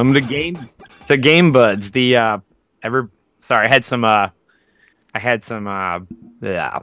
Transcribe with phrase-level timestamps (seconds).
[0.00, 0.70] welcome to game
[1.06, 1.90] to Game Buds.
[1.90, 2.38] The uh,
[2.82, 4.30] ever sorry, I had some uh,
[5.14, 6.00] I had some uh,
[6.40, 6.78] yeah,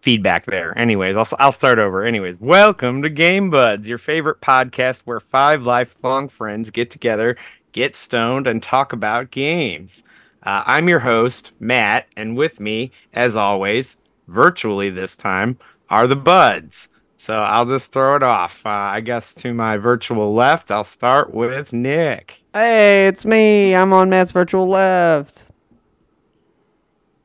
[0.00, 0.76] feedback there.
[0.78, 2.02] Anyways, I'll I'll start over.
[2.02, 7.36] Anyways, welcome to Game Buds, your favorite podcast where five lifelong friends get together,
[7.72, 10.02] get stoned, and talk about games.
[10.42, 15.58] Uh, I'm your host Matt, and with me, as always, virtually this time,
[15.90, 16.88] are the Buds.
[17.16, 18.64] So I'll just throw it off.
[18.64, 22.42] Uh, I guess to my virtual left, I'll start with Nick.
[22.52, 23.74] Hey, it's me.
[23.74, 25.46] I'm on Matt's virtual left.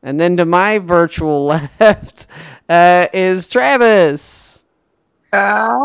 [0.01, 1.45] And then to my virtual
[1.79, 2.27] left
[2.69, 4.65] uh, is Travis.
[5.33, 5.79] Ah.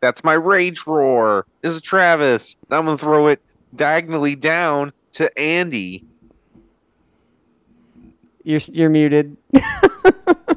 [0.00, 1.46] That's my rage roar.
[1.62, 2.56] This is Travis.
[2.70, 3.40] I'm gonna throw it
[3.74, 6.04] diagonally down to Andy.
[8.44, 9.36] You're you're muted.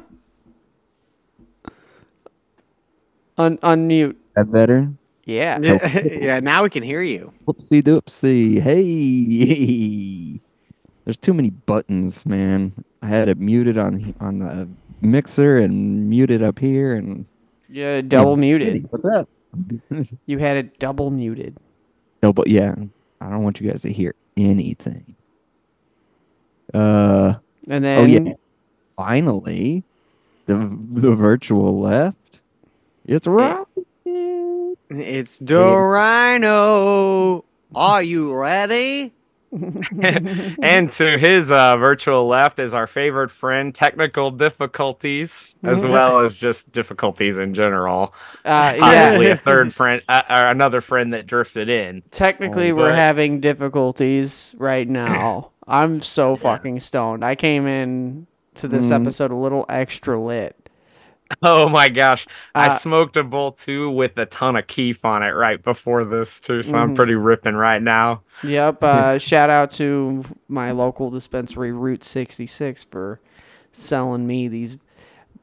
[3.40, 4.16] Un- unmute.
[4.36, 4.92] That better?
[5.24, 5.58] Yeah.
[5.62, 7.32] Yeah, yeah, now we can hear you.
[7.46, 8.60] Whoopsie doopsie.
[8.60, 10.40] Hey.
[11.04, 12.72] There's too many buttons, man.
[13.02, 14.68] I had it muted on on the
[15.00, 17.24] mixer and muted up here and
[17.70, 18.86] Yeah, double muted.
[18.90, 19.28] What's up?
[20.26, 21.56] You had it double muted.
[22.22, 22.74] no, but yeah,
[23.20, 25.16] I don't want you guys to hear anything.
[26.74, 27.34] Uh
[27.68, 28.34] And then oh yeah.
[28.96, 29.82] Finally,
[30.46, 30.56] the
[30.92, 32.16] the virtual left.
[33.10, 33.66] It's right.
[34.88, 37.42] It's Dorino.
[37.74, 39.12] Are you ready?
[39.52, 46.36] and to his uh, virtual left is our favorite friend, technical difficulties, as well as
[46.36, 48.14] just difficulties in general.
[48.44, 49.32] uh, Possibly yeah.
[49.32, 52.04] a third friend, uh, or another friend that drifted in.
[52.12, 55.50] Technically, Oh, we're but- having difficulties right now.
[55.66, 57.24] I'm so fucking stoned.
[57.24, 59.00] I came in to this Mhm.
[59.02, 60.54] episode a little extra lit.
[61.42, 62.26] Oh my gosh.
[62.54, 66.04] I Uh, smoked a bowl too with a ton of keef on it right before
[66.04, 66.62] this, too.
[66.62, 66.96] So I'm Mhm.
[66.96, 68.22] pretty ripping right now.
[68.42, 68.78] Yep.
[68.82, 73.20] Uh, shout out to my local dispensary, Route 66, for
[73.72, 74.76] selling me these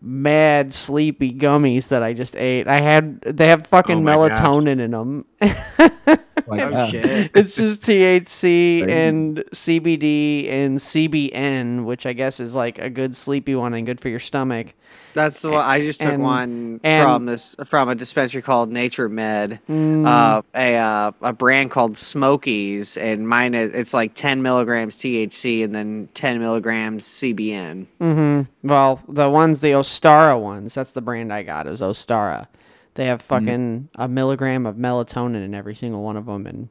[0.01, 2.67] mad sleepy gummies that I just ate.
[2.67, 4.37] I had they have fucking Oh my gosh.
[4.39, 5.25] melatonin in them.
[6.49, 7.31] Oh shit.
[7.35, 8.93] it's just THC Crazy.
[8.93, 13.99] and CBD and CBN, which I guess is like a good sleepy one and good
[13.99, 14.73] for your stomach.
[15.17, 19.09] That's what I just took and- one and- from this from a dispensary called Nature
[19.09, 19.59] Med.
[19.67, 24.97] Mm, Uh, a uh, a brand called Smokiez, and mine is it's like 10 milligrams
[24.97, 27.87] THC and then 10 milligrams CBN.
[27.99, 32.45] hmm Well, the ones, the Ostara ones, that's the brand I got is Ostara.
[32.93, 36.69] They have fucking a milligram of melatonin in every single one of them, and.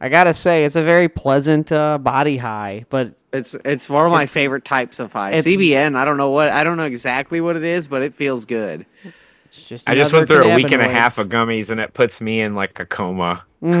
[0.00, 4.12] I gotta say, it's a very pleasant uh, body high, but It's it's one of
[4.12, 5.32] my favorite types of high.
[5.34, 8.44] CBN, I don't know what I don't know exactly what it is, but it feels
[8.44, 8.84] good.
[9.50, 9.88] just.
[9.88, 12.40] I just went through a week and a half of gummies, and it puts me
[12.40, 13.44] in like a coma.
[13.62, 13.72] uh,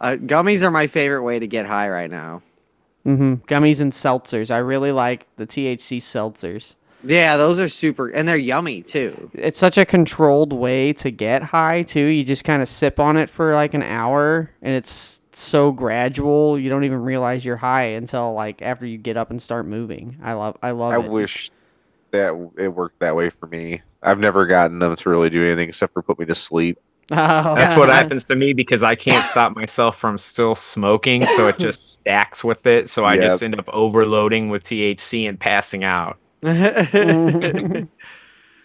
[0.00, 2.42] gummies are my favorite way to get high right now.
[3.04, 4.50] hmm Gummies and seltzers.
[4.50, 6.76] I really like the THC seltzers.
[7.02, 9.30] Yeah, those are super, and they're yummy too.
[9.32, 12.04] It's such a controlled way to get high too.
[12.04, 16.58] You just kind of sip on it for like an hour, and it's so gradual.
[16.58, 20.18] You don't even realize you're high until like after you get up and start moving.
[20.22, 20.58] I love.
[20.62, 21.12] I love I it.
[21.12, 21.50] wish
[22.12, 23.82] that it worked that way for me.
[24.02, 26.78] I've never gotten them to really do anything except for put me to sleep.
[27.10, 27.16] Oh,
[27.54, 31.58] That's what happens to me because I can't stop myself from still smoking, so it
[31.58, 32.88] just stacks with it.
[32.90, 33.18] So I Yep.
[33.18, 36.18] just end up overloading with THC and passing out.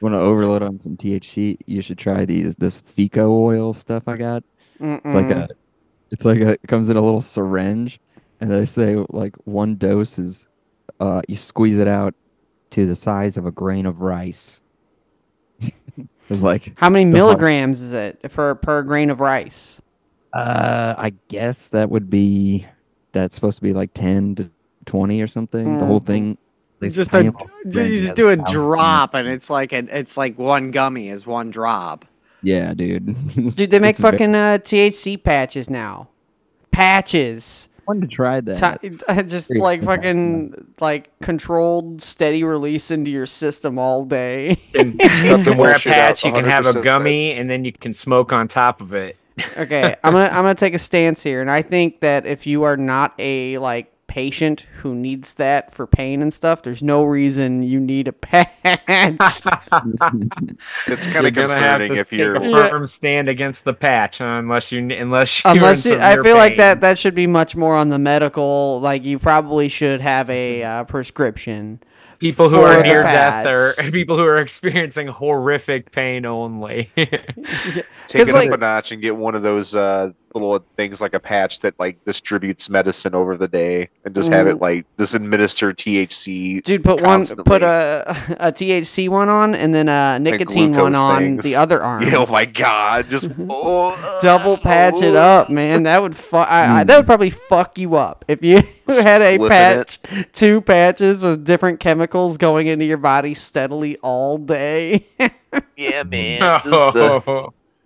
[0.02, 1.58] want to overload on some THC?
[1.66, 4.44] You should try these this FECO oil stuff I got.
[4.80, 5.48] It's like a,
[6.12, 8.00] it's like a, it comes in a little syringe,
[8.40, 10.46] and they say like one dose is,
[11.00, 12.14] uh, you squeeze it out
[12.72, 14.62] to the size of a grain of rice.
[16.30, 19.80] it's like, How many milligrams is it for per grain of rice?
[20.34, 22.68] uh, I guess that would be,
[23.14, 24.50] that's supposed to be like ten to
[24.86, 25.78] twenty or something.
[25.78, 26.06] The whole Mm.
[26.08, 26.38] thing.
[26.80, 30.18] This just a, little you just do a thousand- drop, and it's like an it's
[30.18, 32.06] like one gummy is one drop.
[32.42, 33.56] Yeah, dude.
[33.56, 36.10] Dude, they make It's ve- fucking uh, THC patches now.
[36.72, 37.70] Patches.
[37.88, 38.80] wanted to try that.
[38.82, 38.90] Ti-
[39.28, 39.88] just Pretty like cool.
[39.88, 44.58] fucking like controlled steady release into your system all day.
[44.76, 45.10] And you
[45.44, 48.34] can wear a patch, you can have a 100% gummy, and then you can smoke
[48.34, 49.18] on top of it.
[49.58, 52.64] okay, I'm gonna I'm gonna take a stance here, and I think that if you
[52.64, 57.64] are not a like patient who needs that for pain and stuff, there's no reason
[57.64, 58.50] you need a patch.
[60.88, 62.36] It's kind of gonna concerning if you're.
[62.36, 64.26] a firm stand against the patch, huh?
[64.26, 67.28] unless you unless you're Unless in you, I severe feel like that that should be
[67.28, 68.80] much more on the medical.
[68.82, 71.80] Like you probably should have a uh, prescription
[72.20, 76.92] people who are the near death or people who are experiencing horrific pain only.
[76.96, 81.14] Take it like- up a notch and get one of those uh, little things like
[81.14, 84.62] a patch that like distributes medicine over the day, and just have it Mm.
[84.62, 86.62] like just administer THC.
[86.64, 90.98] Dude, put one, put a a THC one on, and then a nicotine one glucose
[90.98, 91.44] on things.
[91.44, 92.04] the other arm.
[92.14, 93.10] oh my god!
[93.10, 95.84] Just oh, Double patch it up, man.
[95.84, 99.38] That would fu- I, I, that would probably fuck you up if you had a
[99.38, 100.00] Spliffing patch,
[100.32, 105.06] two patches with different chemicals going into your body steadily all day.
[105.78, 106.42] Yeah, man.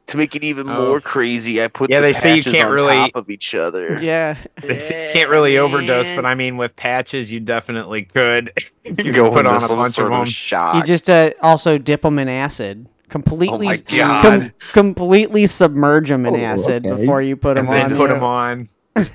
[0.09, 0.13] This is the- Oh.
[0.13, 0.87] to make it even Oh.
[0.87, 3.53] more crazy, I put Yeah, the they say you can't on really- top of each
[3.55, 3.99] other.
[4.01, 8.51] yeah, They say you can't really overdose, but I mean, with patches, you definitely could.
[8.85, 10.21] you You could go put on a some bunch of sort them.
[10.21, 10.75] of shock.
[10.75, 12.87] you just uh, also dip them in acid.
[13.09, 13.77] Completely, Oh my
[14.21, 14.53] com- God.
[14.71, 16.95] completely submerge them in Oh, acid okay.
[17.01, 17.89] before you put them and on.
[17.89, 18.67] then put them on.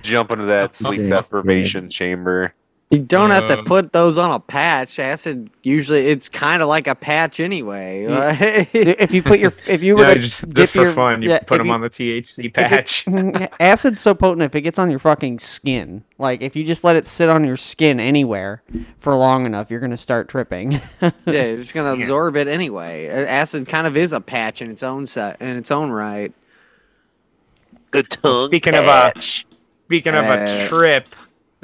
[0.02, 2.55] jump into that sleep deprivation chamber.
[2.90, 5.00] You don't have to Um, put those on a patch.
[5.00, 8.04] Acid usually it's kind of like a patch anyway.
[8.04, 8.69] Right?
[8.72, 11.31] if you put your, if you were Yeah, to just, just for your- fun, you
[11.31, 13.50] yeah, put them you- on the THC If it- patch.
[13.60, 16.04] acid's so potent if it gets on your fucking skin.
[16.19, 18.62] Like if you just let it sit on your skin anywhere
[18.96, 20.72] for long enough, you're gonna start tripping.
[21.00, 23.08] yeah, you're just gonna absorb it anyway.
[23.08, 26.32] Acid kind of is a patch in its own set in its own right.
[27.92, 28.46] The tongue.
[28.46, 29.46] Speaking of uh, patch.
[29.72, 31.08] speaking of a Uh, trip,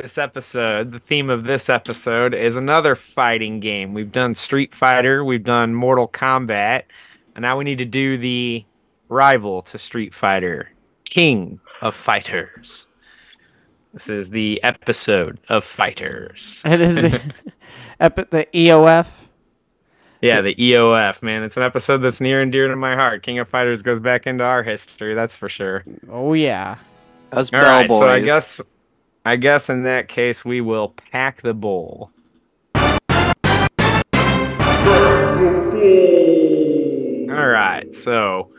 [0.03, 3.93] this episode, the theme of this episode is another fighting game.
[3.93, 6.85] We've done Street Fighter, we've done Mortal Kombat,
[7.35, 8.65] and now we need to do the
[9.11, 10.71] rival to Street Fighter,
[11.05, 12.87] King of Fighters.
[13.93, 16.63] This is the episode of Fighters.
[16.65, 17.35] it is the,
[18.01, 19.27] epi- the EOF.
[20.23, 21.43] Yeah, the EOF, man.
[21.43, 23.23] It's an episode that's near and dear to my heart.
[23.23, 25.85] King of Fighters goes back into our history, that's for sure.
[26.09, 26.77] Oh yeah.
[27.33, 27.99] Us All bell boys.
[27.99, 28.61] so I guess,
[29.25, 32.11] I guess in that case we will pack the bowl.
[37.29, 38.51] All right, so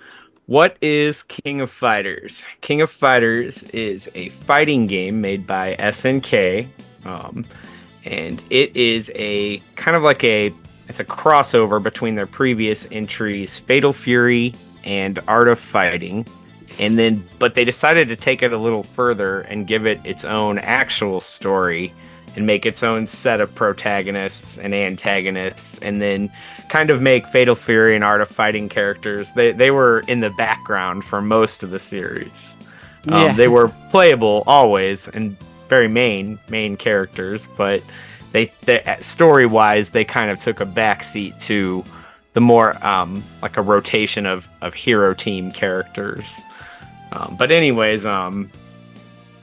[0.45, 2.45] what is King of Fighters?
[2.61, 6.67] King of Fighters is a fighting game made by SNK,
[7.05, 7.43] um,
[8.05, 10.53] and it is a kind of like a
[10.87, 14.53] it's a crossover between their previous entries, Fatal Fury
[14.83, 16.27] and Art of Fighting
[16.79, 20.25] and then but they decided to take it a little further and give it its
[20.25, 21.93] own actual story
[22.35, 26.31] and make its own set of protagonists and antagonists and then
[26.69, 29.31] kind of make fatal fury and art of fighting characters.
[29.31, 32.57] They, they were in the background for most of the series.
[33.09, 33.33] Um, Yeah.
[33.33, 35.35] they were playable always and
[35.67, 37.81] very main main characters but
[38.33, 41.83] they, they story wise they kind of took a backseat to
[42.33, 46.41] the more um, like a rotation of, of hero team characters
[47.11, 48.49] um, but anyways, um,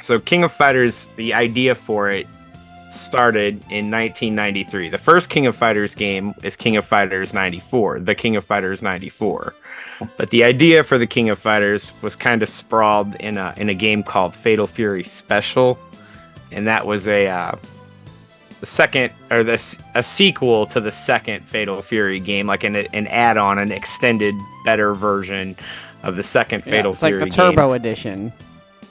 [0.01, 2.27] so King of Fighters, the idea for it
[2.89, 4.89] started in 1993.
[4.89, 8.83] The first King of Fighters game is King of Fighters 94, the King of Fighters
[8.83, 9.55] 94.
[10.17, 13.69] But the idea for the King of Fighters was kind of sprawled in a in
[13.69, 15.79] a game called Fatal Fury Special,
[16.53, 17.57] and that was a uh,
[18.61, 23.09] the second or this a sequel to the second Fatal Fury game, like an an
[23.09, 24.35] add-on, an extended,
[24.65, 25.57] better version
[26.03, 27.51] of the second Yeah, Fatal it's like Fury the game.
[27.51, 28.33] Turbo Edition.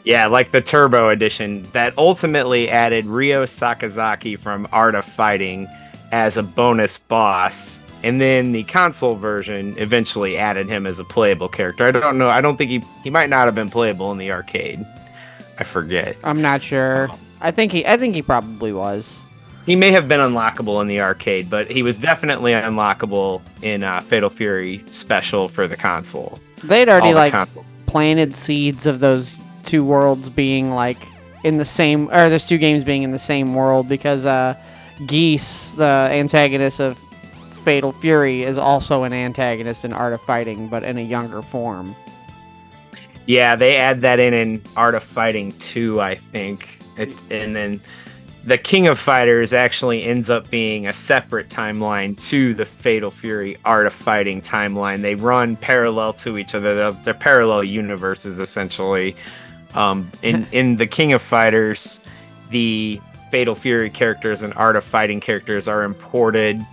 [0.03, 5.67] Yeah, like the Turbo Edition that ultimately added Ryo Sakazaki from Art of Fighting
[6.11, 7.81] as a bonus boss.
[8.03, 11.83] And then the console version eventually added him as a playable character.
[11.83, 12.29] I don't know.
[12.29, 14.85] I don't think he he might not have been playable in the arcade.
[15.57, 16.15] I forget.
[16.23, 17.09] I'm not sure.
[17.11, 17.19] Oh.
[17.41, 17.85] I think he.
[17.85, 19.25] I think he probably was.
[19.65, 23.99] He may have been unlockable in the arcade, but he was definitely unlockable in uh,
[23.99, 26.39] Fatal Fury Special for the console.
[26.63, 27.65] They'd already the like console.
[27.85, 30.97] planted seeds of those two worlds being like
[31.43, 34.55] in the same, or those two games being in the same world because uh,
[35.05, 36.97] Geese, the antagonist of
[37.63, 41.95] Fatal Fury, is also an antagonist in Art of Fighting, but in a younger form.
[43.25, 46.79] Yeah, they add that in in Art of Fighting too, I think.
[46.97, 47.81] It, and then
[48.47, 53.57] the King of Fighters actually ends up being a separate timeline to the Fatal Fury
[53.65, 55.01] Art of Fighting timeline.
[55.01, 56.73] They run parallel to each other.
[56.73, 59.17] They're, they're parallel universes essentially.
[59.73, 61.99] Um, in in the King of Fighters,
[62.49, 63.01] the
[63.31, 66.65] Fatal Fury characters and Art of Fighting characters are imported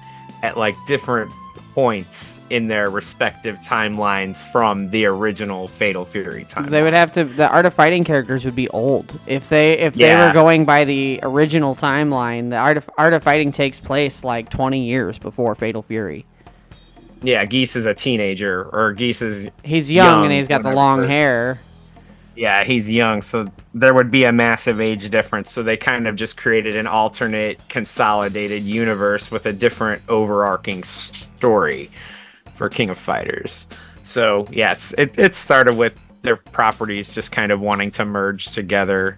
[0.45, 1.29] at like different
[1.75, 6.71] points in their respective timelines from the original Fatal Fury timeline.
[6.71, 7.25] They would have to.
[7.25, 10.29] The Art of Fighting characters would be old if they if they Yeah.
[10.29, 12.51] were going by the original timeline.
[12.51, 16.25] The Art of Art of Fighting takes place like 20 years before Fatal Fury.
[17.23, 20.71] yeah, Geese is a teenager, or Geese is He's young, Young, and he's got the
[20.73, 21.59] long hair.
[22.37, 25.53] Yeah, he's young, so there would be a massive age difference.
[25.53, 31.91] So they kind of just created an alternate, consolidated universe with a different overarching story
[32.53, 33.69] for King of Fighters.
[34.03, 38.51] So yeah, it's it, it started with their properties just kind of wanting to merge
[38.51, 39.17] together,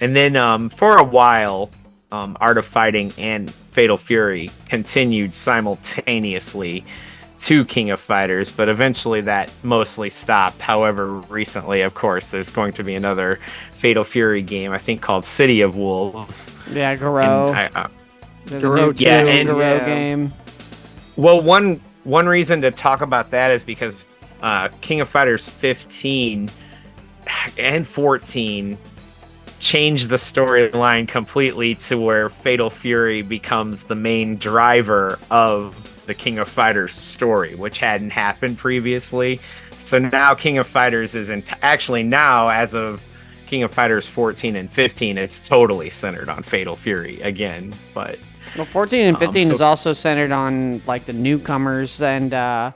[0.00, 1.70] and then um, for a while,
[2.10, 6.84] um, Art of Fighting and Fatal Fury continued simultaneously
[7.40, 10.60] to King of Fighters, but eventually that mostly stopped.
[10.62, 13.38] However, recently, of course, there's going to be another
[13.72, 16.52] Fatal Fury game, I think called City of Wolves.
[16.70, 17.22] Yeah, And Garou.
[17.52, 17.88] I- uh,
[18.46, 19.84] The Garou new yeah, and- Garou yeah.
[19.86, 20.32] game.
[21.16, 24.06] well, one one reason to talk about that is because
[24.42, 26.50] uh, King of Fighters 15
[27.58, 28.78] and 14
[29.60, 35.74] changed the storyline completely to where Fatal Fury becomes the main driver of
[36.06, 39.40] the King of Fighters story, which hadn't happened previously.
[39.76, 43.00] So now King of Fighters is in actually now as of
[43.46, 47.72] King of Fighters 14 and 15, it's totally centered on Fatal Fury again.
[47.94, 48.18] But
[48.56, 52.72] Well, 14 and Um, 15 so- is also centered on like the newcomers and uh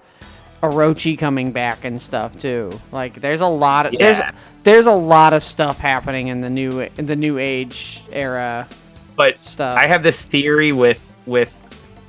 [0.62, 2.80] Orochi coming back and stuff too.
[2.90, 4.18] Like there's a lot of there's
[4.62, 8.66] there's a lot of stuff happening in the new in the new age era
[9.14, 9.76] but stuff.
[9.76, 11.52] I have this theory with with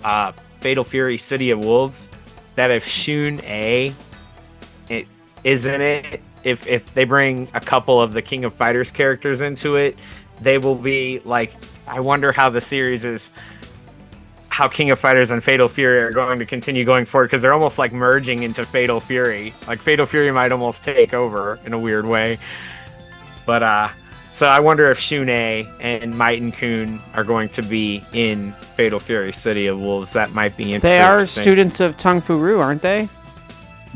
[0.05, 0.31] uh,
[0.65, 2.11] Fatal Fury City of Wolves
[2.55, 3.93] that if Shun'ei
[4.89, 5.07] it
[5.43, 9.41] is in it, if if they bring a couple of the King of Fighters characters
[9.41, 9.95] into it,
[10.41, 11.53] they will be like
[11.87, 13.31] I wonder how the series is
[14.49, 17.53] how King of Fighters and Fatal Fury are going to continue going forward because they're
[17.53, 19.53] almost like merging into Fatal Fury.
[19.67, 22.39] Like Fatal Fury might almost take over in a weird way.
[23.45, 23.89] But uh
[24.35, 29.67] so I wonder if Shun'ei and Meitenkun are going to be in Fatal Fury City
[29.67, 30.11] of Wolves.
[30.13, 30.89] That might be interesting.
[30.89, 33.07] they are students of Tung Fu Rue, aren't they?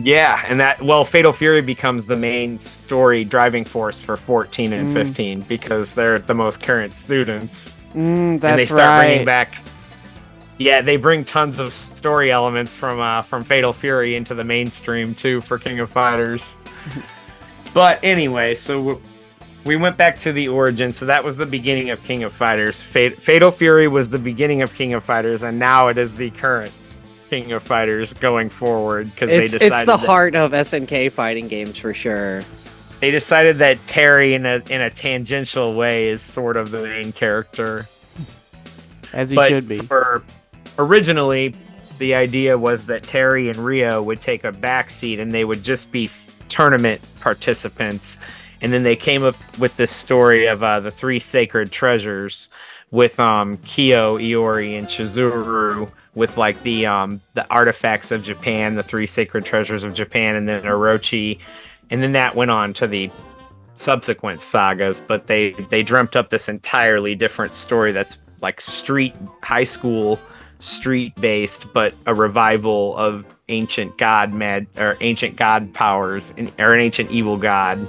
[0.02, 4.90] Yeah, and that well, Fatal Fury becomes the main story driving force for 14 and
[4.90, 4.94] Mm.
[4.94, 9.06] 15 because they're the most current students, Mm, that's and they start right.
[9.08, 9.56] bringing back.
[10.58, 15.16] Yeah, they bring tons of story elements from uh, from Fatal Fury into the mainstream
[15.16, 16.58] too for King of Fighters.
[17.74, 19.02] but anyway, so
[19.66, 20.92] we went back to the origin.
[20.94, 22.82] So that was the beginning of King of Fighters.
[22.82, 26.30] Fa- Fatal Fury was the beginning of King of Fighters, and now it is the
[26.32, 26.72] current
[27.30, 31.12] King of Fighters going forward because they It's, decided it's the that- heart of SNK
[31.12, 32.44] fighting games for sure.
[33.02, 37.12] they decided that Terry, in a in a tangential way, is sort of the main
[37.12, 37.86] character.
[39.14, 39.80] As he but should be.
[39.80, 40.24] for
[40.78, 41.56] originally,
[41.98, 45.92] the idea was that Terry and Ryo would take a backseat and they would just
[45.92, 46.10] be
[46.48, 48.20] tournament participants.
[48.62, 52.50] And then they came up with this story of uh, the three sacred treasures
[52.92, 58.84] with um, Kyo, Iori, and Chizuru with like the um, the artifacts of Japan, the
[58.84, 61.40] three sacred treasures of Japan, and then Orochi.
[61.90, 63.10] And then that went on to the
[63.76, 69.64] subsequent sagas, but they they dreamt up this entirely different story that's like street high
[69.64, 70.20] school
[70.60, 76.82] street based, but a revival of ancient god mad or ancient god powers or an
[76.82, 77.80] ancient evil god.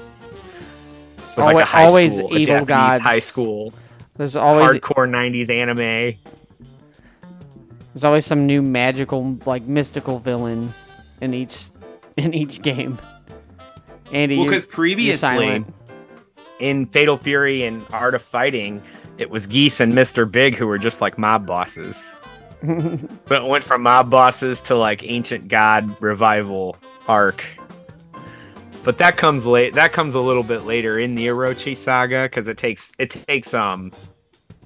[1.36, 3.02] With like a high always school, evil Japanese gods.
[3.04, 3.72] high school,
[4.16, 6.18] There's always hardcore '90s anime.
[7.94, 10.72] there's always some new magical like mystical villain
[11.20, 11.70] in each
[12.16, 12.98] in each game.
[14.12, 15.64] Andy, Well, because previously
[16.58, 18.82] in Fatal Fury and Art of Fighting,
[19.18, 20.30] it was Geese and Mr.
[20.30, 22.12] Big who were just like mob bosses.
[22.66, 26.76] so it went from mob bosses to like ancient god revival
[27.08, 27.44] arc.
[28.82, 29.74] But that comes late.
[29.74, 33.52] That comes a little bit later in the Orochi saga because it takes it takes
[33.52, 33.92] um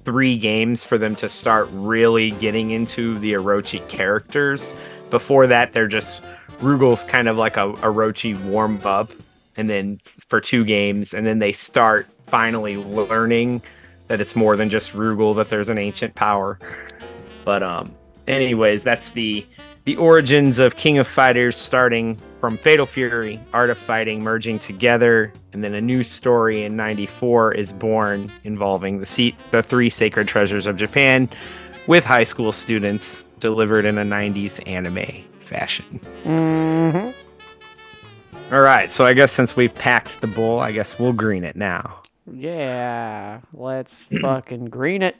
[0.05, 4.73] three games for them to start really getting into the Orochi characters.
[5.09, 6.21] Before that, they're just
[6.59, 9.11] Rugal's kind of like a Orochi warm up,
[9.57, 13.61] and then for two games, and then they start finally learning
[14.07, 16.59] that it's more than just Rugal, that there's an ancient power.
[17.43, 17.93] But um,
[18.27, 19.45] anyways, that's the
[19.85, 25.31] the origins of King of Fighters, starting from Fatal Fury, Art of Fighting, merging together,
[25.53, 30.27] and then a new story in '94 is born involving the seat, the three sacred
[30.27, 31.29] treasures of Japan,
[31.87, 35.99] with high school students, delivered in a '90s anime fashion.
[36.23, 37.13] Mhm.
[38.51, 41.55] All right, so I guess since we've packed the bowl, I guess we'll green it
[41.55, 42.01] now.
[42.31, 45.15] Yeah, let's fucking green it.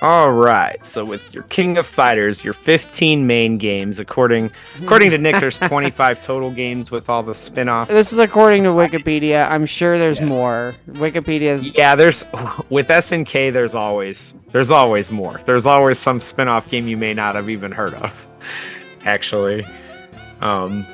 [0.00, 5.18] All right, so with your King of Fighters, your 15 main games, according according to
[5.18, 7.90] Nick, there's 25 total games with all the spin-offs.
[7.90, 9.50] This is according to Wikipedia.
[9.50, 10.26] I'm sure there's Yeah.
[10.26, 10.74] more.
[10.88, 12.24] Wikipedia's Yeah, there's
[12.70, 13.52] with SNK.
[13.52, 15.40] There's always there's always more.
[15.46, 18.28] There's always some spin-off game you may not have even heard of.
[19.04, 19.66] actually.
[20.40, 20.86] Um,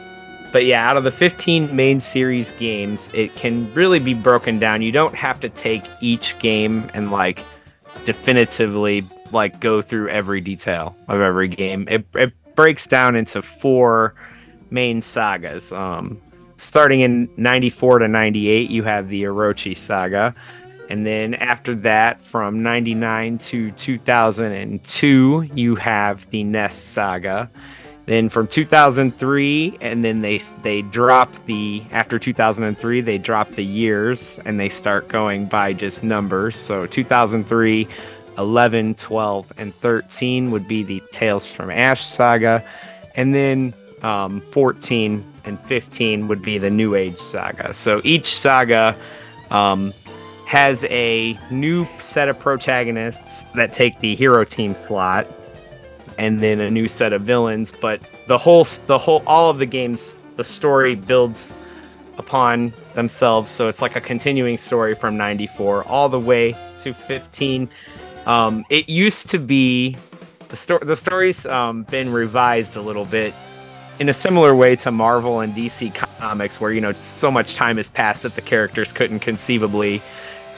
[0.50, 4.80] but yeah, out of the 15 main series games, it can really be broken down.
[4.80, 7.44] You don't have to take each game and like
[8.04, 11.86] definitively like go through every detail of every game.
[11.90, 14.14] It, it breaks down into four
[14.70, 15.72] main sagas.
[15.72, 16.20] Um,
[16.56, 20.34] starting in 94 to 98, you have the Orochi saga.
[20.88, 27.50] And then after that, from 99 to 2002, you have the NESTS saga.
[28.06, 34.38] Then from 2003, and then they they drop the after 2003 they drop the years
[34.44, 36.56] and they start going by just numbers.
[36.56, 37.88] So 2003,
[38.36, 42.62] 11, 12, and 13 would be the Tales from Ash saga,
[43.14, 47.72] and then um, 14 and 15 would be the New Age saga.
[47.72, 48.94] So each saga
[49.50, 49.94] um,
[50.46, 55.26] has a new set of protagonists that take the hero team slot
[56.18, 59.66] and then a new set of villains but the whole the whole all of the
[59.66, 61.54] games the story builds
[62.18, 67.68] upon themselves so it's like a continuing story from 94 all the way to 15
[68.26, 69.96] um, it used to be
[70.48, 73.34] the story the story's um, been revised a little bit
[73.98, 77.76] in a similar way to marvel and dc comics where you know so much time
[77.76, 80.00] has passed that the characters couldn't conceivably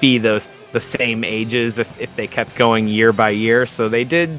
[0.01, 3.65] be those the same ages if, if they kept going year by year.
[3.65, 4.39] So they did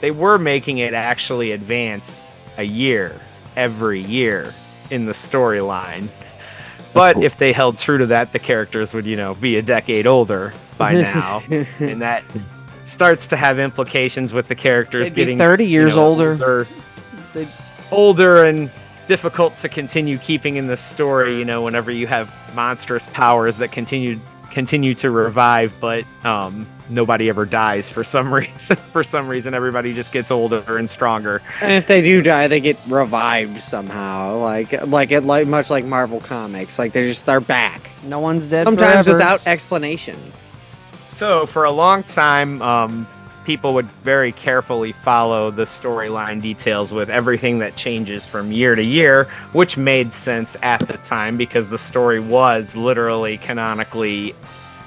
[0.00, 3.18] they were making it actually advance a year
[3.56, 4.52] every year
[4.90, 6.08] in the storyline.
[6.92, 7.24] But cool.
[7.24, 10.54] if they held true to that, the characters would, you know, be a decade older
[10.78, 11.42] by now.
[11.48, 12.24] and that
[12.84, 16.30] starts to have implications with the characters They'd getting 30 you years know, older.
[16.32, 16.66] older,
[17.34, 17.50] They'd-
[17.90, 18.70] older and
[19.06, 23.70] difficult to continue keeping in the story, you know, whenever you have monstrous powers that
[23.72, 24.18] continue
[24.56, 28.74] continue to revive, but um, nobody ever dies for some reason.
[28.90, 31.42] for some reason, everybody just gets older and stronger.
[31.60, 35.84] And if they do die, they get revived somehow, like like it like much like
[35.84, 36.78] Marvel comics.
[36.78, 37.90] Like they're just they're back.
[38.02, 39.18] No one's dead Sometimes forever.
[39.18, 40.16] without explanation.
[41.04, 43.06] So for a long time, um,
[43.46, 48.82] people would very carefully follow the storyline details with everything that changes from year to
[48.82, 54.34] year, which made sense at the time because the story was literally canonically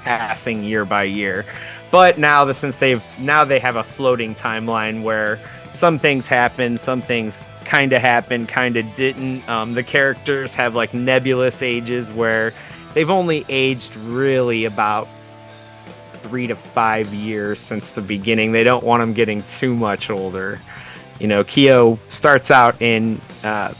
[0.04, 1.46] passing year by year.
[1.90, 5.38] But now that since they've now they have a floating timeline where
[5.70, 9.48] some things happen, some things kind of happened, kind of didn't.
[9.48, 12.52] Um, the characters have like nebulous ages where
[12.92, 15.08] they've only aged really about
[16.22, 18.52] three to five years since the beginning.
[18.52, 20.58] They don't want them getting too much older.
[21.18, 23.74] You know, Kyo starts out in uh,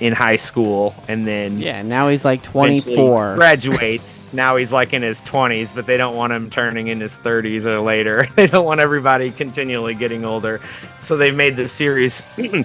[0.00, 3.36] in high school and then Yeah, now he's like 24.
[3.36, 4.32] graduates.
[4.32, 7.64] now he's like in his 20s, but they don't want him turning in his 30s
[7.64, 8.26] or later.
[8.36, 10.60] they don't want everybody continually getting older.
[11.00, 12.22] So they've made the series.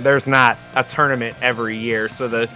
[0.00, 2.48] there's not a tournament every year, so the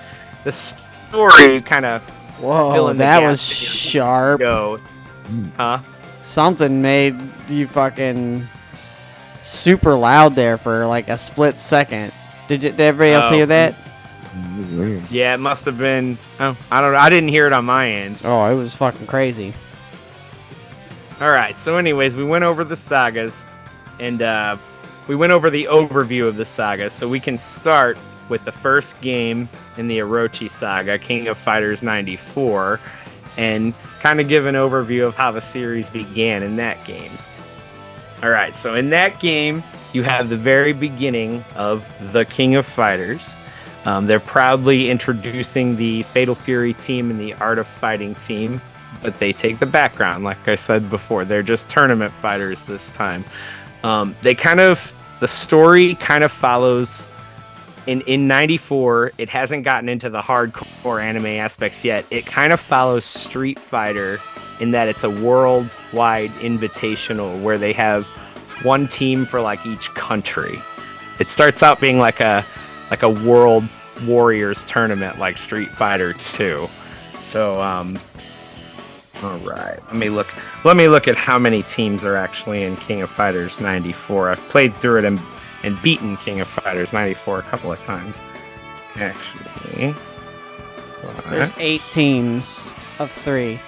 [0.44, 2.02] the story kind of
[2.40, 4.40] Whoa, that was sharp.
[4.40, 4.80] goes.
[5.56, 5.78] Huh?
[6.26, 7.16] Something made
[7.48, 8.44] you fucking
[9.40, 12.12] super loud there for like a split second.
[12.48, 13.32] Did, you, did everybody else Oh.
[13.34, 13.74] hear that?
[14.34, 15.10] It was weird.
[15.10, 16.18] Yeah, it must have been.
[16.40, 16.98] Oh, I don't know.
[16.98, 18.16] I didn't hear it on my end.
[18.24, 19.54] Oh, it was fucking crazy.
[21.20, 21.58] All right.
[21.58, 23.46] So, anyways, we went over the sagas,
[24.00, 24.56] and uh,
[25.08, 26.90] we went over the overview of the saga.
[26.90, 27.96] So we can start
[28.28, 32.78] with the first game in the Orochi saga, King of Fighters '94,
[33.38, 33.72] and
[34.06, 37.10] kind of give an overview of how the series began in that game.
[38.22, 38.54] All right.
[38.54, 43.34] So in that game, you have the very beginning of the King of Fighters.
[43.84, 48.60] Um, they're proudly introducing the Fatal Fury team and the Art of Fighting team,
[49.02, 50.22] but they take the background.
[50.22, 53.24] Like I said before, they're just tournament fighters this time.
[53.82, 57.08] Um, they kind of, the story kind of follows.
[57.86, 62.04] In, in 94, it hasn't gotten into the hardcore anime aspects yet.
[62.10, 64.18] It kind of follows Street Fighter
[64.60, 68.06] in that it's a worldwide invitational where they have
[68.62, 70.58] one team for like each country.
[71.20, 72.44] It starts out being like a
[72.90, 73.64] like a world
[74.04, 76.68] warriors tournament like Street Fighter 2.
[77.24, 77.98] So um
[79.22, 79.78] all right.
[79.86, 80.28] Let me look
[80.64, 84.30] let me look at how many teams are actually in King of Fighters 94.
[84.30, 85.20] I've played through it and
[85.62, 88.20] and beaten King of Fighters 94 a couple of times.
[88.96, 89.94] Actually.
[91.28, 93.60] There's eight teams of three.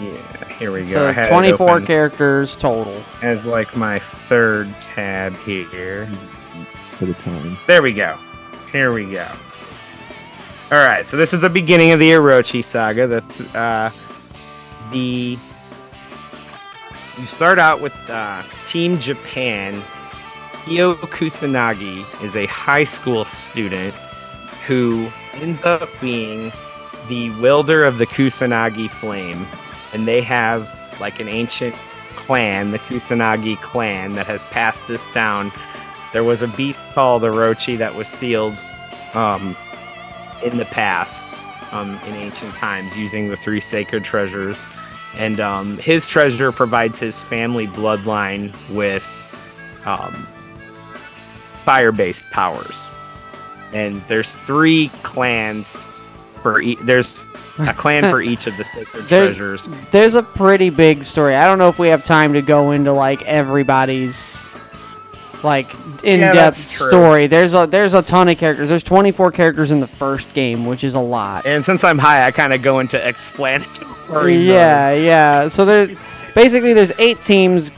[0.00, 1.12] Yeah, here we go.
[1.12, 3.02] So 24 characters total.
[3.20, 6.10] as like my third tab here.
[6.92, 7.58] for the time.
[7.66, 8.18] There we go.
[8.70, 9.30] Here we go.
[10.70, 13.06] All right, so this is the beginning of the Orochi saga.
[13.06, 13.90] The th- uh,
[14.90, 15.38] the
[17.18, 19.82] you start out with uh, Team Japan
[20.64, 23.92] Kyo Kusanagi is a high school student
[24.64, 26.52] who ends up being
[27.08, 29.44] the wielder of the Kusanagi flame,
[29.92, 30.70] and they have
[31.00, 31.74] like an ancient
[32.14, 35.50] clan, the Kusanagi clan, that has passed this down.
[36.12, 38.56] There was a beast called the Orochi that was sealed
[39.14, 39.56] um,
[40.44, 41.26] in the past,
[41.72, 44.68] um, in ancient times, using the three sacred treasures.
[45.16, 49.04] And um, his treasure provides his family bloodline with
[51.62, 52.90] um, fire-based powers.
[53.72, 55.86] And there's three clans
[56.42, 57.26] for e- there's
[57.58, 59.68] a clan for each of the sacred There's- treasures.
[59.90, 61.36] There's a pretty big story.
[61.36, 64.54] I don't know if we have time to go into like everybody's
[65.42, 65.68] like
[66.04, 66.88] in-depth true.
[66.88, 67.26] story.
[67.28, 68.68] There's a there's a ton of characters.
[68.68, 71.46] There's 24 characters in the first game, which is a lot.
[71.46, 74.36] And since I'm high, I kind of go into explanatory.
[74.36, 74.44] mode.
[74.46, 75.48] Yeah, yeah.
[75.48, 75.96] So there,
[76.34, 77.70] basically, there's eight teams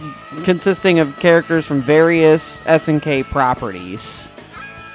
[0.42, 4.31] consisting of characters from various SNK properties,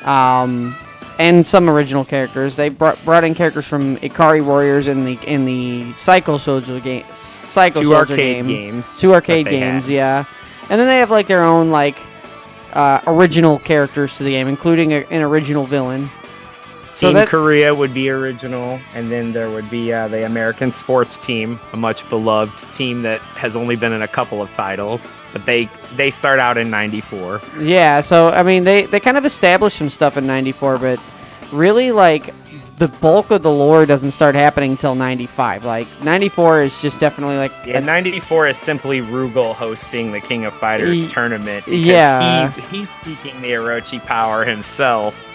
[0.04, 0.76] um,
[1.20, 2.56] and some original characters.
[2.56, 7.06] They brought, brought in characters from Ikari Warriors in the in the Psycho Soldier game,
[7.12, 9.00] Psycho two Soldier arcade game, games.
[9.00, 9.94] two arcade games, had.
[9.94, 10.26] yeah.
[10.70, 11.98] And then they have like their own like
[12.74, 16.10] uh, original characters to the game, including a, an original villain.
[17.00, 20.70] So Team that Korea would be original, and then there would be uh, the American
[20.70, 25.22] sports team, a much beloved team that has only been in a couple of titles,
[25.32, 27.40] but they they start out in '94.
[27.62, 31.00] Yeah, so I mean they they kind of established some stuff in 94, but
[31.54, 32.34] really like
[32.80, 35.64] the bulk of the lore doesn't start happening until 95.
[35.66, 40.54] Like 94 is just definitely like Yeah, '94 is simply Rugal hosting the King of
[40.54, 41.64] Fighters Ye- tournament.
[41.64, 42.52] because yeah.
[42.52, 45.26] he, he's seeking the Orochi power himself,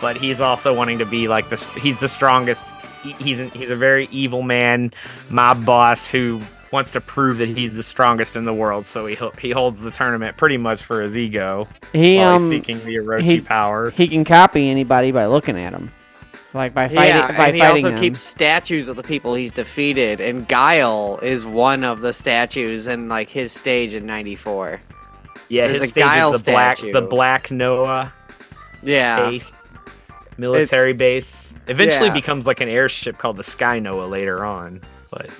[0.00, 2.66] but he's also wanting to be like the he's the strongest.
[3.18, 4.90] He's an, he's a very evil man,
[5.30, 6.40] mob boss who
[6.72, 8.86] wants to prove that he's the strongest in the world.
[8.86, 12.50] So he he holds the tournament pretty much for his ego he while um he's
[12.50, 13.90] seeking the Orochi he's- power.
[13.90, 15.90] he can copy anybody by looking at them.
[16.54, 18.00] Like by fighting yeah, by and he also them.
[18.00, 23.06] keeps statues of the people he's defeated, and Guile is one of the statues in
[23.08, 24.80] like his stage in '94.
[25.50, 28.10] Yeah, there's his stage Guile is the black the black Noah
[28.82, 29.67] Yeah, base,
[30.38, 31.54] military base.
[31.66, 32.14] Eventually Yeah.
[32.14, 34.80] becomes like an airship called the Sky Noah later on.
[35.10, 35.30] But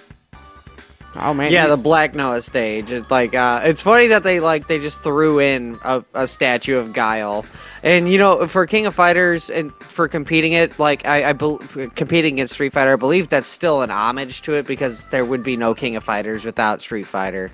[1.17, 1.53] oh man.
[1.53, 2.93] yeah, the Black Noah stage.
[2.93, 6.77] It's like uh, it's funny that they like they just threw in a, a statue
[6.79, 7.45] of Guile,
[7.83, 11.59] and you know for King of Fighters and for competing it like I, I bel
[11.95, 15.43] competing against Street Fighter, I believe that's still an homage to it because there would
[15.43, 17.51] be no King of Fighters without Street Fighter.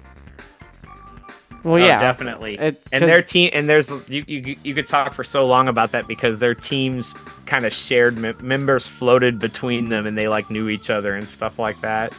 [1.64, 1.98] Well oh, yeah.
[1.98, 2.59] definitely.
[2.59, 5.92] It- and their team and there's you, you you could talk for so long about
[5.92, 7.14] that because their teams
[7.46, 11.29] kind of shared mem- members floated between them and they like knew each other and
[11.29, 12.12] stuff like that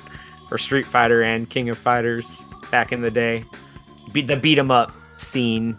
[0.49, 3.43] for Street Fighter and King of Fighters back in the day.
[4.11, 5.77] Beat the beat 'em up scene,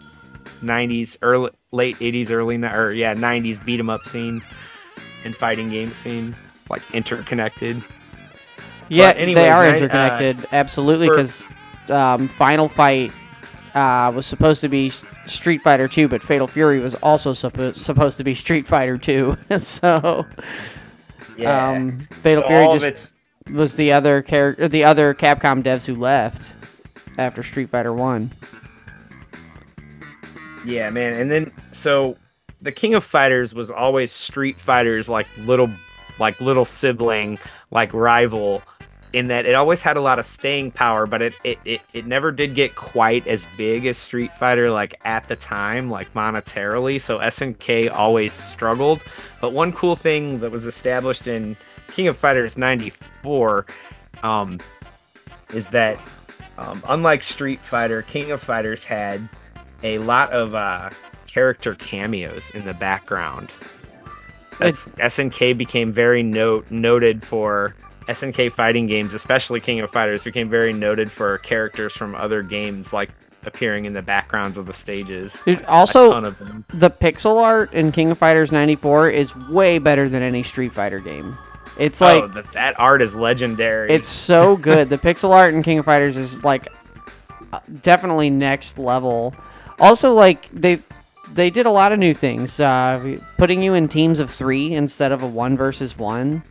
[0.61, 4.41] 90s early late 80s early or yeah 90s beat 'em up scene
[5.23, 6.35] and fighting game scene.
[6.55, 7.83] It's like interconnected.
[8.89, 11.53] Yeah, anyways, they are uh, interconnected, absolutely, because
[11.89, 13.11] um, Final Fight
[13.77, 14.91] uh, was supposed to be
[15.27, 19.37] Street Fighter 2, but Fatal Fury was also suppo- supposed to be Street Fighter 2.
[19.59, 20.25] so
[21.45, 23.15] um, Fatal So Fury just
[23.51, 26.55] was the other character, the other Capcom devs who left
[27.19, 28.31] after Street Fighter 1.
[30.65, 31.13] Yeah, man.
[31.13, 32.17] And then so
[32.61, 35.69] the King of Fighters was always Street Fighter's like little
[36.19, 37.37] like little sibling,
[37.69, 38.63] like rival
[39.13, 42.05] in that it always had a lot of staying power, but it it, it, it
[42.05, 46.99] never did get quite as big as Street Fighter like at the time, like monetarily.
[46.99, 49.03] So SNK always struggled.
[49.41, 51.55] But one cool thing that was established in
[51.87, 53.65] King of Fighters 94
[54.23, 54.59] um,
[55.53, 55.99] is that
[56.57, 59.27] um, unlike Street Fighter, King of Fighters had
[59.83, 60.89] a lot of uh,
[61.27, 63.51] character cameos in the background.
[64.59, 67.75] That's, SNK became very note noted for
[68.07, 72.93] SNK fighting games, especially King of Fighters, became very noted for characters from other games
[72.93, 73.09] like
[73.45, 75.43] appearing in the backgrounds of the stages.
[75.43, 76.21] Dude, a ton also,
[76.69, 80.99] the pixel art in King of Fighters 94 is way better than any Street Fighter
[80.99, 81.37] game.
[81.79, 83.89] It's like oh, that, that art is legendary.
[83.91, 84.89] It's so good.
[84.89, 86.67] the pixel art in King of Fighters is like
[87.53, 89.35] uh, definitely next level.
[89.79, 90.81] Also, like they
[91.33, 95.11] they did a lot of new things, uh, putting you in teams of three instead
[95.11, 96.43] of a one versus one.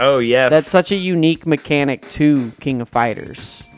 [0.00, 3.68] Oh yes, That's such a unique mechanic to King of Fighters.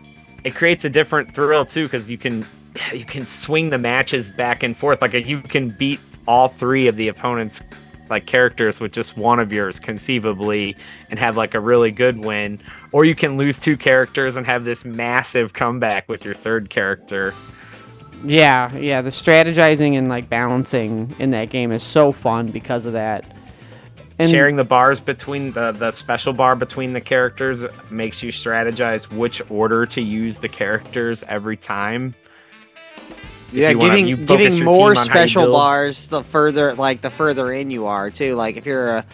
[0.45, 2.47] it creates a different thrill too because you can
[2.93, 6.97] you can swing the matches back and forth like you can beat all three of
[6.97, 7.63] the opponents
[8.09, 10.77] like characters with just one of yours conceivably
[11.11, 12.61] and have like a really good win
[12.93, 17.35] or you can lose two characters and have this massive comeback with your third character
[18.25, 19.03] Yeah, yeah.
[19.03, 23.25] The strategizing and like balancing in that game is so fun because of that.
[24.19, 29.13] And Sharing the bars between the the special bar between the characters makes you strategize
[29.13, 32.15] which order to use the characters every time.
[33.53, 37.03] Yeah, you wanna- giving giving more team on how you special bars the further like
[37.03, 38.37] the further in you are too.
[38.37, 39.05] Like if you're a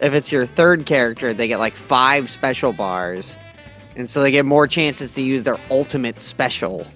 [0.00, 3.38] if it's your third character, they get like five special bars,
[3.96, 6.86] and so they get more chances to use their ultimate special.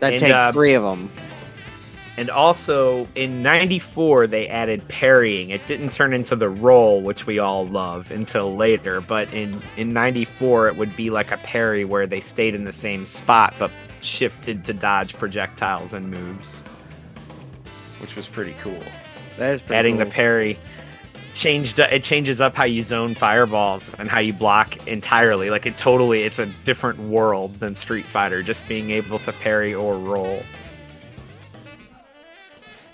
[0.00, 1.10] That And, takes uh, three of them.
[2.20, 5.48] And also in 94 they added parrying.
[5.48, 9.94] It didn't turn into the roll which we all love until later, but in in
[9.94, 13.70] 94 it would be like a parry where they stayed in the same spot but
[14.02, 16.62] shifted to dodge projectiles and moves.
[18.02, 18.82] Which was pretty cool.
[19.38, 20.04] That is Adding cool.
[20.04, 20.58] the parry
[21.32, 25.48] changed it changes up how you zone fireballs and how you block entirely.
[25.48, 29.72] Like it totally it's a different world than Street Fighter just being able to parry
[29.72, 30.42] or roll.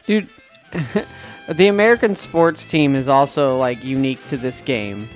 [0.06, 0.28] Dude,
[1.48, 5.08] the American sports team is also like unique to this game.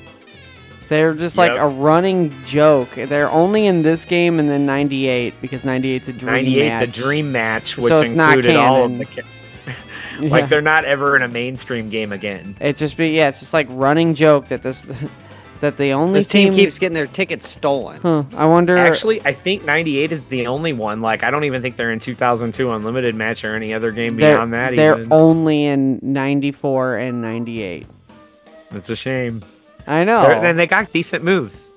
[0.89, 1.61] They're just like Yep.
[1.61, 2.91] a running joke.
[2.97, 6.87] They're only in this game and then 98 because 98's a dream 98 match.
[6.95, 8.99] the dream match which So it's not included all of canon.
[8.99, 9.29] the ca-
[10.21, 10.29] Yeah.
[10.31, 13.55] like they're not ever in a mainstream game again It's just be yeah, it's just
[13.55, 14.85] like running joke that this
[15.61, 18.01] that the only This team keeps getting their tickets stolen.
[18.01, 18.77] Huh, I wonder.
[18.77, 21.99] actually i think 98 is the only one like i don't even think they're in
[22.01, 25.13] 2002 unlimited match or any other game they're, beyond that they're even.
[25.13, 27.87] only in 94 and 98.
[28.73, 29.43] it's a shame
[29.87, 30.23] I know.
[30.27, 31.75] They're- then they got decent moves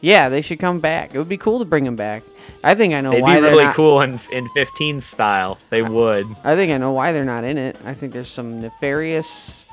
[0.00, 1.12] yeah, they should come back.
[1.12, 2.22] It would be cool to bring them back.
[2.62, 3.74] I think I know they'd why be they're really not.
[3.74, 7.58] cool in in 15 style they would I think I know why they're not in
[7.58, 7.76] it.
[7.84, 9.66] I think there's some nefarious,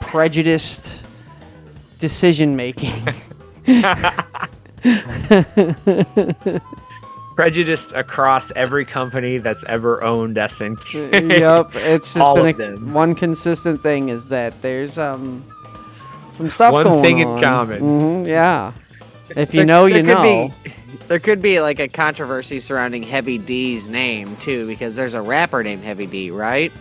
[0.00, 1.02] prejudiced
[1.98, 2.92] decision making.
[7.34, 11.38] prejudiced across every company that's ever owned SNK.
[11.38, 12.94] yep, it's just All been of a, them.
[12.94, 15.44] one consistent thing is that there's um
[16.32, 17.42] some stuff One going thing in on.
[17.42, 17.82] common.
[17.82, 18.72] Mhm, yeah.
[19.30, 20.52] If you There- know, there you could know.
[20.64, 20.72] Be,
[21.08, 25.62] there could be like a controversy surrounding Heavy D's name too, because there's a rapper
[25.62, 26.72] named Heavy D, right?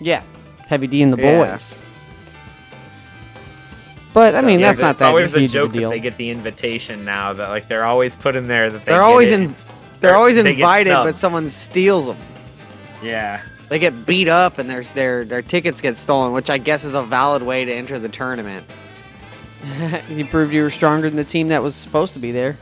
[0.00, 0.22] Yeah,
[0.68, 1.52] Heavy D and the Yeah.
[1.54, 1.78] boys.
[4.16, 5.90] But I mean, Yeah, that's not that always the huge of joke a that deal.
[5.90, 9.02] they get the invitation now that like they're always put in there that they They're
[9.02, 9.54] get always in.
[10.00, 12.16] They're always They get invited, but someone steals them.
[13.02, 16.82] yeah They get beat up and their their their tickets get stolen, which I guess
[16.82, 18.64] is a valid way to enter the tournament.
[20.08, 22.56] you proved you were stronger than the team that was supposed to be there.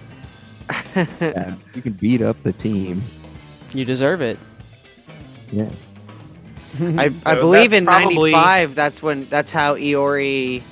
[1.20, 3.00] Yeah, you can beat up the team.
[3.72, 4.40] You deserve it.
[5.52, 5.68] Yeah.
[6.80, 8.74] I, I believe in probably- '95.
[8.74, 10.62] That's when that's how Iori,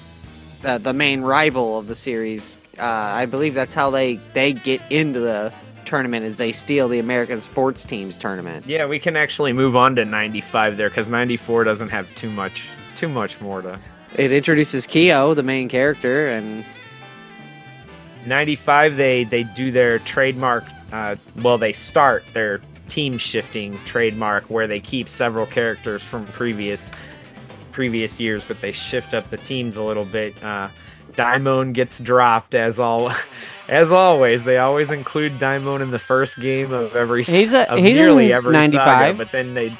[0.62, 2.56] the the main rival of the series.
[2.78, 5.52] Uh, I believe that's how they they get into the
[5.84, 8.64] tournament is they steal the American sports teams tournament.
[8.66, 12.68] yeah we can actually move on to 95 there because 94 doesn't have too much
[12.94, 13.78] too much more to
[14.16, 16.64] It introduces Kyo, the main character, and
[18.26, 24.66] 95 they they do their trademark uh, well they start their team shifting trademark where
[24.66, 26.92] they keep several characters from previous
[27.72, 30.68] previous years but they shift up the teams a little bit uh
[31.16, 33.12] Daimon gets dropped as all
[33.68, 37.78] as always they always include Daimon in the first game of every He's a- of
[37.78, 38.84] he's nearly every 95.
[38.86, 39.76] saga but then they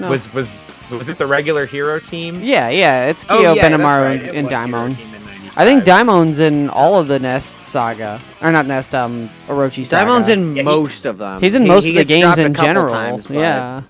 [0.00, 0.10] No.
[0.10, 0.56] was was
[0.90, 4.28] was it the regular hero team Yeah, yeah, it's Oh, Kyo, yeah, Benimaru, right, and,
[4.28, 4.94] it and Daimon.
[4.96, 5.52] Team in 95.
[5.58, 10.04] I think Daimon's in all of the Nest saga, or not Nest, um, Orochi saga.
[10.04, 11.40] Daimon's in Yeah, he- most of them.
[11.40, 12.88] He's in He- most he of the games in general.
[12.92, 13.82] times, but- yeah,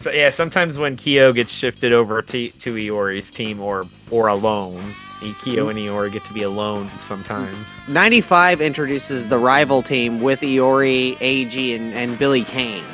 [0.00, 4.94] So, yeah, sometimes when Kyo gets shifted over to, to Iori's team or or alone,
[5.42, 7.78] Kyo and Iori get to be alone sometimes.
[7.88, 12.84] 95 introduces the rival team with Iori, Eiji, and, and Billy Kane.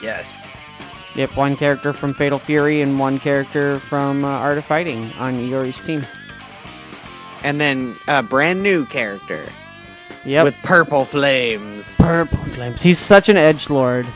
[0.00, 0.62] Yes.
[1.16, 1.36] yep.
[1.36, 5.84] One character from Fatal Fury and one character from uh, Art of Fighting on Iori's
[5.84, 6.06] team.
[7.42, 9.44] And then a brand new character
[10.24, 10.44] Yep.
[10.44, 11.96] with purple flames.
[11.96, 12.82] purple flames.
[12.82, 14.06] He's such an edge lord.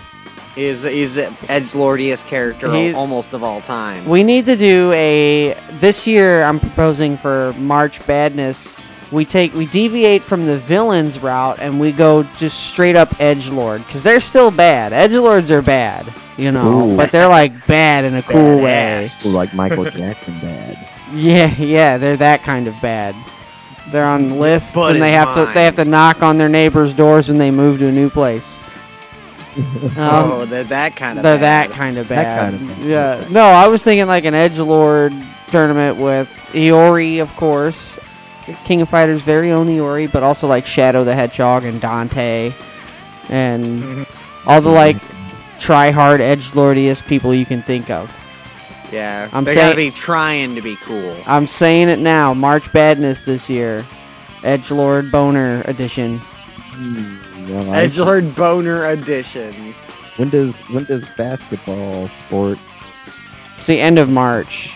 [0.55, 4.05] He's, he's the edge lordiest character He- almost of all time.
[4.09, 6.45] We need to do a this year.
[6.45, 8.77] I'm proposing for March Badness.
[9.11, 13.49] We take we deviate from the villains route and we go just straight up edge
[13.49, 14.93] lord because they're still bad.
[14.93, 16.97] Edge lords are bad, you know, Ooh.
[16.97, 19.03] but they're like bad in a cool way.
[19.05, 19.27] Badass.
[19.27, 20.91] Ooh, like Michael Jackson bad.
[21.13, 23.15] Yeah, yeah, they're that kind of bad.
[23.93, 26.49] They're on lists butt and they is have to they have to knock on their
[26.49, 28.59] neighbors' doors when they move to a new place.
[29.57, 31.71] Um, oh, they're that kind of they're bad.
[31.71, 32.51] that kind of That bad.
[32.53, 32.87] kind of bad.
[32.87, 33.27] Yeah.
[33.31, 35.13] No, I was thinking like an edge lord
[35.51, 37.99] tournament with Iori, of course,
[38.65, 42.53] King of Fighters' very own Iori, but also like Shadow the Hedgehog and Dante,
[43.29, 44.07] and Mhm.
[44.47, 44.97] all the like
[45.61, 48.11] try hard edge lordiest people you can think of.
[48.93, 51.17] Yeah, I'm they saying- gotta be trying to be cool.
[51.27, 52.35] I'm saying it now.
[52.35, 53.85] March Badness this year,
[54.43, 56.19] Edge Lord Boner edition.
[56.73, 57.17] Hmm,
[57.49, 59.75] well, I- Edgelord Boner Edition.
[60.17, 62.59] When does when does basketball sport?
[63.59, 64.71] It's the end of March,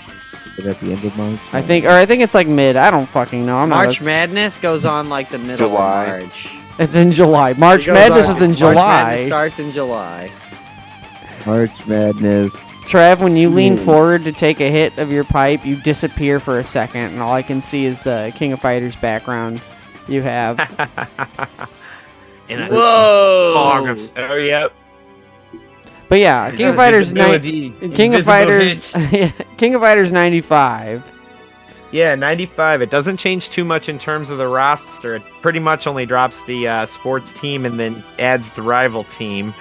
[0.56, 1.38] Is it at the end of March?
[1.52, 2.74] I think, or I think it's like mid.
[2.76, 3.58] I don't fucking know.
[3.58, 4.06] I'm March not.
[4.06, 6.04] Madness goes on like the middle July.
[6.06, 6.48] of March.
[6.78, 7.52] It's in July.
[7.54, 9.26] March Madness on- is in March Madness July.
[9.26, 10.30] starts in July.
[11.46, 12.72] March Madness.
[12.86, 13.84] Trev, when you lean Hmm.
[13.84, 17.32] forward to take a hit of your pipe, you disappear for a second, and all
[17.34, 19.60] I can see is the King of Fighters background
[20.08, 20.58] you have.
[22.48, 23.52] In a Whoa!
[23.54, 24.72] fog of oh yep.
[26.08, 28.92] but yeah, King of Fighters nine, Invisibility- King of Fighters.
[29.58, 31.04] King of Fighters ninety five.
[31.90, 32.82] Yeah, 95.
[32.82, 35.14] It doesn't change too much in terms of the roster.
[35.14, 39.54] It pretty much only drops the uh, sports team and then adds the rival team.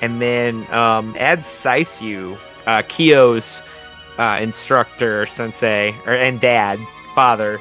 [0.00, 3.64] And then um, adds Saisyu, uh, Kyo's
[4.18, 6.78] uh, instructor, sensei, or, and dad,
[7.12, 7.58] father,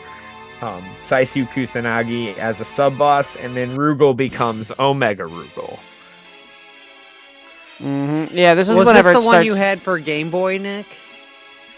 [0.64, 3.36] um, Saisyu Kusanagi as a sub boss.
[3.36, 5.80] And then Rugal becomes Omega Rugal.
[7.80, 10.58] hmm Yeah, this is Was whenever this the it one you had for Game Boy,
[10.58, 10.86] Nick?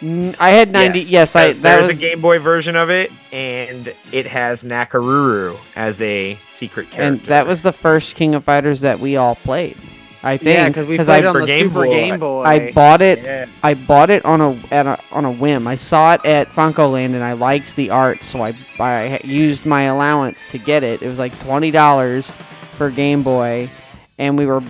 [0.01, 0.99] N- I had ninety.
[0.99, 1.53] Yes, I.
[1.53, 6.37] That there's was a Game Boy version of it, and it has Nakoruru as a
[6.45, 7.01] secret character.
[7.01, 9.77] and that was the first King of Fighters that we all played.
[10.25, 11.89] I think Yeah, because we I, played on the Game Super Boy.
[11.89, 12.43] Game Boy.
[12.43, 13.19] I bought it.
[13.21, 13.45] Yeah.
[13.63, 15.67] I bought it on a, at a on a whim.
[15.67, 19.83] I saw it at FuncoLand and I liked the art, so I I used my
[19.83, 21.01] allowance to get it.
[21.01, 22.35] It was like twenty dollars
[22.73, 23.69] for Game Boy,
[24.17, 24.61] and we were.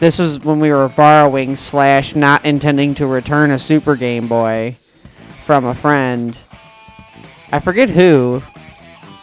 [0.00, 4.76] This was when we were borrowing slash not intending to return a Super Game Boy
[5.44, 6.36] from a friend.
[7.52, 8.42] I forget who.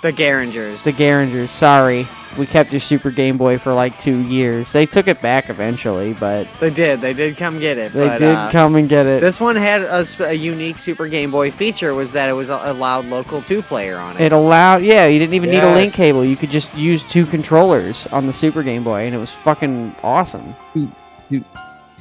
[0.01, 0.85] the Garringers.
[0.85, 1.51] The Garringers.
[1.51, 4.71] Sorry, we kept your Super Game Boy for like two years.
[4.71, 7.01] They took it back eventually, but they did.
[7.01, 7.91] They did come get it.
[7.93, 9.21] they but, did uh, come and get it.
[9.21, 12.61] This one had a, a unique Super Game Boy feature was that it was a-
[12.63, 14.21] allowed local two player on it.
[14.21, 16.23] It allowed, yeah, you didn't even need a link cable.
[16.23, 19.95] You could just use two controllers on the Super Game Boy, and it was fucking
[20.03, 20.55] awesome.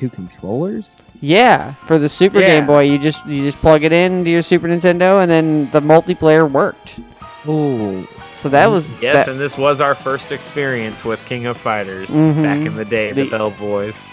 [0.00, 0.96] Two controllers?
[1.20, 2.46] Yeah, for the Super Yeah.
[2.60, 5.70] Game Boy, you just you just plug it in to your Super Nintendo, and then
[5.72, 6.98] the multiplayer worked.
[7.46, 8.06] Oh,
[8.40, 12.08] So that was Yes, that- and this was our first experience with King of Fighters
[12.08, 12.42] Mhm.
[12.42, 14.08] back in the day, the, The- Bell Boys.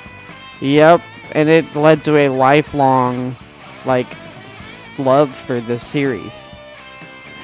[0.60, 3.38] Yep, and it led to a lifelong,
[3.86, 4.08] like,
[4.98, 6.52] love for this series.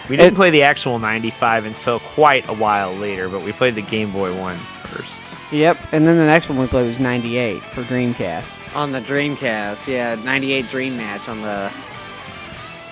[0.09, 3.75] We didn't It- play the actual 95 until quite a while later, but we played
[3.75, 4.57] the Game Boy one
[4.91, 5.23] first.
[5.51, 8.75] Yep, and then the next one we played was '98 for Dreamcast.
[8.75, 9.87] on the Dreamcast.
[9.87, 11.69] Yeah, 98 Dream Match on the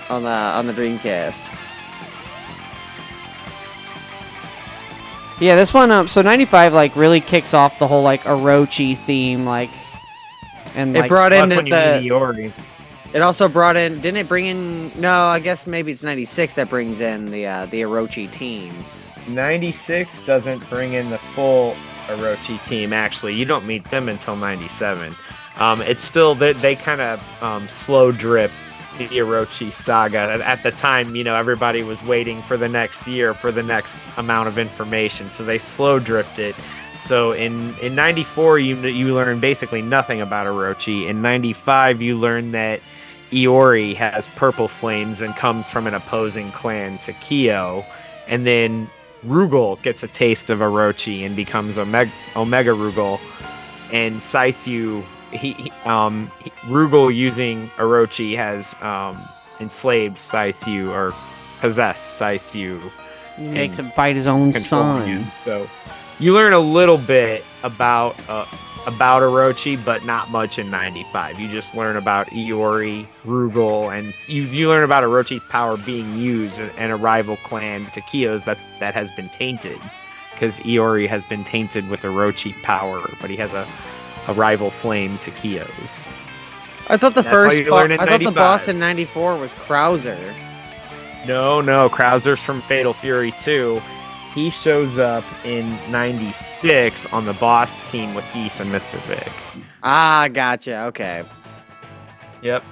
[0.08, 1.48] on the on the Dreamcast.
[5.42, 9.44] Yeah, this one, um, so '95 like really kicks off the whole like Orochi theme,
[9.44, 9.70] like,
[10.76, 12.00] and It like brought in that's when you the.
[12.36, 12.52] meet
[13.12, 14.00] It also brought in.
[14.00, 14.92] Didn't it bring in?
[15.00, 18.72] No, I guess maybe it's 96 that brings in the uh, the Orochi team.
[19.26, 21.74] 96 doesn't bring in the full
[22.06, 23.34] Orochi team, actually.
[23.34, 25.12] You don't meet them until 97.
[25.56, 28.71] Um, it's still, they, they kind of um, slow drip the
[29.10, 30.18] Orochi saga.
[30.18, 33.98] At, the time, you know, everybody was waiting for the next year for the next
[34.16, 36.54] amount of information, so they slow dripped it.
[37.00, 41.08] So in in 94 you you learn basically nothing about Orochi.
[41.08, 42.80] In 95 you learn that
[43.32, 47.84] Iori has purple flames and comes from an opposing clan to Kyo.
[48.28, 48.88] And then
[49.26, 53.18] Rugal gets a taste of Orochi and becomes Omega, Omega Rugal.
[53.92, 59.20] And Saisyu, he, he um he- Rugal using Orochi has um
[59.60, 61.14] enslaved Saisyu or
[61.60, 62.90] possessed Saisyu
[63.38, 65.06] makes him fight his own son.
[65.06, 65.24] him.
[65.34, 65.68] So
[66.18, 68.44] you learn a little bit about uh,
[68.86, 71.38] about Orochi, but not much in '95.
[71.40, 76.58] You just learn about Iori, Rugal, and you you learn about Orochi's power being used
[76.60, 79.80] and and a rival clan to Kyo's that's that has been tainted
[80.32, 83.66] because Iori has been tainted with Orochi power, but he has a
[84.28, 86.08] a rival flame to Kyo's.
[86.88, 87.58] I thought the That's how first.
[87.60, 88.34] you bo- learn in I thought the 95.
[88.34, 90.34] boss in '94 was Krauser.
[91.26, 93.80] No, no, Krauser's from Fatal Fury 2.
[94.34, 98.98] He shows up in 96 on the boss team with Geese and Mr.
[99.06, 99.30] Big.
[99.82, 100.84] Ah, gotcha.
[100.86, 101.22] Okay.
[102.42, 102.64] Yep.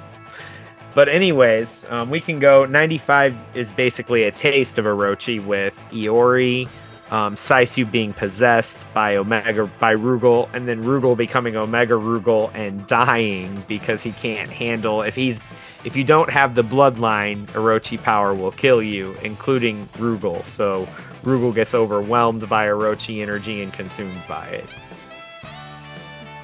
[0.95, 2.65] But anyways, um, we can go.
[2.65, 6.69] 95 is basically a taste of Orochi with Iori,
[7.11, 12.87] um, Saisyu being possessed by Omega by Rugal, and then Rugal becoming Omega Rugal and
[12.87, 15.41] dying because he can't handle if he's
[15.85, 20.45] if you don't have the bloodline, Orochi power will kill you, including Rugal.
[20.45, 20.87] So
[21.23, 24.67] Rugal gets overwhelmed by Orochi energy and consumed by it.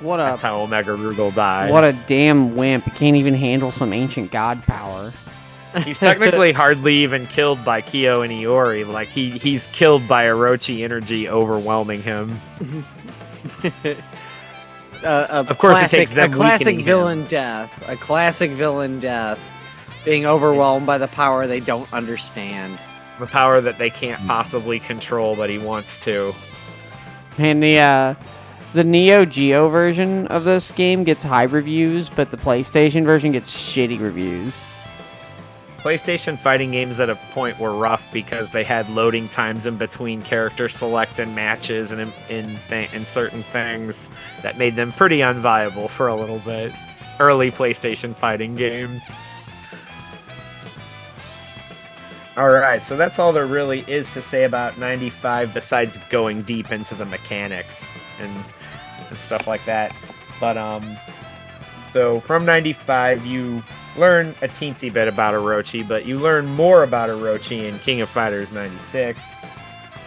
[0.01, 1.71] What a That's how Omega Rugal dies.
[1.71, 2.85] what a damn wimp!
[2.85, 5.12] He can't even handle some ancient god power.
[5.85, 8.87] He's technically hardly even killed by Kyo and Iori.
[8.87, 12.41] Like he he's killed by Orochi energy overwhelming him.
[15.05, 16.85] Uh, Of course it classic, takes them a classic weakening him.
[16.87, 17.85] villain death.
[17.89, 19.39] A classic villain death.
[20.05, 22.81] Being overwhelmed by the power they don't understand.
[23.20, 26.35] The power that they can't possibly control, but he wants to.
[27.39, 28.14] And the uh,
[28.72, 33.55] the Neo Geo version of this game gets high reviews, but the PlayStation version gets
[33.55, 34.72] shitty reviews.
[35.87, 40.20] PlayStation fighting games at a point were rough because they had loading times in between
[40.20, 42.59] character select and matches and in in,
[42.93, 44.11] in certain things
[44.43, 46.72] that made them pretty unviable for a little bit.
[47.20, 49.16] Early PlayStation fighting games.
[52.37, 56.72] All right, so that's all there really is to say about 95 besides going deep
[56.72, 58.45] into the mechanics and
[59.09, 59.95] and stuff like that.
[60.41, 60.97] But um
[61.93, 63.62] so from 95 you
[63.97, 68.09] learn a teensy bit about Orochi, but you learn more about Orochi in King of
[68.09, 69.36] Fighters 96.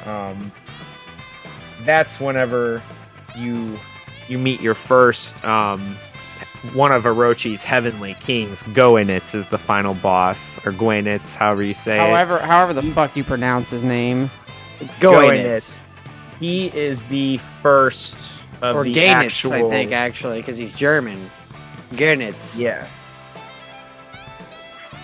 [0.05, 0.51] Um,
[1.83, 2.81] that's whenever
[3.35, 3.79] you
[4.27, 5.95] you meet your first um,
[6.73, 8.63] one of Orochi's heavenly kings.
[8.63, 11.99] Goenitz is the final boss, or Gwenitz, however you say it.
[11.99, 14.29] However, however the fuck you pronounce his name,
[14.79, 15.85] It's going Goenitz.
[16.39, 19.53] He is the first of Or the Gainitz, actual.
[19.53, 21.29] I think, actually, because he's German.
[21.91, 22.61] Gernitz.
[22.61, 22.87] Yeah.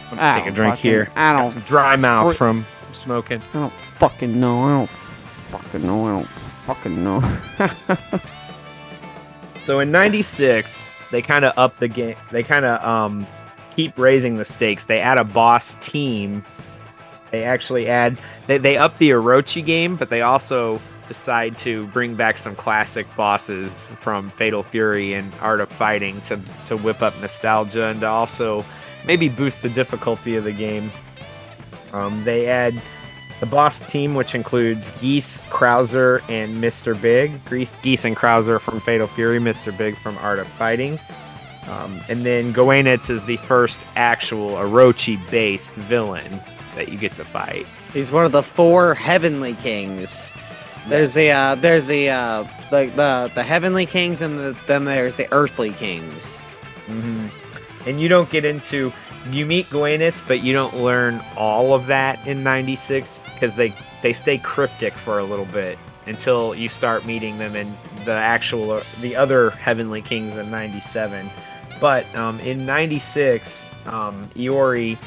[0.06, 1.10] Let me I take a drink fucking- here.
[1.16, 3.42] I don't some dry mouth fri- from smoking.
[3.54, 4.62] I don't fucking know.
[4.62, 6.06] I don't fucking know.
[6.06, 7.22] I don't fucking know.
[9.64, 12.16] So in '96, they kind of up the game.
[12.30, 13.26] They kind of um,
[13.76, 14.86] keep raising the stakes.
[14.86, 16.44] They add a boss team.
[17.32, 18.18] They actually add.
[18.46, 23.08] They they up the Orochi game, but they also decide to bring back some classic
[23.16, 28.08] bosses from Fatal Fury and Art of Fighting to to whip up nostalgia and to
[28.08, 28.64] also
[29.06, 30.92] maybe boost the difficulty of the game.
[31.94, 32.82] Um, they add
[33.40, 37.00] the boss team, which includes Geese, Krauser, and Mr.
[37.00, 37.44] Big.
[37.50, 39.76] Geese, Geese and Krauser from Fatal Fury, Mr.
[39.76, 41.00] Big from Art of Fighting.
[41.68, 46.40] Um, and then Goenitz is the first actual Orochi-based villain
[46.76, 47.66] that you get to fight.
[47.92, 50.32] He's one of the four heavenly kings.
[50.88, 55.18] There's the uh, there's the uh, the the the heavenly kings, and the, then there's
[55.18, 56.38] the earthly kings.
[56.86, 57.28] hmm
[57.86, 58.92] And you don't get into
[59.30, 64.14] you meet Goenitz, but you don't learn all of that in '96 because they they
[64.14, 67.76] stay cryptic for a little bit until you start meeting them in
[68.06, 71.30] the actual the other heavenly kings in '97.
[71.80, 74.98] But um, in '96, um, Iori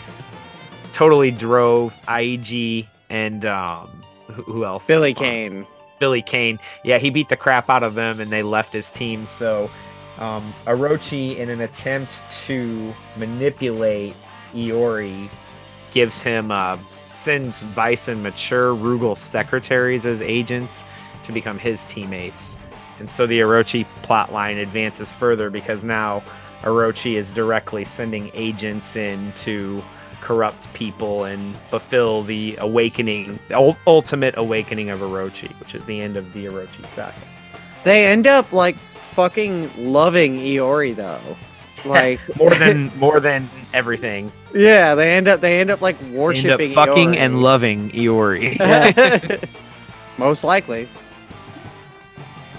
[0.92, 3.88] totally drove Eiji and um,
[4.26, 4.86] who, who else?
[4.86, 5.14] Billy?
[5.14, 5.66] Kane.
[5.98, 6.58] Billy Kane.
[6.84, 9.26] Yeah, he beat the crap out of them and they left his team.
[9.26, 9.70] So
[10.18, 14.14] um, Orochi, in an attempt to manipulate
[14.54, 15.28] Iori,
[15.92, 16.78] gives him uh,
[17.12, 20.84] sends Vice and Mature Rugal secretaries as agents
[21.24, 22.56] to become his teammates.
[22.98, 26.22] And so the Orochi plotline advances further because now
[26.62, 29.82] Orochi is directly sending agents in to
[30.20, 36.16] corrupt people and fulfill the awakening, the ultimate awakening of Orochi, which is the end
[36.16, 37.14] of the Orochi saga.
[37.84, 38.76] They end up like
[39.09, 41.20] fucking loving Iori though.
[41.84, 44.32] Like More than more than everything.
[44.54, 47.16] yeah, they end up they end up like End up worshiping fucking Iori.
[47.16, 48.56] and loving Iori.
[48.59, 49.38] Yeah.
[50.18, 50.88] Most likely,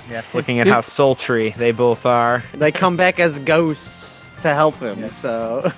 [0.09, 2.41] yes, looking at how sultry they both are.
[2.53, 5.11] they come back as ghosts to help him.
[5.11, 5.69] So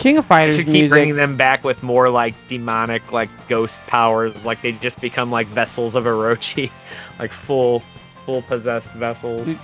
[0.00, 0.90] King of I Fighters should keep music.
[0.90, 4.44] bringing them back with more like demonic, like ghost powers.
[4.44, 6.72] Like they just become like vessels of Orochi,
[7.20, 7.84] like full,
[8.30, 9.58] full possessed vessels.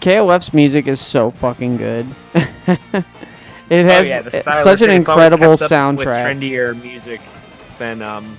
[0.00, 2.06] KOF's music is so fucking good.
[2.34, 2.44] it
[2.94, 3.04] oh
[3.70, 4.28] has yeah,
[4.62, 6.24] such an incredible up With soundtrack.
[6.24, 7.20] trendier music
[7.78, 8.36] than um,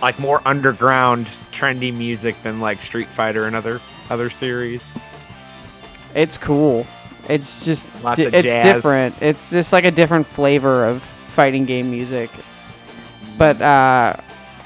[0.00, 4.96] like more underground, trendy music than like Street Fighter and other other series.
[6.14, 6.86] It's cool.
[7.28, 8.62] It's just Lots di- it's jazz.
[8.62, 9.16] different.
[9.20, 12.30] It's just like a different flavor of fighting game music.
[13.36, 14.16] But uh,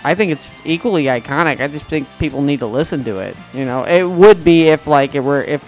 [0.03, 1.61] I think it's equally iconic.
[1.61, 3.37] I just think people need to listen to it.
[3.53, 5.63] You know, it would be if like it were if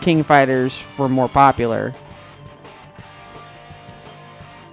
[0.00, 1.94] King Fighters were more popular.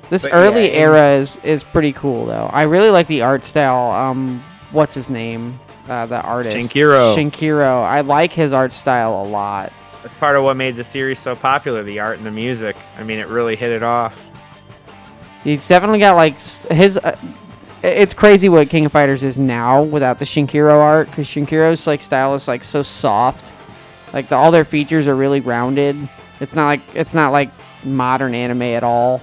[0.09, 2.49] This But early in- era is is pretty cool though.
[2.51, 3.91] I really like the art style.
[3.91, 5.59] Um, what's his name?
[5.89, 7.15] Uh, the artist Shinkiro.
[7.15, 7.83] Shinkiro.
[7.83, 9.71] I like his art style a lot.
[10.01, 11.83] That's part of what made the series so popular.
[11.83, 12.75] The art and the music.
[12.97, 14.23] I mean, it really hit it off.
[15.43, 16.97] He's definitely got like his.
[16.97, 17.17] Uh,
[17.83, 22.01] it's crazy what King of Fighters is now without the Shinkiro art, because Shinkiro's like
[22.01, 23.51] style is like so soft
[24.13, 25.97] Like the, all their features are really rounded.
[26.39, 27.49] It's not like it's not like
[27.83, 29.21] modern anime at all.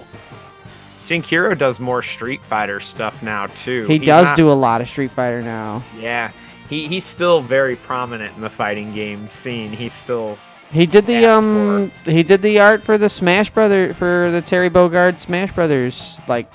[1.07, 3.87] Shinkiro does more Street Fighter stuff now too.
[3.87, 5.83] He He's does not- do a lot of Street Fighter now.
[5.99, 6.31] Yeah,
[6.69, 9.73] he he's still very prominent in the fighting game scene.
[9.73, 10.39] He's still
[10.71, 14.71] He did the um he did the art for the Smash Brother for the Terry
[14.71, 16.51] Bogard Smash Brothers like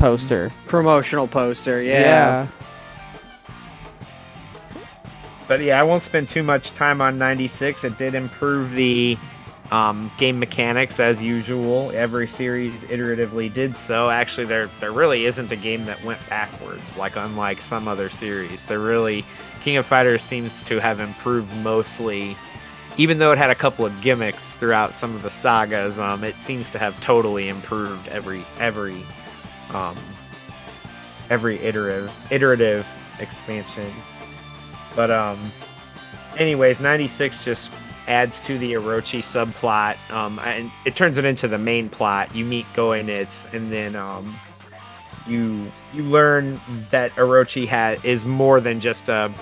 [0.00, 0.50] poster.
[0.66, 2.00] Promotional poster, yeah.
[2.00, 2.46] yeah.
[5.46, 7.84] But yeah, I won't spend too much time on 96.
[7.84, 9.18] It did improve the
[9.70, 11.90] um, game mechanics as usual.
[11.92, 14.10] Every series iteratively did so.
[14.10, 18.64] Actually, there there really isn't a game that went backwards, like unlike some other series.
[18.64, 19.24] There really
[19.62, 22.36] King of Fighters seems to have improved mostly.
[22.96, 26.40] Even though it had a couple of gimmicks throughout some of the sagas, um, it
[26.40, 29.04] seems to have totally improved every every
[29.74, 29.96] um,
[31.28, 32.86] every iterative iterative
[33.18, 33.92] expansion.
[34.96, 35.52] But um,
[36.36, 37.70] anyways, 96 just
[38.08, 42.34] adds to the Orochi subplot, um, and it turns it into the main plot.
[42.34, 44.36] You meet Goenitz, and then um,
[45.26, 46.60] you you learn
[46.90, 49.32] that Orochi is more than just a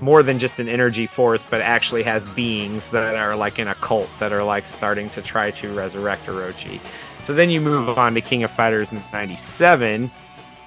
[0.00, 3.74] more than just an energy force, but actually has beings that are like in a
[3.76, 6.80] cult that are like starting to try to resurrect Orochi.
[7.20, 10.10] So then you move on to King of Fighters 97,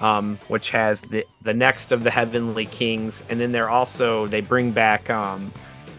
[0.02, 4.42] um, which has the the next of the Heavenly Kings, and then they're also they
[4.42, 5.52] bring back um,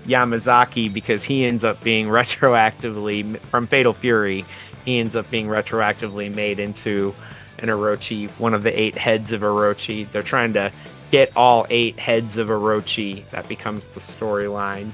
[0.07, 4.45] Yamazaki because he ends up being retroactively from Fatal Fury.
[4.85, 7.15] He ends up being retroactively made into
[7.59, 10.11] an Orochi, one of the eight heads of Orochi.
[10.13, 10.71] They're trying to
[11.11, 13.29] get all eight heads of Orochi.
[13.31, 14.91] That becomes the storyline,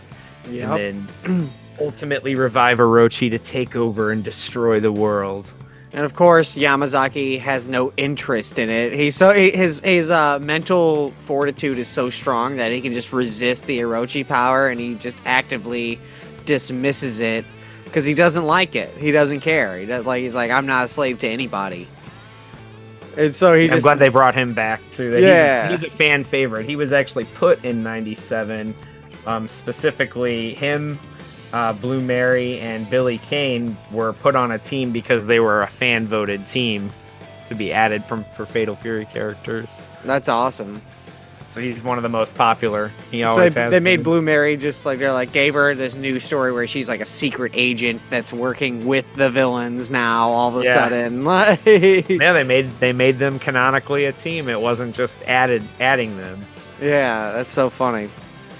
[0.48, 0.78] Yep.
[0.78, 1.50] and then
[1.80, 5.50] ultimately revive Orochi to take over and destroy the world.
[5.92, 8.92] And of course, Yamazaki has no interest in it.
[8.92, 13.66] He's so his his uh, mental fortitude is so strong that he can just resist
[13.66, 15.98] the Orochi power, and he just actively
[16.46, 17.44] dismisses it
[17.84, 18.90] because he doesn't like it.
[18.98, 19.78] He doesn't care.
[19.78, 21.88] He does, like he's like I'm not a slave to anybody.
[23.16, 25.10] And so he I'm just glad they brought him back too.
[25.10, 25.68] That Yeah.
[25.68, 26.66] he's, a, he's a fan favorite.
[26.66, 28.72] He was actually put in '97,
[29.26, 31.00] um, specifically him,
[31.52, 35.66] uh, Blue Mary, and Billy Kane were put on a team because they were a
[35.66, 36.90] fan voted team
[37.46, 39.82] to be added from for Fatal Fury characters.
[40.04, 40.80] that's awesome.
[41.50, 42.92] So he's one of the most popular.
[43.10, 43.70] He So always they, has.
[43.72, 44.04] they made been.
[44.04, 47.04] Blue Mary just like they're like gave her this new story where she's like a
[47.04, 50.30] secret agent that's working with the villains now.
[50.30, 50.74] All of a Yeah.
[50.74, 54.48] sudden, like Yeah, they made they made them canonically a team.
[54.48, 56.38] It wasn't just added adding them.
[56.80, 58.08] yeah, that's so funny.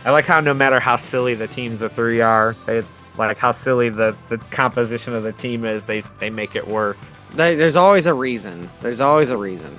[0.05, 2.83] I like how no matter how silly the teams of three are, they
[3.19, 5.85] like how silly the, the composition of the team is.
[5.85, 6.97] They they make it work.
[7.35, 8.69] They, there's always a reason.
[8.81, 9.79] There's always a reason.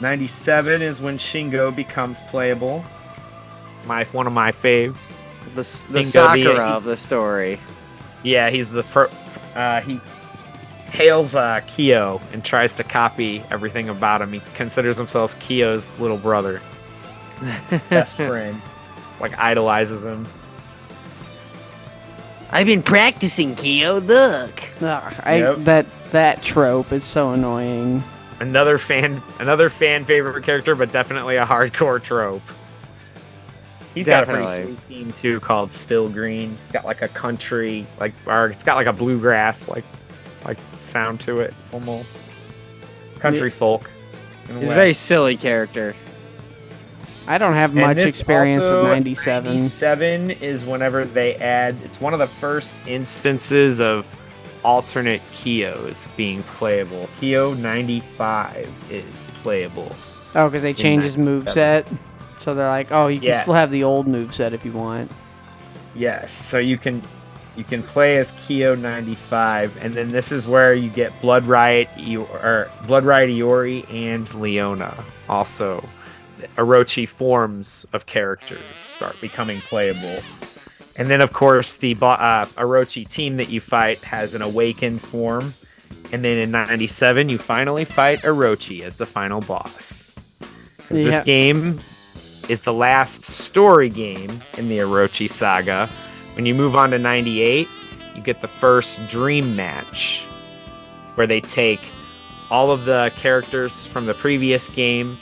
[0.00, 2.84] Ninety seven is when Shingo becomes playable.
[3.86, 5.22] My one of my faves.
[5.54, 7.58] The the Bingo, the- Sakura of the story.
[8.22, 9.14] Yeah, he's the first.
[9.54, 10.00] Uh, he
[10.90, 14.32] hails uh, Kyo and tries to copy everything about him.
[14.32, 16.60] He considers himself Kyo's little brother,
[17.90, 18.60] best friend.
[19.20, 20.26] Like idolizes him.
[22.50, 23.98] I've been practicing, Kyo.
[23.98, 24.62] Look.
[24.82, 25.56] Ugh, I, Yep.
[25.58, 28.02] That that trope is so annoying.
[28.40, 32.42] Another fan, another fan favorite character, but definitely a hardcore trope.
[33.94, 34.54] He's got a Definitely.
[34.56, 36.56] pretty sweet theme too, called Still Green.
[36.64, 39.84] It's got like a country, like, or it's got like a bluegrass, like,
[40.44, 42.18] like sound to it almost.
[43.18, 43.90] Country folk.
[44.48, 44.80] in a He's a way.
[44.80, 45.94] very silly character.
[47.28, 49.44] I don't have much experience with 97.
[49.56, 51.76] 97 is whenever they add.
[51.84, 54.06] It's one of the first instances of
[54.64, 57.08] alternate Kyos being playable.
[57.20, 59.94] Kyo 95 is playable.
[60.34, 61.24] Oh, because they changed his 97.
[61.24, 61.88] move set.
[62.40, 63.42] So they're like, oh, you can Yeah.
[63.42, 65.10] still have the old move set if you want.
[65.94, 67.02] Yes, so you can
[67.56, 71.88] you can play as Kyo 95, and then this is where you get Blood Riot,
[71.98, 74.94] Io- or Blood Riot Iori and Leona.
[75.28, 75.84] Also,
[76.56, 80.22] Orochi forms of characters start becoming playable,
[80.96, 85.54] and then of course the uh, Orochi team that you fight has an awakened form,
[86.12, 90.18] and then in 97 you finally fight Orochi as the final boss.
[90.40, 91.04] Yeah.
[91.04, 91.80] This game
[92.48, 95.88] is the last story game in the Orochi saga.
[96.34, 97.68] When you move on to 98,
[98.16, 100.24] you get the first dream match
[101.14, 101.80] where they take
[102.50, 105.18] all of the characters from the previous game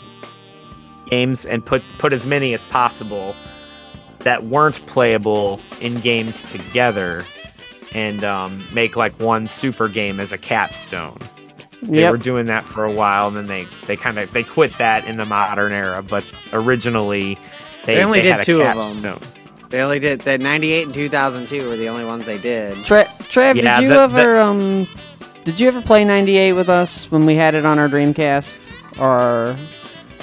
[1.11, 3.35] games and put put as many as possible
[4.21, 7.25] that weren't playable in games together
[7.95, 11.19] and um, make like one super game as a capstone
[11.83, 12.11] they Yep.
[12.11, 15.05] were doing that for a while and then they they kind of they quit that
[15.07, 17.39] in the modern era but originally
[17.87, 18.77] they, They only did had a two of 'em.
[18.77, 19.21] capstone.
[19.71, 22.83] They only did the 98 and 2002 were the only ones they did.
[22.85, 24.89] Tra- Trev, Yeah, did you the- ever um
[25.45, 29.57] did you ever play 98 with us when we had it on our Dreamcast or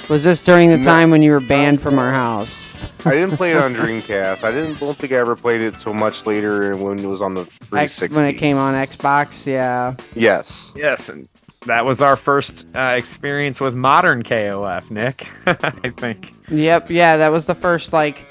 [0.08, 0.84] was this during the No.
[0.84, 2.88] time when you were banned from our house?
[3.04, 4.42] I didn't play it on Dreamcast.
[4.44, 7.34] I didn't don't think I ever played it so much later when it was on
[7.34, 8.16] the X, 360.
[8.16, 9.94] when it came on Xbox, yeah.
[10.14, 10.72] Yes.
[10.76, 11.28] Yes, and
[11.66, 15.28] that was our first uh, experience with modern KOF, Nick.
[15.46, 16.32] I think.
[16.48, 18.24] Yep, yeah, that was the first like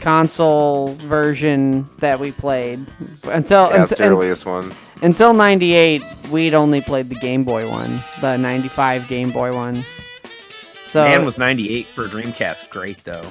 [0.00, 2.84] console version that we played
[3.24, 4.72] until Yeah, that's unt- the unt- earliest one.
[5.02, 9.84] until 98 we'd only played the Game Boy one, the 95 Game Boy one.
[10.90, 12.68] So Man was 98 for Dreamcast.
[12.68, 13.22] Great though.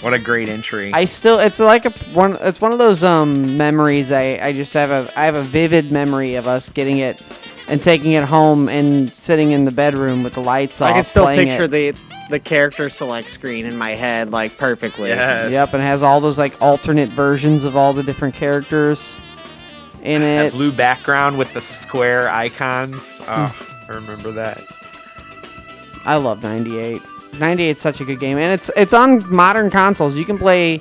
[0.00, 0.92] What a great entry.
[0.94, 4.72] I still it's like a one it's one of those um memories I I just
[4.74, 7.20] have a I have a vivid memory of us getting it
[7.66, 11.02] and taking it home and sitting in the bedroom with the lights off I can
[11.02, 11.72] still picture it.
[11.72, 11.94] the
[12.30, 15.08] the character select screen in my head like perfectly.
[15.08, 15.50] yes.
[15.50, 19.20] Yep, and it has all those like alternate versions of all the different characters
[20.04, 20.52] in that it.
[20.52, 23.20] blue background with the square icons.
[23.26, 24.62] Oh, I remember that.
[26.04, 27.02] I love 98.
[27.38, 30.16] 98 is such a good game and it's it's on modern consoles.
[30.16, 30.80] You can play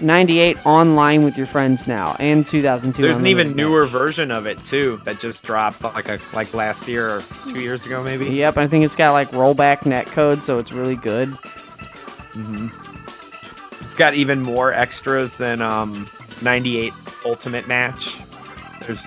[0.00, 3.02] 98 online with your friends now and 2002.
[3.02, 6.88] There's an even newer version of it too that just dropped like a like last
[6.88, 8.26] year or two years ago maybe.
[8.26, 11.30] Yep, I think it's got like rollback net code, so it's really good.
[12.32, 12.68] Mm-hmm.
[13.84, 16.08] It's got even more extras than um
[16.40, 16.92] 98
[17.24, 18.18] Ultimate Match.
[18.80, 19.06] There's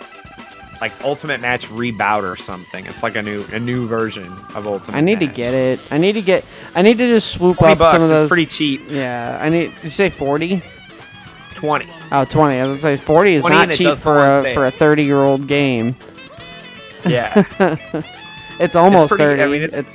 [0.82, 2.86] like Ultimate Match Rebout or something.
[2.86, 4.98] It's like a new a new version of Ultimate.
[4.98, 5.80] I need to get it.
[5.92, 6.44] I need to get.
[6.76, 7.92] I need to just swoop up bucks.
[7.94, 8.24] some of those.
[8.24, 8.82] It's pretty cheap.
[8.90, 9.74] Yeah, I need.
[9.76, 10.62] Did you say 40?
[11.56, 11.88] 20.
[12.12, 12.60] Oh, 20.
[12.60, 15.48] I was gonna say 40 is not cheap for a for a 30 year old
[15.48, 15.96] game.
[17.06, 17.46] Yeah.
[18.58, 19.42] It's almost pretty- 30.
[19.44, 19.86] I mean, it's- It-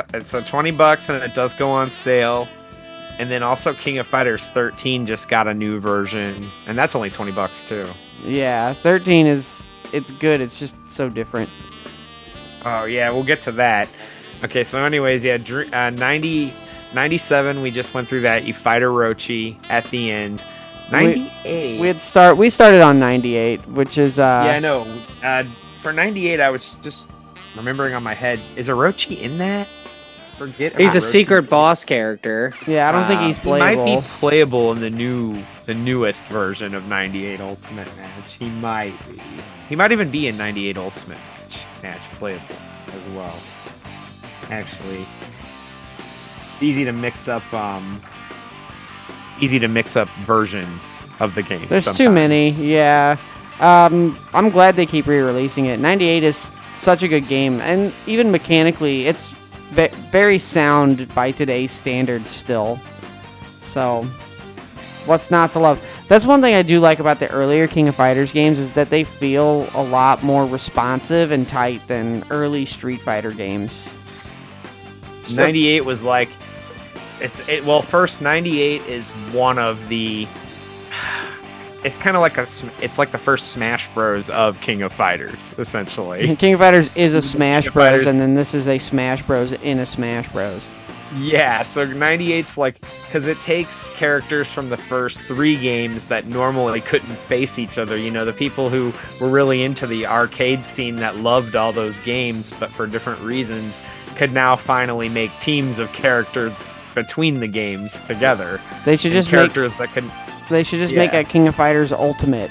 [0.12, 2.48] it's a 20 bucks and it does go on sale
[3.20, 7.10] and then also king of fighters 13 just got a new version and that's only
[7.10, 7.86] 20 bucks too
[8.24, 9.68] yeah, 13 is.
[9.92, 10.40] It's good.
[10.40, 11.48] It's just so different.
[12.64, 13.88] oh yeah we'll get to that
[14.44, 16.52] okay so anyways yeah Dr- uh, 90
[16.92, 20.44] 97 we just went through that you fight orochi at the end
[20.90, 22.36] 98 We had start.
[22.36, 24.18] We started on 98, which is.
[24.18, 24.86] uh yeah i know
[25.22, 25.44] uh,
[25.78, 27.08] for 98 i was just
[27.56, 29.68] remembering on my head is orochi in that
[30.38, 31.10] forget He's a about Orochi.
[31.10, 32.52] secret boss character.
[32.66, 33.84] Yeah, I don't think he's playable.
[33.86, 38.34] He might be playable in the new, the newest version of 98 Ultimate Match.
[38.34, 39.20] He might be.
[39.68, 42.56] He might even be in 98 Ultimate Match, match playable
[42.94, 43.36] as well.
[44.50, 45.04] Actually,
[46.60, 47.42] easy to mix up.
[47.52, 48.00] Um,
[49.40, 51.66] easy to mix up versions of the game.
[51.68, 52.50] There's too many.
[52.50, 53.16] Yeah.
[53.60, 55.80] Um, I'm glad they keep re-releasing it.
[55.80, 59.36] 98 is such a good game, and even mechanically, it's ve-
[59.70, 62.80] very sound by today's standards still.
[63.62, 64.04] So,
[65.04, 65.84] what's not to love?
[66.08, 68.90] That's one thing I do like about the earlier King of Fighters games is that
[68.90, 73.98] they feel a lot more responsive and tight than early Street Fighter games.
[75.30, 76.30] 98 was like
[77.20, 80.26] it's it well first 98 is one of the
[81.88, 82.42] it's kind of like a
[82.82, 86.36] it's like the first smash bros of king of fighters essentially.
[86.36, 89.78] King of Fighters is a Smash Bros, and then this is a Smash Bros in
[89.78, 90.66] a Smash Bros.
[91.16, 96.82] yeah so 98's like because it takes characters from the first three games that normally
[96.82, 100.96] couldn't face each other you know the people who were really into the arcade scene
[100.96, 103.82] that loved all those games but for different reasons
[104.16, 106.54] could now finally make teams of characters
[106.94, 108.60] between the games together.
[108.84, 110.10] They should just make characters that could
[110.50, 111.20] They should just make Yeah.
[111.20, 112.50] a King of Fighters Ultimate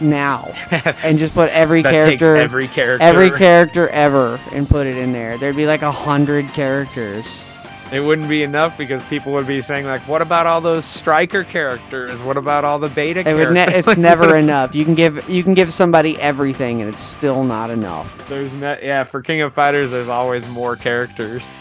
[0.00, 0.52] now
[1.04, 3.04] and just put every that takes character, every character.
[3.04, 5.36] every character ever, and put it in there.
[5.38, 7.46] There'd be like a hundred characters.
[7.92, 11.42] it wouldn't be enough because people would be saying like, "What about all those striker
[11.44, 12.22] characters?
[12.22, 14.74] What about all the beta It characters?" would ne- it's never enough.
[14.74, 18.26] You can give you can give somebody everything, and it's still not enough.
[18.28, 21.58] There's no, yeah, for King of Fighters, there's always more characters.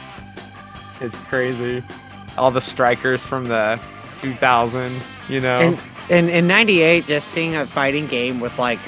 [1.02, 1.84] It's crazy.
[2.38, 3.80] All the strikers from the
[4.22, 5.60] 2000, you know.
[5.60, 8.80] And in in '98, just seeing a fighting game with like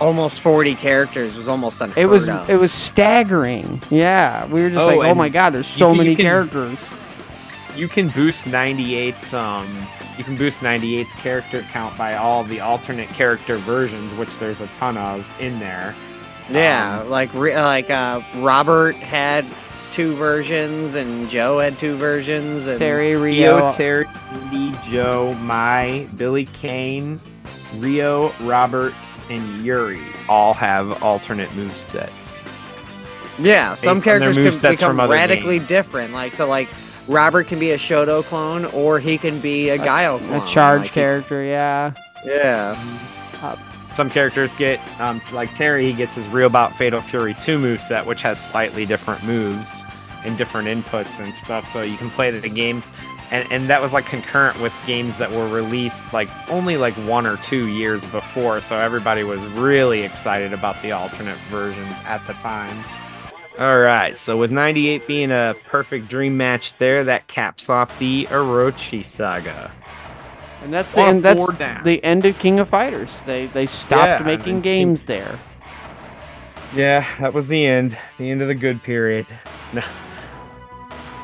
[0.00, 2.48] almost 40 characters was almost unheard It was of.
[2.48, 3.80] it was staggering.
[3.90, 6.24] Yeah, we were just Oh, like, oh my god, there's so you- you many can-
[6.24, 6.78] characters.
[7.76, 9.66] you can boost 98's um
[10.16, 14.66] you can boost 98's character count by all the alternate character versions, which there's a
[14.68, 15.94] ton of in there.
[16.50, 19.44] yeah, um, like re- like uh, Robert had
[19.92, 22.66] two versions and Joe had two versions.
[22.66, 23.72] And Terry Ryo, Ryo.
[23.72, 27.20] Terry, Andy, Joe, Mai, Billy Kane,
[27.76, 28.94] Ryo, Robert,
[29.30, 32.48] and Yuri all have alternate move sets.
[33.38, 36.12] Yeah, some based on their characters can become from other radically different.
[36.12, 36.68] Like so, like
[37.06, 40.42] Robert can be a Shoto clone, or he can be a, Guile clone.
[40.42, 41.92] A charge Like, character, yeah.
[42.24, 42.76] Yeah.
[43.92, 47.80] Some characters get, um, like Terry, he gets his Real Bout Fatal Fury 2 move
[47.80, 49.84] set, which has slightly different moves
[50.24, 51.66] and different inputs and stuff.
[51.66, 52.92] So you can play the games.
[53.30, 57.26] And, and that was like concurrent with games that were released like only like one
[57.26, 58.60] or two years before.
[58.60, 62.84] So everybody was really excited about the alternate versions at the time.
[63.58, 68.26] All right, so with 98 being a perfect dream match there, that caps off the
[68.26, 69.72] Orochi saga.
[70.62, 71.82] And that's the that's down.
[71.84, 73.20] the end of King of Fighters.
[73.20, 75.38] They they stopped Yeah, making and- games there.
[76.74, 77.96] Yeah, that was the end.
[78.18, 79.26] The end of the good period.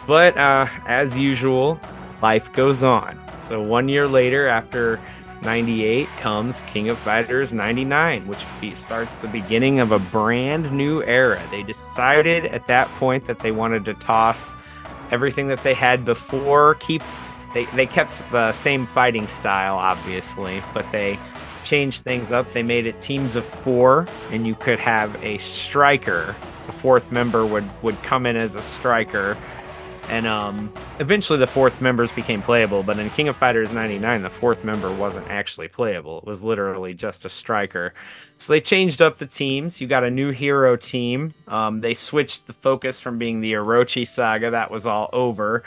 [0.06, 1.80] But uh, as usual,
[2.22, 3.18] life goes on.
[3.40, 5.00] So one year later, after
[5.42, 11.02] 98, comes King of Fighters 99, which be- starts the beginning of a brand new
[11.02, 11.42] era.
[11.50, 14.56] They decided at that point that they wanted to toss
[15.10, 17.02] everything that they had before, keep
[17.54, 21.18] they, they kept the same fighting style, obviously, but they
[21.62, 22.52] changed things up.
[22.52, 26.36] They made it teams of four, and you could have a striker.
[26.68, 29.36] A fourth member would would come in as a striker,
[30.08, 32.82] and um, eventually the fourth members became playable.
[32.82, 36.18] But in King of Fighters '99, the fourth member wasn't actually playable.
[36.18, 37.94] It was literally just a striker.
[38.38, 39.80] So they changed up the teams.
[39.80, 41.34] You got a new hero team.
[41.46, 45.62] Um, they switched the focus from being the Orochi saga that was all over.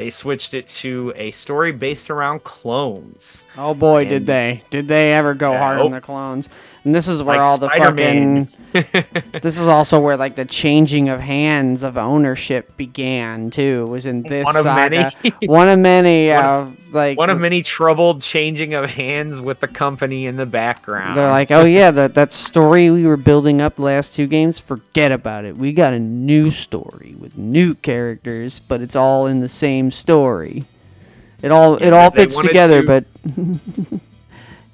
[0.00, 3.44] They switched it to a story based around clones.
[3.58, 4.62] Oh boy, did they?
[4.70, 5.90] Did they ever go Yeah, hard on oh.
[5.90, 6.48] the clones?
[6.82, 8.46] And this is where Like all the Spider-Man.
[8.46, 8.56] fucking.
[9.42, 13.86] This is also where like the changing of hands of ownership began too.
[13.88, 14.90] Was in this One of saga.
[15.22, 15.34] many.
[15.46, 16.28] One of many.
[16.28, 20.46] One uh, like One of many troubled changing of hands with the company in the
[20.46, 21.16] background.
[21.18, 24.58] They're like, oh yeah, that that story we were building up the last two games,
[24.60, 25.56] forget about it.
[25.58, 30.64] We got a new story with new characters, but it's all in the same story.
[31.42, 33.04] It all it all fits together, to- but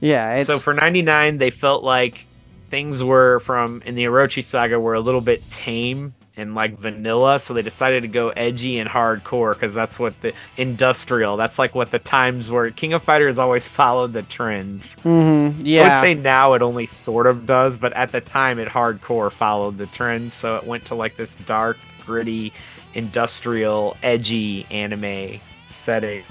[0.06, 2.26] yeah, it's so for 99, they felt like
[2.70, 7.40] things were from in the Orochi saga were a little bit tame and like vanilla,
[7.40, 11.36] so they decided to go edgy and hardcore because that's what the industrial.
[11.36, 12.70] That's like what the times were.
[12.70, 14.96] King of Fighters always followed the trends.
[15.02, 18.68] mhm, I would say now it only sort of does, but at the time it
[18.68, 22.52] hardcore followed the trends, so it went to like this dark, gritty,
[22.94, 26.22] industrial, edgy anime setting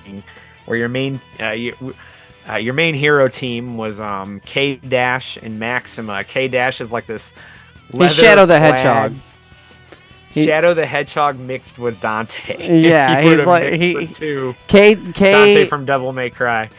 [0.65, 1.95] where your main uh, you,
[2.49, 6.23] uh, your main hero team was um K Dash and Maxima.
[6.23, 7.33] K Dash is like this.
[7.91, 9.13] He's Shadow the Hedgehog.
[10.31, 12.81] He- Shadow the Hedgehog mixed with Dante.
[12.81, 14.55] Yeah, He he's like- he- two.
[14.67, 16.69] K Dante from Devil May Cry.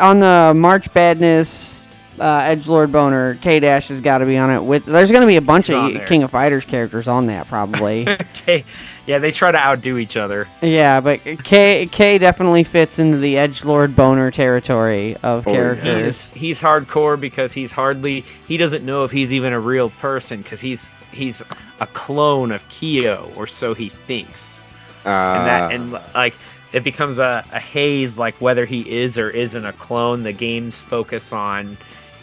[0.00, 1.86] on the March Badness
[2.20, 3.34] uh, Edge Lord Boner.
[3.36, 4.60] K Dash has got to be on it.
[4.62, 6.06] With there's gonna be a bunch He's of there.
[6.06, 8.06] King of Fighters characters on that probably.
[8.42, 8.64] Okay,
[9.06, 10.48] yeah, they try to outdo each other.
[10.60, 15.56] Yeah, but K K definitely fits into the edge lord boner territory of Oh, yeah.
[15.56, 16.30] characters.
[16.30, 20.42] He's he's hardcore because he's hardly he doesn't know if he's even a real person
[20.42, 21.40] because he's he's
[21.80, 24.64] a clone of Kyo or so he thinks
[25.04, 26.34] Uh, and that and like
[26.72, 30.80] it becomes a, a haze like whether he is or isn't a clone the games
[30.80, 31.76] focus on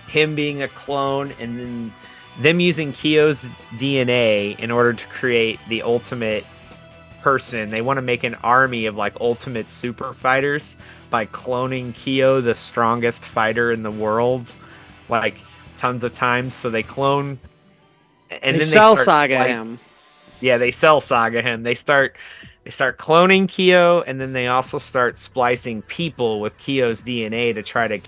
[0.10, 1.93] him being a clone and then
[2.41, 6.45] them using Kyo's DNA in order to create the ultimate
[7.22, 10.78] person they want to make an army of like ultimate super fighters
[11.10, 14.53] by cloning Kyo the strongest fighter in the world
[15.10, 15.36] like
[15.76, 17.38] tons of times so they clone
[18.30, 19.80] and they then sell they Saga spli- him.
[20.39, 21.64] yeah, they sell Saga him.
[21.64, 22.16] They start
[22.64, 27.64] they start cloning Kyo, and then they also start splicing people with Kyo's DNA to
[27.64, 27.99] try to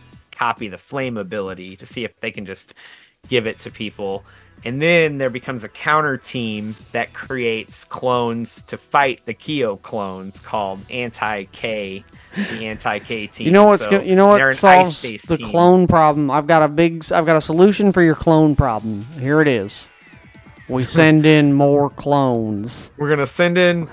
[0.42, 2.74] copy the flame ability to see if they can just
[3.30, 4.26] give it to people.
[4.66, 10.40] And then there becomes a counter team that creates clones to fight the Kyo clones
[10.40, 12.04] called Anti K,
[12.36, 13.46] the Anti K team.
[13.46, 15.48] You know what's So go- you know what solves the team.
[15.48, 16.32] clone problem?
[16.32, 19.06] I've got a big I've got a solution for your clone problem.
[19.20, 19.90] Here it is.
[20.68, 22.92] We send in more clones.
[22.98, 23.88] We're gonna send in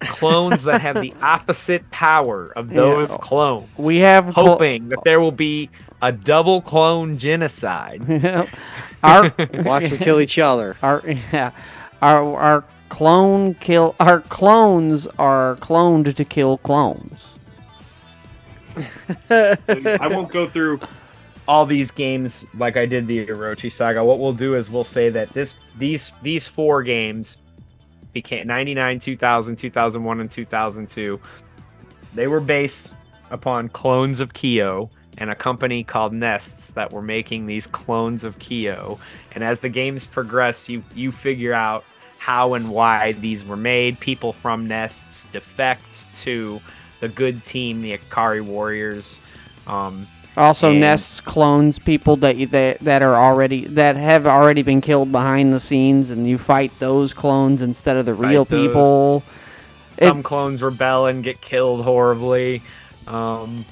[0.00, 3.16] clones that have the opposite power of those Yeah.
[3.18, 3.68] clones.
[3.78, 5.70] We have clo- hoping that there will be
[6.02, 8.02] a double clone genocide.
[9.02, 10.76] our Watch them kill each other.
[10.82, 11.50] our yeah,
[12.02, 17.34] our our clone kill our clones are cloned to kill clones.
[18.76, 18.84] So
[20.00, 20.80] I won't go through
[21.48, 24.04] all these games like I did the Orochi Saga.
[24.04, 27.38] What we'll do is we'll say that this these these four games
[28.16, 31.20] became 99, 2000, 2001 and 2002.
[32.14, 32.94] They were based
[33.30, 34.88] upon clones of Kyo
[35.18, 38.98] and a company called NESTS that were making these clones of Kyo.
[39.32, 41.84] And as the games progress, you you figure out
[42.16, 44.00] how and why these were made.
[44.00, 46.58] People from NESTS defect to
[47.00, 49.20] the good team, the Ikari Warriors.
[49.66, 50.06] Um,
[50.36, 54.80] Also, And- NESTS clones people that you, that that are already that have already been
[54.82, 58.66] killed behind the scenes, and you fight those clones instead of the real those.
[58.68, 59.22] people.
[59.98, 62.60] It- some clones rebel and get killed horribly.
[63.06, 63.64] Um,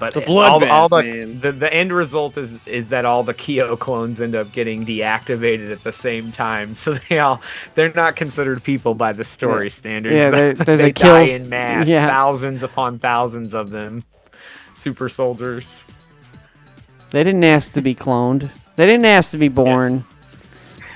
[0.00, 3.34] but The all, bloodbath, all the, the the end result is is that all the
[3.34, 6.74] Kyo clones end up getting deactivated at the same time.
[6.76, 7.40] So they all
[7.76, 10.14] they're not considered people by the story standards.
[10.16, 12.06] Yeah, there- there's they a die kills- in mass, yeah.
[12.06, 14.02] thousands upon thousands of them.
[14.78, 15.84] Super soldiers.
[17.10, 18.48] They didn't ask to be cloned.
[18.76, 20.04] They didn't ask to be born.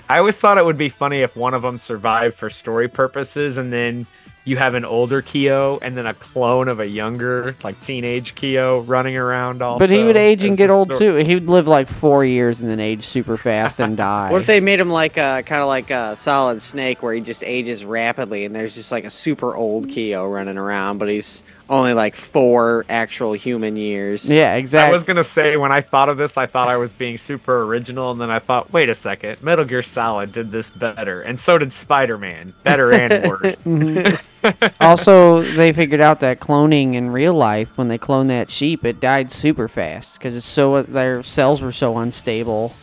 [0.09, 3.59] I always thought it would be funny if one of them survived for story purposes,
[3.59, 4.07] and then
[4.45, 8.81] you have an older Kyo and then a clone of a younger, like teenage Kyo
[8.81, 9.63] running around.
[9.63, 11.25] Also, But he would age and get old sto- too.
[11.25, 14.31] He would live like four years and then age super fast and die.
[14.31, 17.15] What if they made him like uh, a kind of like a solid snake where
[17.15, 21.09] he just ages rapidly and there's just like a super old Kyo running around, but
[21.09, 21.43] he's
[21.73, 24.29] only like four actual human years.
[24.29, 24.91] yeah, exactly.
[24.91, 27.63] I was gonna say when I thought of this, I thought I was being super
[27.63, 31.41] original, and then I thought, wait a second, Metal Gear Solid did this better, and
[31.41, 33.67] so did Spider Man, better and worse.
[33.67, 34.67] Mm-hmm.
[34.81, 39.01] also, they figured out that cloning in real life, when they cloned that sheep, it
[39.01, 42.75] died super fast because it's so their cells were so unstable.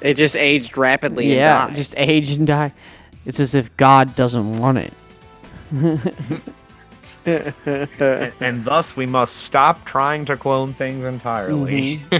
[0.00, 1.76] It just aged rapidly yeah, and died.
[1.76, 2.72] just age and die.
[3.26, 4.94] It's as if God doesn't want it.
[7.26, 7.54] and,
[8.40, 12.00] and thus we must stop trying to clone things entirely.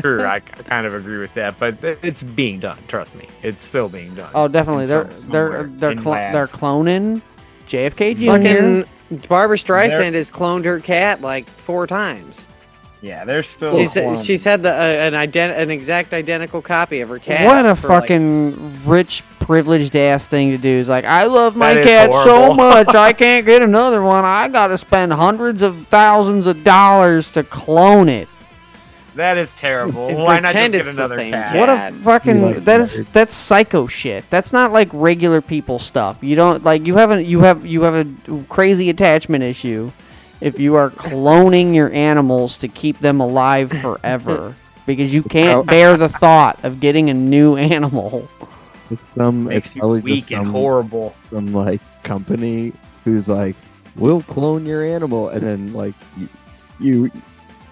[0.00, 2.78] Sure, I, I kind of agree with that, but it's being done.
[2.88, 4.30] Trust me, it's still being done.
[4.34, 4.86] Oh, definitely.
[4.86, 7.20] They're they're they're in clo- they're cloning
[7.68, 8.24] JFK Jr.
[8.26, 8.84] Fucking
[9.28, 12.46] Barbra Streisand has cloned her cat like four times.
[13.02, 13.76] yeah, they're still.
[13.76, 14.24] She's cloning.
[14.26, 17.46] she's had the uh, an ident- an exact identical copy of her cat.
[17.46, 20.68] What a for, like- fucking rich, privileged ass thing to do.
[20.68, 24.24] Is like, I love my That is cat so much, I can't get another one.
[24.24, 28.28] I got to spend hundreds of thousands of dollars to clone it.
[29.14, 30.08] that is terrible.
[30.08, 31.52] And Why not just get another cat?
[31.52, 31.56] cat.
[31.56, 34.28] What a fucking like that is that's psycho shit.
[34.30, 36.22] That's not like regular people stuff.
[36.22, 39.92] You don't like you haven't you have you have a crazy attachment issue
[40.40, 44.54] if you are cloning your animals to keep them alive forever
[44.86, 45.62] because you can't oh.
[45.62, 48.28] bear the thought of getting a new animal.
[48.90, 51.14] It's some Makes it's you probably weak just and some, horrible.
[51.30, 52.72] some like company
[53.04, 53.56] who's like,
[53.96, 56.28] we'll clone your animal, and then like you
[56.80, 57.10] you,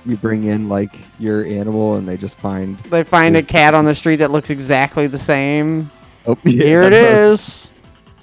[0.06, 3.84] you bring in like your animal, and they just find They find a cat on
[3.84, 5.90] the street that looks exactly the same.
[6.26, 7.68] oh yeah, Here it is.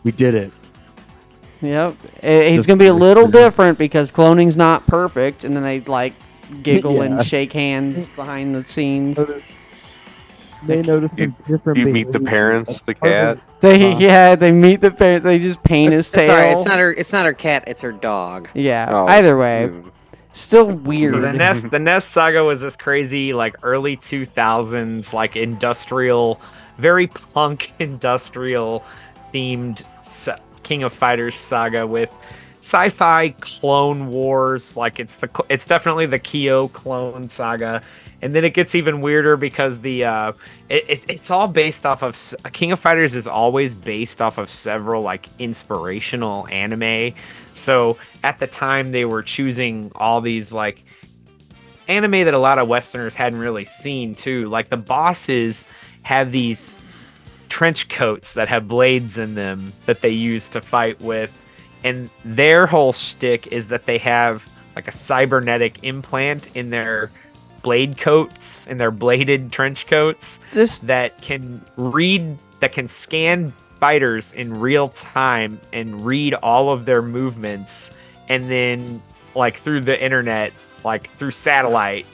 [0.03, 0.51] we did it.
[1.61, 1.95] Yep.
[2.23, 3.43] He's Just gonna be a little this.
[3.43, 6.13] different because cloning's not perfect, and then they like
[6.63, 7.03] giggle Yeah.
[7.17, 9.19] and shake hands behind the scenes.
[10.63, 11.79] They notice some different.
[11.79, 13.45] You meet the parents, the That's part of cat.
[13.61, 15.23] They Uh, yeah, they meet the parents.
[15.23, 16.25] They just paint his tail.
[16.25, 16.91] Sorry, it's not her.
[16.91, 17.63] It's not her cat.
[17.67, 18.49] It's her dog.
[18.53, 18.89] yeah.
[18.91, 19.91] Oh, either way, mm.
[20.33, 21.13] still weird.
[21.13, 26.41] So the Nest, the Nest saga was this crazy, like early two thousands, like industrial,
[26.77, 28.83] very punk industrial
[29.33, 32.13] themed sa- King of Fighters saga with
[32.59, 34.75] sci-fi clone wars.
[34.75, 37.81] Like it's the, it's definitely the Kyo clone saga,
[38.21, 40.33] and then it gets even weirder because the, uh,
[40.69, 42.17] it, it, it's all based off of
[42.51, 47.13] King of Fighters is always based off of several like inspirational anime.
[47.53, 50.83] So at the time they were choosing all these like
[51.87, 54.47] anime that a lot of Westerners hadn't really seen too.
[54.47, 55.65] Like the bosses
[56.03, 56.77] have these
[57.49, 61.35] trench coats that have blades in them that they use to fight with,
[61.83, 67.09] and their whole shtick is that they have like a cybernetic implant in their
[67.61, 74.33] blade coats, and their bladed trench coats this that can read that can scan fighters
[74.33, 77.91] in real time and read all of their movements.
[78.27, 79.01] And then
[79.35, 80.53] like through the internet
[80.83, 82.05] like through satellite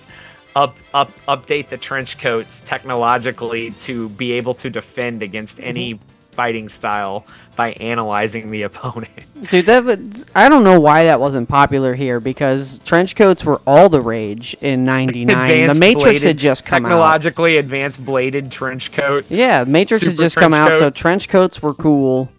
[0.55, 5.99] up up update the trench coats technologically to be able to defend against any
[6.35, 7.25] fighting style
[7.55, 9.09] by analyzing the opponent
[9.49, 13.61] dude, that was, I don't know why that wasn't popular here because trench coats were
[13.65, 15.67] all the rage in '99.
[15.67, 16.89] The Matrix bladed- had just come out.
[16.89, 21.61] technologically advanced bladed trench coats Yeah, Matrix had just come trench out, so trench coats
[21.61, 22.29] were cool.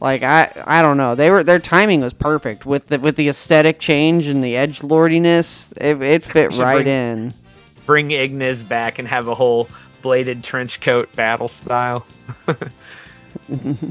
[0.00, 1.14] Like I, I don't know.
[1.14, 4.82] They were their timing was perfect with the with the aesthetic change and the edge
[4.82, 5.72] lordiness.
[5.76, 7.34] It, it fit right bring- in.
[7.86, 9.68] bring Igniz back and have a whole
[10.02, 12.04] bladed trench coat battle style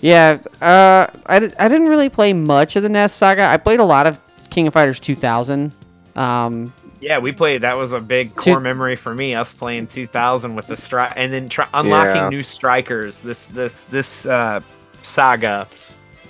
[0.00, 3.44] Yeah, uh, I, di- I didn't really play much of the Nest Saga.
[3.44, 4.18] I played a lot of
[4.50, 5.70] King of Fighters 2000.
[6.16, 7.62] Um, Yeah, we played.
[7.62, 9.36] That was a big core Two- memory for me.
[9.36, 12.28] Us playing 2000 with the strike, and then try, unlocking Yeah.
[12.30, 13.20] new strikers.
[13.20, 14.58] This this this uh,
[15.04, 15.68] saga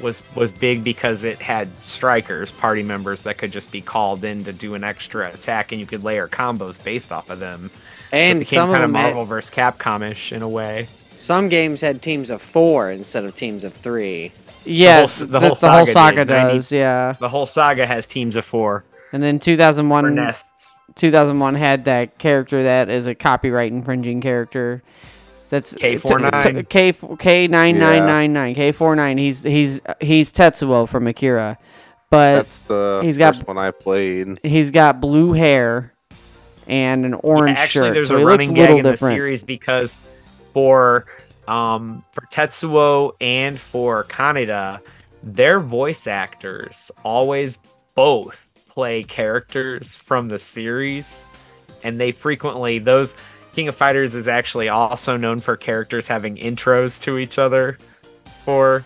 [0.02, 4.44] was was big because it had strikers, party members that could just be called in
[4.44, 7.70] to do an extra attack, and you could layer combos based off of them.
[8.10, 9.50] So it And became some kind of them, had- Marvel vs.
[9.50, 10.88] Capcom-ish in a way.
[11.22, 14.32] Some games had teams of four instead of teams of three.
[14.64, 16.72] Yeah, whole the that's whole the whole saga saga did, 90 does.
[16.72, 20.80] Yeah, The whole saga has teams of four and then or 2001 NESTS.
[20.96, 24.82] 2001 had that character that is a copyright infringing character.
[25.48, 26.56] That's K49.
[26.56, 29.16] t- K K nine nine nine nine K four nine.
[29.18, 31.56] He's he's he's Tetsuo from Akira,
[32.10, 34.38] but That's the he's got- first one I played.
[34.42, 35.92] he's got blue hair
[36.66, 38.82] and an orange Yeah, actually, shirt, there's so a looks running a gag little in
[38.84, 39.14] the different.
[39.14, 40.02] series because
[40.52, 41.06] for
[41.48, 44.80] um for Tetsuo and for Kaneda,
[45.22, 47.58] their voice actors always
[47.94, 51.26] both play characters from the series,
[51.84, 53.16] and they frequently those
[53.54, 57.78] King of Fighters is actually also known for characters having intros to each other
[58.44, 58.84] for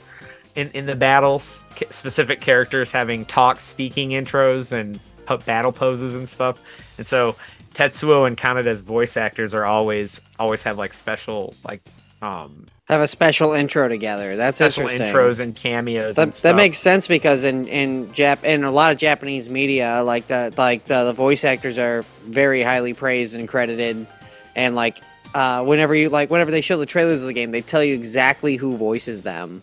[0.57, 4.99] in, in the battles specific characters having talk speaking intros and
[5.45, 6.61] battle poses and stuff.
[6.99, 7.37] And so
[7.77, 11.83] tetsuo and kaneda's voice actors are always always have like special like
[12.23, 14.37] um Have a special intro together.
[14.37, 15.15] That's special interesting.
[15.15, 18.93] intros and cameos That, and that makes sense because in in Jap in a lot
[18.93, 23.47] of Japanese media, like the like the, the voice actors are very highly praised and
[23.47, 24.07] credited,
[24.55, 24.97] and like
[25.35, 27.95] uh, whenever you like whenever they show the trailers of the game, they tell you
[27.95, 29.61] exactly who voices them.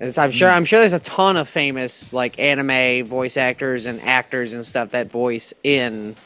[0.00, 4.00] It's- I'm sure I'm sure there's a ton of famous like anime voice actors and
[4.02, 6.16] actors and stuff that voice in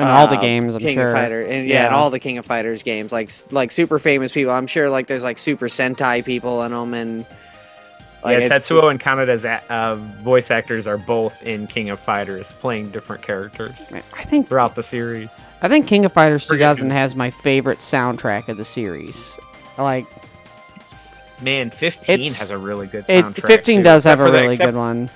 [0.00, 0.74] in all the uh, games.
[0.74, 1.08] I'm King sure.
[1.08, 1.96] of Fighter, and yeah, in Yeah.
[1.96, 4.52] all the King of Fighters games, like like super famous people.
[4.52, 7.26] I'm sure like there's like Super Sentai people in them, and
[8.24, 11.98] like, yeah, it- Tetsuo and Kaneda's a- uh, voice actors are both in King of
[11.98, 15.40] Fighters, playing different characters I think throughout the series.
[15.62, 19.38] I think King of Fighters Forget 2000 has my favorite soundtrack of the series.
[19.78, 20.06] Like
[21.42, 23.46] Man, 15 It's- has a really good it, soundtrack.
[23.46, 25.08] 15 too, does except have a for the- really except- good one,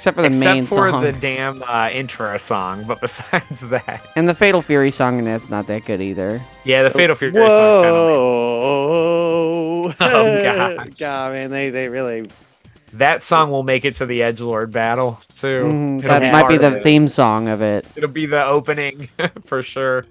[0.00, 1.02] except for the except main for song.
[1.02, 2.84] the damn uh, intro song.
[2.86, 6.40] But besides that, And the Fatal Fury song, and that's not that good either.
[6.64, 7.42] yeah, the Fatal Fury song.
[7.42, 9.94] Kind of, Whoa!
[10.00, 10.88] Oh, gosh.
[10.98, 12.30] God, man, they they really
[12.94, 15.48] that song will make it to the Edge Lord battle too.
[15.48, 16.82] It'll that be might be the it.
[16.82, 17.86] theme song of it.
[17.96, 19.08] It'll be the opening
[19.44, 20.06] for sure.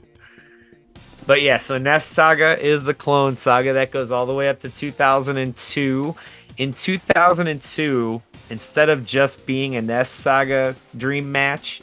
[1.26, 4.60] But yeah, so Nest Saga is the clone saga that goes all the way up
[4.62, 6.16] to 2002.
[6.60, 11.82] In 2002, instead of just being a Nest Saga dream match,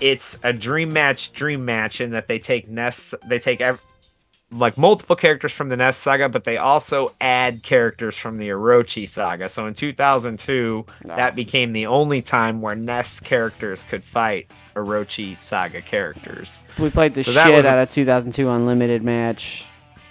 [0.00, 3.82] it's a dream match dream match in that they take Nest they take ev-
[4.50, 9.06] like multiple characters from the Nest Saga, but they also add characters from the Orochi
[9.06, 9.46] Saga.
[9.50, 15.82] So in 2002, that became the only time where Nest characters could fight Orochi Saga
[15.82, 16.62] characters.
[16.78, 19.66] We played the So shit was a- out of 2002 Unlimited match.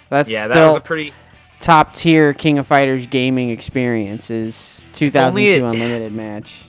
[0.08, 1.12] That's yeah, that was a pretty
[1.60, 4.30] top tier King of Fighters gaming experience.
[4.30, 6.64] Is 2002 it- Unlimited match.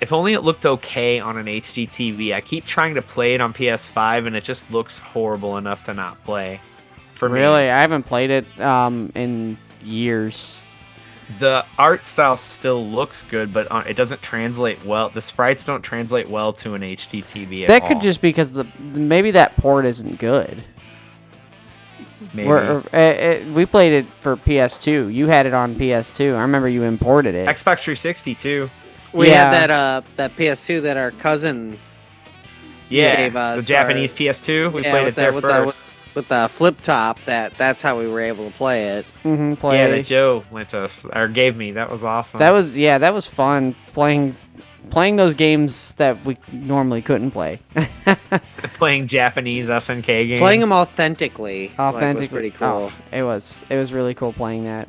[0.00, 2.34] if only it looked okay on an HD TV.
[2.34, 5.94] I keep trying to play it on PS5 and it just looks horrible enough to
[5.94, 6.60] not play.
[7.14, 7.38] For me.
[7.38, 10.64] Really, I haven't played it um, in years.
[11.38, 15.08] the art style still looks good, but uh, it doesn't translate well.
[15.08, 17.62] The sprites don't translate well to an HD TV.
[17.62, 18.02] At That could all.
[18.02, 20.64] just because the maybe that port isn't good.
[22.34, 22.48] Maybe.
[22.48, 25.12] We're, uh, uh, we played it for PS2.
[25.12, 26.34] You had it on PS2.
[26.36, 27.46] I remember you imported it.
[27.48, 28.70] Xbox 360 too.
[29.12, 29.44] we Yeah.
[29.44, 31.78] had that uh that PS2 that our cousin
[32.88, 34.72] Yeah, gave us the our- Japanese PS2.
[34.72, 35.86] We yeah, played with it there the- with the- first.
[36.14, 37.22] with the flip top.
[37.24, 39.06] That that's how we were able to play it.
[39.22, 39.78] hmm play.
[39.78, 41.72] yeah, that Joe lent us or gave me.
[41.72, 42.38] That was awesome.
[42.38, 44.36] That was yeah, that was fun playing
[44.90, 47.60] playing those games that we normally couldn't play.
[48.74, 50.40] playing Japanese SNK games.
[50.40, 52.66] Playing them authentically, like, was pretty cool.
[52.66, 54.88] oh, it was it was really cool playing that.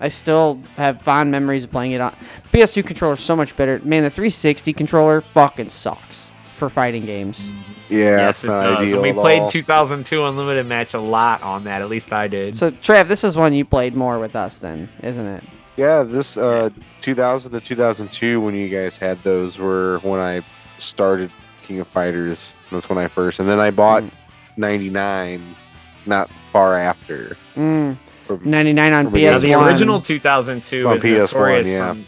[0.00, 2.12] I still have fond memories of playing it on
[2.52, 3.14] PS2 controller.
[3.14, 4.02] is So much better, man.
[4.02, 7.54] The 360 controller fucking sucks for fighting games.
[7.88, 8.78] Yeah, yes, it's it not does.
[8.78, 9.48] ideal And we at played all.
[9.48, 11.82] 2002 Unlimited match a lot on that.
[11.82, 12.56] At least I did.
[12.56, 15.44] So Trav, this is one you played more with us then, isn't it?
[15.76, 16.70] Yeah, this uh,
[17.00, 20.44] 2000 to 2002 when you guys had those were when I
[20.78, 21.30] started
[21.66, 22.54] King of Fighters.
[22.70, 24.10] That's when I first, and then I bought Mm.
[24.58, 25.56] 99
[26.04, 27.36] not far after.
[27.54, 27.96] Mm,
[28.26, 29.40] From, 99 on the PS1.
[29.40, 31.88] the original 2002 On is PS1, notorious yeah.
[31.88, 32.06] from,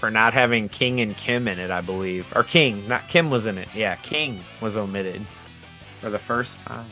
[0.00, 2.32] for not having King and Kim in it, I believe.
[2.34, 3.68] Or King, not Kim was in it.
[3.74, 5.26] Yeah, King was omitted
[6.00, 6.86] for the first time.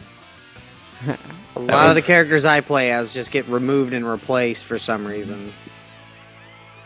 [1.56, 5.06] A lot of the characters I play as just get removed and replaced for some
[5.06, 5.52] reason.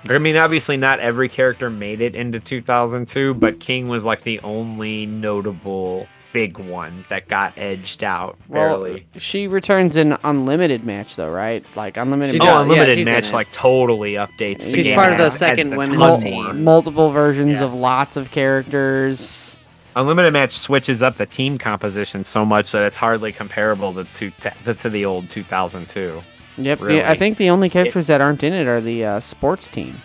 [0.09, 4.41] I mean, obviously, not every character made it into 2002, but King was like the
[4.41, 11.29] only notable big one that got edged out Well, she returns in unlimited match though,
[11.31, 11.65] right?
[11.75, 12.35] Like unlimited.
[12.35, 12.47] She match.
[12.47, 14.65] does, oh, unlimited she's in match like totally updates.
[14.65, 16.63] the She's game part of the second a women's ton team.
[16.65, 17.67] multiple versions Yeah.
[17.67, 19.59] of lots of characters.
[19.97, 24.75] Unlimited match switches up the team composition so much that it's hardly comparable to to,
[24.75, 26.23] to the old 2002.
[26.57, 26.79] Yep.
[26.81, 30.01] the- I think the only characters that aren't in it are the uh, sports team.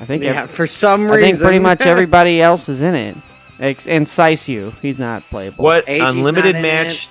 [0.00, 0.22] I think.
[0.22, 1.30] Yeah, ev- for some I reason.
[1.32, 3.16] think pretty much everybody else is in it,
[3.58, 4.72] Ex- and Saisyu.
[4.80, 5.64] He's not playable.
[5.64, 7.08] What AG's unlimited in match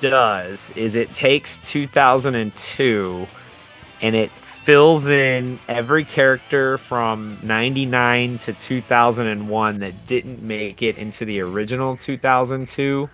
[0.00, 3.26] does is it takes 2002
[4.02, 11.24] and it fills in every character from 99 to 2001 that didn't make it into
[11.24, 13.08] the original 2002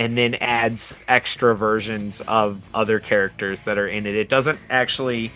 [0.00, 4.14] and then adds extra versions of other characters that are in it.
[4.14, 5.30] It doesn't actually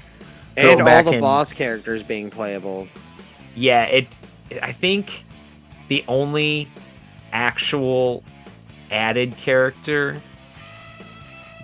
[0.56, 2.88] and all the and- boss characters being playable.
[3.54, 4.06] yeah, it.
[4.62, 5.24] I think
[5.88, 6.66] the only
[7.32, 8.22] actual
[8.90, 10.18] added character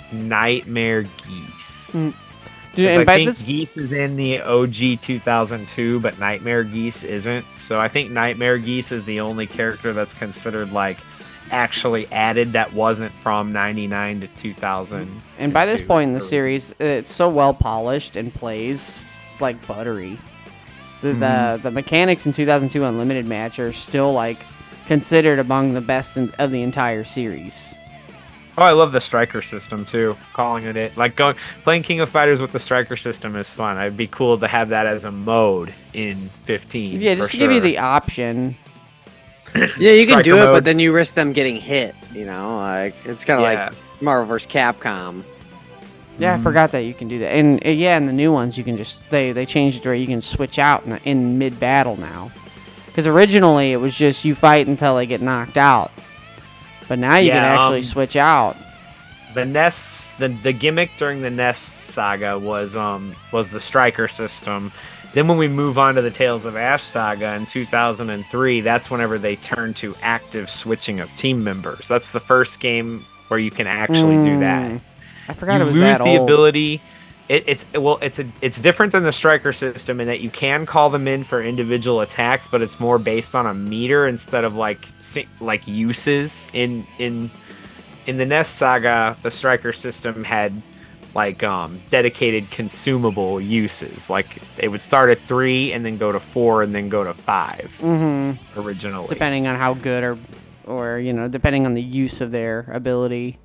[0.03, 1.93] is Nightmare Geese.
[1.95, 6.65] Mm, 'Cause Dude, I by think this, Geese is in the OG 2002, but Nightmare
[6.65, 7.45] Geese isn't.
[7.57, 10.99] So I think Nightmare Geese is the only character that's considered like
[11.51, 15.23] actually added that wasn't from 99 to 2000.
[15.39, 19.07] and by this point in the series, it's so well polished and plays
[19.41, 20.19] like buttery.
[21.01, 21.21] The Mm-hmm.
[21.21, 24.39] the, the mechanics in 2002 Unlimited match are still like
[24.87, 27.77] considered among the best in, of the entire series.
[28.59, 30.17] Oh, I love the striker system too.
[30.35, 33.79] Calling it it, like going playing King of Fighters with the striker system is fun.
[33.79, 37.01] It'd be cool to have that as a mode in 15.
[37.01, 38.57] Yeah, just to give you the option.
[39.55, 41.95] Yeah, you can do Striker it, but then you risk them getting hit.
[42.13, 43.67] You know, like it's kind of Yeah.
[43.71, 44.51] like Marvel vs.
[44.51, 45.25] Capcom.
[46.19, 46.41] Yeah, Mm-hmm.
[46.41, 47.29] I forgot that you can do that.
[47.35, 49.89] And uh, yeah, in the new ones, you can just they they changed it to
[49.89, 52.31] where you can switch out in, in mid battle now.
[52.87, 55.93] Because originally it was just you fight until they get knocked out,
[56.89, 58.57] but now you can actually um, switch out.
[59.35, 64.73] the Ness the the gimmick during the Ness saga was um was the striker system.
[65.13, 69.19] Then when we move on to the Tales of Ash saga in 2003, that's whenever
[69.19, 71.89] they turn to active switching of team members.
[71.89, 74.71] That's the first game where you can actually do that.
[74.71, 74.81] Mm.
[75.29, 76.29] I forgot you it was lose that the old.
[76.29, 76.81] ability.
[77.29, 80.67] It, it's well, it's a it's different than the striker system in that you can
[80.67, 84.55] call them in for individual attacks, but it's more based on a meter instead of
[84.55, 84.89] like
[85.41, 86.51] like uses.
[86.53, 87.31] In in
[88.07, 90.53] in the Nest saga, the striker system had
[91.15, 94.09] like um dedicated consumable uses.
[94.11, 97.13] Like it would start at three and then go to four and then go to
[97.15, 98.39] five Mhm.
[98.57, 99.09] originally.
[99.09, 100.19] Depending on how good or
[100.67, 103.39] or you know depending on the use of their ability.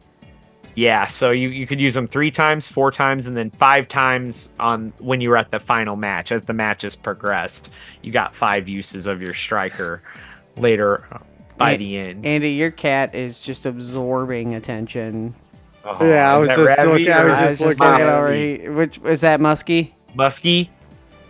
[0.77, 4.49] Yeah, so you, you could use them three times, four times, and then five times
[4.59, 6.33] on when you were at the final match.
[6.33, 7.71] As the matches progressed,
[8.01, 10.01] you got five uses of your striker
[10.57, 11.19] later uh,
[11.57, 12.25] by Yeah, the end.
[12.25, 15.33] Andy, your cat is just absorbing attention.
[15.85, 18.07] Oh, Yeah, I was just looking- I or was I just was just looking looking
[18.07, 18.29] at over.
[18.31, 18.61] Muskie?
[18.61, 19.91] He, which is that Muskie?
[20.15, 20.69] Muskie,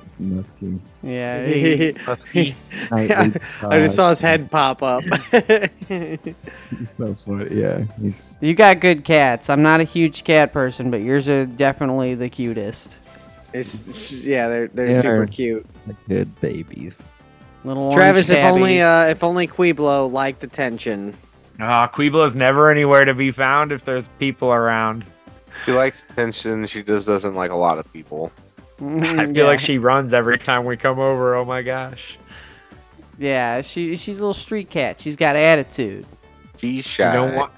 [0.04, 0.80] It's musky.
[1.04, 1.46] Yeah.
[1.48, 2.56] he- Muskie.
[2.92, 5.04] Nightly I just saw his head pop up.
[5.90, 7.56] He's so funny.
[7.60, 9.50] Yeah, he's You got good cats.
[9.50, 12.98] I'm not a huge cat person, but yours are definitely the cutest.
[13.54, 15.02] It's, yeah, they're they're Yeah.
[15.02, 15.66] super cute.
[16.08, 17.02] good babies.
[17.64, 18.84] Little Travis, if only tabbies.
[18.84, 21.16] uh, if only Quiblo liked attention.
[21.60, 25.06] Ah, Quiblo's never anywhere to be found if there's people around.
[25.64, 26.66] She likes attention.
[26.66, 28.32] She just doesn't like a lot of people.
[28.80, 29.44] I feel yeah.
[29.46, 31.36] like she runs every time we come over.
[31.36, 32.18] Oh my gosh.
[33.18, 35.00] Yeah, she she's a little street cat.
[35.00, 36.06] She's got attitude.
[36.58, 37.14] She's She shy.
[37.14, 37.54] don't want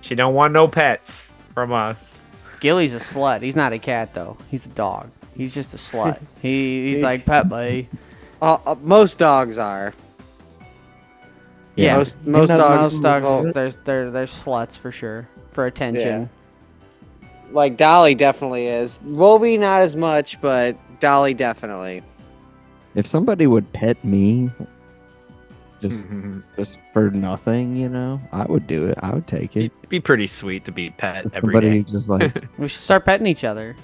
[0.00, 2.22] she don't want no pets from us.
[2.58, 3.42] Gilly's a slut.
[3.42, 4.36] He's not a cat though.
[4.50, 5.10] He's a dog.
[5.36, 6.20] He's just a slut.
[6.42, 7.88] he he's like pet me.
[8.42, 9.94] Uh, uh, most dogs are.
[11.76, 12.92] Yeah, Most most dogs.
[12.92, 13.24] Most dogs.
[13.24, 16.28] well, There's they're they're sluts for sure for attention.
[17.52, 19.00] like Dolly definitely is.
[19.04, 22.02] Wolvie not as much, but Dolly definitely.
[22.94, 24.50] If somebody would pet me,
[25.80, 26.40] just Mm-hmm.
[26.56, 28.98] just for nothing, you know, I would do it.
[29.00, 29.66] I would take it.
[29.78, 31.90] It'd be pretty sweet to be pet If every somebody day.
[31.90, 33.76] just like We should start petting each other.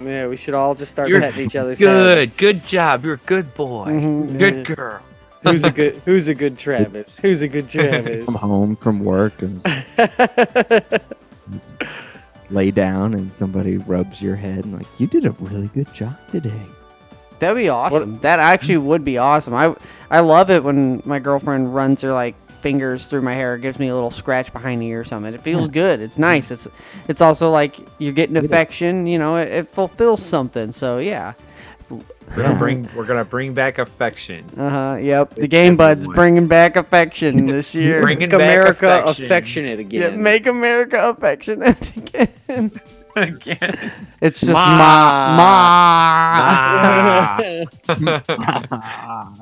[0.00, 2.34] Yeah, we should all just start You're petting each other's Good, heads.
[2.34, 3.04] good job.
[3.04, 3.86] You're a good boy.
[3.88, 4.38] Mhm.
[4.38, 5.00] Good girl.
[5.44, 7.18] Who's a good Who's a good Travis?
[7.18, 8.24] Who's a good Travis?
[8.26, 9.62] come home from work and
[12.50, 16.16] lay down and somebody rubs your head and like you did a really good job
[16.30, 16.62] today.
[17.38, 18.18] That'd be awesome.
[18.20, 19.54] That actually would be awesome.
[19.54, 19.74] I
[20.10, 23.88] I love it when my girlfriend runs her like fingers through my hair, gives me
[23.88, 25.34] a little scratch behind the ear or something.
[25.34, 26.00] It feels good.
[26.00, 26.50] It's nice.
[26.50, 26.66] It's
[27.08, 29.06] it's also like you're getting affection.
[29.06, 30.72] You know, it, it fulfills something.
[30.72, 31.34] So yeah.
[32.36, 34.44] We're gonna bring we're gonna bring back affection.
[34.56, 34.96] Uh huh.
[35.00, 35.34] Yep.
[35.36, 38.00] The Game Buds bringing back affection this year.
[38.00, 39.24] Bringing Make back America affection.
[39.24, 40.22] affectionate yeah, again.
[40.22, 42.72] make America affectionate again.
[43.16, 43.92] Again.
[44.20, 44.76] It's just Ma.
[44.76, 45.44] ma ma.
[47.88, 49.34] Ah.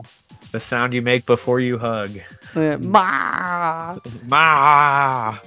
[0.52, 2.18] the sound you make before you hug.
[2.54, 3.96] Yeah, ma.
[4.26, 5.38] Ma.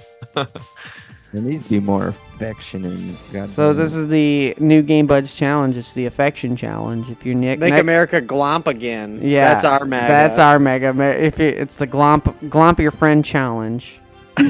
[1.36, 5.36] There needs to be more affection and God So this is the new Game Buds
[5.36, 5.76] challenge.
[5.76, 7.10] It's the affection challenge.
[7.10, 9.20] If you're Nick, Make Nick- America glomp again.
[9.22, 10.06] yeah, that's our mega.
[10.08, 10.98] That's our mega.
[11.22, 14.00] If it, it's the glomp glomp your friend challenge.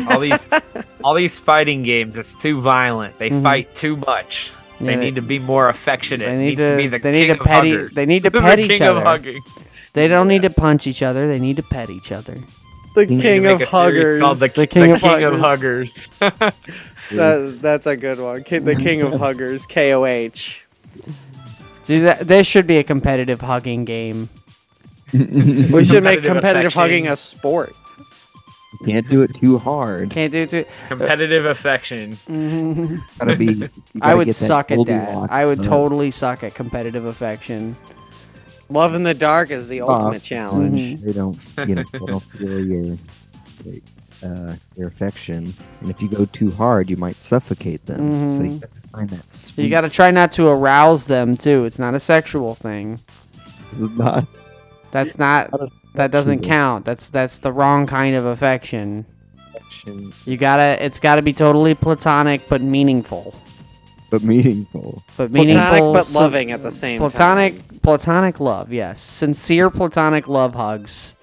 [0.09, 0.47] all these
[1.03, 3.19] all these fighting games, it's too violent.
[3.19, 3.43] They Mhm.
[3.43, 4.53] fight too much.
[4.81, 6.27] They Yeah, need to be more affectionate.
[6.27, 7.95] they It need needs to, to- be the they king need to of petty- huggers.
[7.97, 8.99] they need to The pet each king other.
[9.01, 9.43] Of hugging.
[9.93, 11.27] They don't need to punch each other.
[11.27, 12.39] They need to pet each other.
[12.97, 14.21] The We king of huggers.
[14.21, 16.11] called the, The the King king, of of huggers.
[17.13, 18.43] That, that's a good one.
[18.43, 19.65] Ki- The king of huggers.
[19.65, 20.65] KOH.
[21.85, 24.29] See that there should be a competitive hugging game.
[25.13, 26.81] We should make Competitive competitive affection.
[26.81, 27.77] hugging a sport.
[28.85, 30.11] Can't do it too hard.
[30.11, 30.49] Can't do it.
[30.51, 32.19] To, Competitive affection.
[33.21, 33.65] Gotta be.
[33.65, 33.71] I
[34.01, 34.87] gotta would suck at that.
[34.87, 37.77] Goldilocks, I would uh, totally suck at competitive affection.
[38.69, 40.81] Love in the dark is the ultimate challenge.
[40.81, 41.03] Mhm.
[41.03, 41.39] They don't,
[41.69, 42.99] you know, they don't feel your,
[44.23, 48.29] uh, your affection, and if you go too hard, you might suffocate them.
[48.29, 48.61] So you Mhm.
[48.61, 49.65] gotta find that sweet.
[49.65, 51.65] You got to try not to arouse them too.
[51.65, 52.99] It's not a sexual thing.
[53.73, 54.27] This is not
[54.91, 55.53] That's not.
[55.53, 56.85] not That doesn't count.
[56.85, 59.07] That's that's the wrong kind of affection.
[59.55, 60.77] affection, You gotta.
[60.85, 63.35] It's gotta be totally platonic but meaningful.
[64.11, 65.03] but meaningful.
[65.17, 65.63] But meaningful.
[65.63, 67.66] Platonic but loving at the same platonic, time.
[67.83, 68.73] Platonic love.
[68.73, 71.17] Yes, sincere platonic love hugs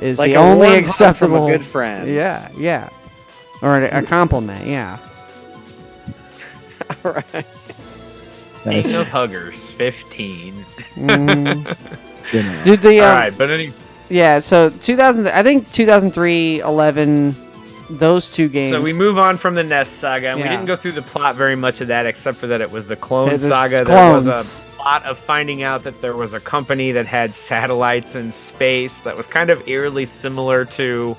[0.00, 1.36] is Like the a only warm hug acceptable.
[1.38, 2.08] from a good friend.
[2.08, 2.88] Yeah, yeah,
[3.62, 4.66] or a, a compliment.
[4.66, 4.98] Yeah.
[7.04, 7.46] All right.
[8.64, 10.64] King of huggers, fifteen.
[10.96, 11.76] Mhm.
[12.32, 13.72] You Dude, the All um, right, but any,
[14.08, 14.40] yeah.
[14.40, 15.28] So 2000.
[15.28, 17.36] I think 2003, 11.
[17.88, 18.70] Those two games.
[18.70, 20.46] so we move on from the Nest saga, and Yeah.
[20.46, 22.86] we didn't go through the plot very much of that, except for that it was
[22.86, 23.84] the clone It was saga.
[23.84, 24.32] There was a
[24.86, 29.16] plot of finding out that there was a company that had satellites in space that
[29.16, 31.16] was kind of eerily similar to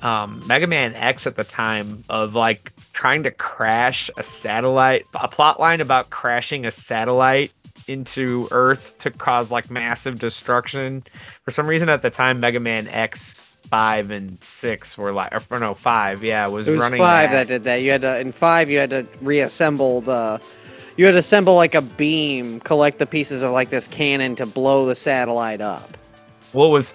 [0.00, 5.28] um, Mega Man X at the time, of like trying to crash a satellite, a
[5.28, 7.52] plot line about crashing a satellite
[7.86, 11.04] into Earth to cause like massive destruction.
[11.42, 13.46] For some reason, at the time, Mega Man X.
[13.68, 17.48] Five and six were like, or no, five, yeah, was, It was running five that.
[17.48, 17.82] that did that.
[17.82, 18.70] You had to in five.
[18.70, 20.40] You had to reassemble the.
[20.96, 24.46] You had to assemble like a beam, collect the pieces of like this cannon to
[24.46, 25.96] blow the satellite up.
[26.52, 26.94] what was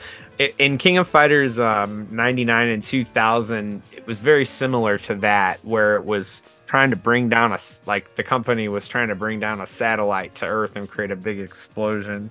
[0.58, 5.96] in King of Fighters um, 99 and 2000 it was very similar to that where
[5.96, 9.62] it was trying to bring down a like the company was trying to bring down
[9.62, 12.30] a satellite to earth and create a big explosion.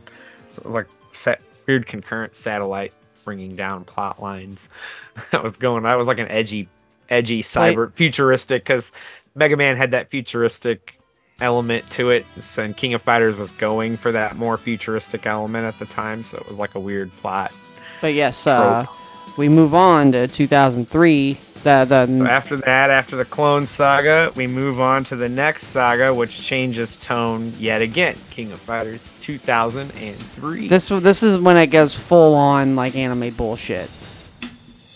[0.52, 1.36] So, like sa-
[1.66, 2.92] weird concurrent satellite
[3.24, 4.68] bringing down plot lines.
[5.32, 6.68] That was going that was like an edgy
[7.10, 8.90] edgy cyber futuristic cuz
[9.34, 10.98] Mega Man had that futuristic
[11.40, 12.26] element to it
[12.58, 16.38] and King of Fighters was going for that more futuristic element at the time so
[16.38, 17.52] it was like a weird plot
[18.00, 18.86] But yes, uh,
[19.36, 21.38] we move on to 2003.
[21.62, 25.64] The the So after that, after the Clone Saga, we move on to the next
[25.66, 28.16] saga, which changes tone yet again.
[28.30, 30.68] King of Fighters 2003.
[30.68, 33.90] this this is when it goes full on like anime bullshit.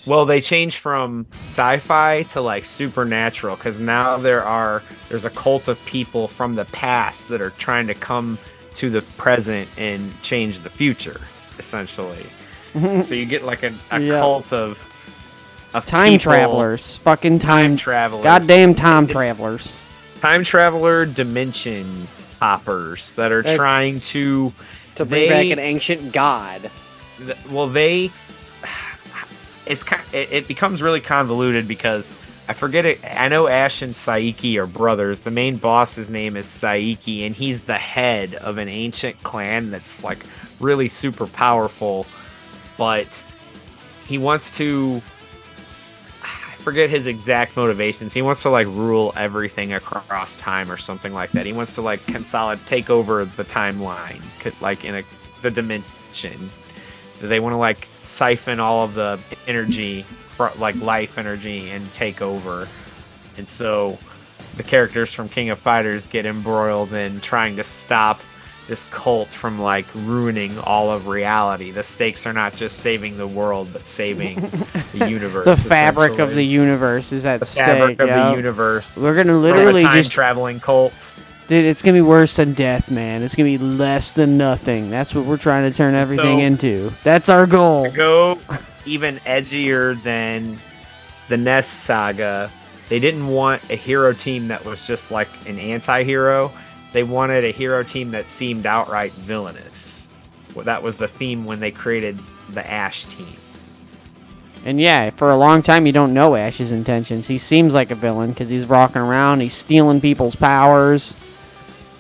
[0.07, 5.69] Well, they change from sci-fi to like supernatural because now there are there's a cult
[5.69, 8.39] of people from the past that are trying to come
[8.75, 11.21] to the present and change the future,
[11.59, 12.27] essentially.
[12.75, 13.03] Mm-hmm.
[13.03, 14.19] so you get like a, a Yeah.
[14.19, 14.83] cult of
[15.75, 19.83] of Time people- travelers, fucking time time, travelers, goddamn time travelers.
[20.21, 22.09] time traveler dimension
[22.41, 24.53] hoppers that are That- trying to
[24.97, 26.69] To bring back an ancient god.
[27.19, 28.11] th- well they
[29.67, 32.13] it's kind it, it becomes really convoluted because
[32.49, 36.47] I forget it I know Ash and Saiki are brothers the main boss's name is
[36.47, 40.19] Saiki and he's the head of an ancient clan that's like
[40.61, 42.07] really super powerful
[42.77, 43.25] but
[44.07, 45.01] he wants to
[46.23, 48.15] I forget his exact motivations.
[48.15, 51.45] He wants to like rule everything across time or something like that.
[51.45, 54.23] He wants to like consolidate, take over the timeline,
[54.63, 55.03] like in a
[55.43, 56.51] the dimension.
[57.21, 62.23] They want to like siphon all of the energy, fro- like life energy, and take
[62.23, 62.69] over.
[63.37, 63.99] And so
[64.57, 68.21] the characters from King of Fighters get embroiled in trying to stop
[68.67, 71.71] this cult from like ruining all of reality.
[71.71, 74.37] The stakes are not just saving the world, but saving
[74.93, 75.45] the universe.
[75.45, 77.67] The fabric of the universe is at the stake.
[77.67, 78.31] fabric of yeah.
[78.31, 78.97] the universe.
[78.97, 80.93] We're gonna literally time just traveling cult.
[81.47, 83.23] Dude, it's gonna be worse than death, man.
[83.23, 84.91] It's gonna be less than nothing.
[84.91, 86.93] That's what we're trying to turn everything So- into.
[87.05, 87.91] That's our goal.
[87.91, 88.39] Go
[88.87, 90.59] even edgier than
[91.29, 92.51] the Ness saga,
[92.89, 96.51] they didn't want a hero team that was just like an anti-hero.
[96.93, 100.09] They wanted a hero team that seemed outright villainous.
[100.55, 102.19] Well, that was the theme when they created
[102.51, 103.27] the Ash team.
[104.67, 107.27] And yeah, for a long time, you don't know Ash's intentions.
[107.27, 111.15] He seems like a villain because he's rocking around, he's stealing people's powers.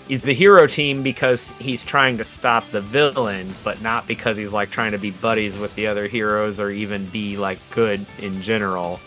[0.06, 4.52] He's the hero team because he's trying to stop the villain, but not because he's
[4.52, 8.42] like trying to be buddies with the other heroes or even be like good in
[8.42, 9.00] general.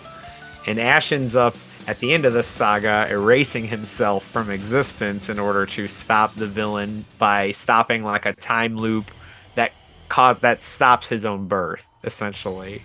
[0.65, 1.55] And Ash ends up
[1.87, 6.47] at the end of this saga erasing himself from existence in order to stop the
[6.47, 9.11] villain by stopping like a time loop
[9.53, 9.71] that
[10.41, 12.81] that stops his own birth essentially,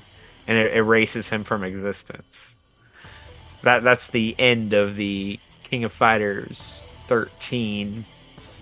[0.47, 2.59] and it erases him from existence.
[3.63, 8.07] That that's the end of the King of Fighters 13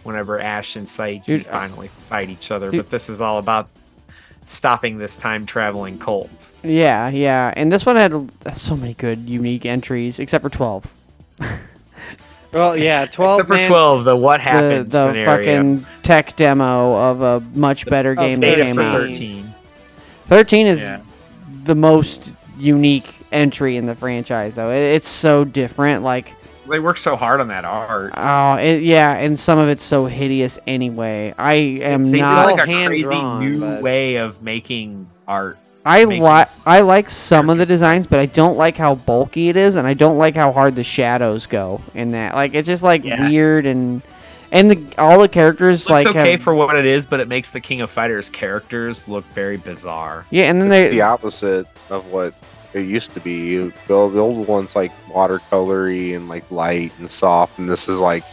[0.02, 2.68] whenever Ash and Saiki Dude, I- finally fight each other.
[2.70, 3.68] Dude- but this is all about
[4.44, 6.30] stopping this time traveling cult.
[6.64, 7.54] Yeah, yeah.
[7.56, 8.12] And this one had
[8.56, 10.92] so many good, unique entries, except for 12.
[12.52, 13.34] Well, yeah, twelve.
[13.38, 15.24] Except for man, 12, the what The, happened the scenario.
[15.36, 19.02] fucking tech demo of a much better game that came out.
[19.02, 19.54] 13.
[20.24, 21.00] 13 is Yeah.
[21.62, 24.72] the most unique entry in the franchise, though.
[24.72, 26.02] It, it's so different.
[26.02, 26.32] Like,
[26.68, 28.12] They work so hard on that art.
[28.16, 31.34] oh, it, yeah, and some of it's so hideous anyway.
[31.38, 32.46] I am It seems not.
[32.46, 35.56] like a crazy hand-drawn, new but- way of making art.
[35.86, 39.48] I making like I like some of the designs, but I don't like how bulky
[39.48, 42.34] it is, and I don't like how hard the shadows go in that.
[42.34, 43.28] Like it's just like Yeah.
[43.28, 44.02] weird and
[44.52, 47.28] and the, all the characters looks like okay have- for what it is, but it
[47.28, 50.26] makes the King of Fighters characters look very bizarre.
[50.30, 52.34] yeah, and then It's they the opposite of what
[52.74, 53.56] it used to be.
[53.56, 58.24] The, the old one's like watercolory and like light and soft, and this is like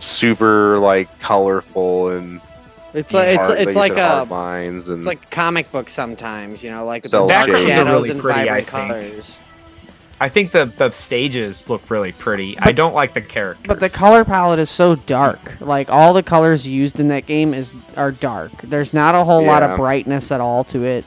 [0.00, 2.40] super like colorful and
[2.92, 6.62] It's like it's it's like a lines um, and it's like comic book sometimes.
[6.62, 8.88] You know, like the Cell dark shades are shadows really and pretty, vibrant think.
[8.88, 9.40] colors.
[10.20, 12.56] I think the, the stages look really pretty.
[12.60, 13.66] I don't like the characters.
[13.66, 15.60] but the color palette is so dark.
[15.60, 18.52] Like all the colors used in that game is are dark.
[18.62, 21.04] There's not a whole lot of brightness at all to it.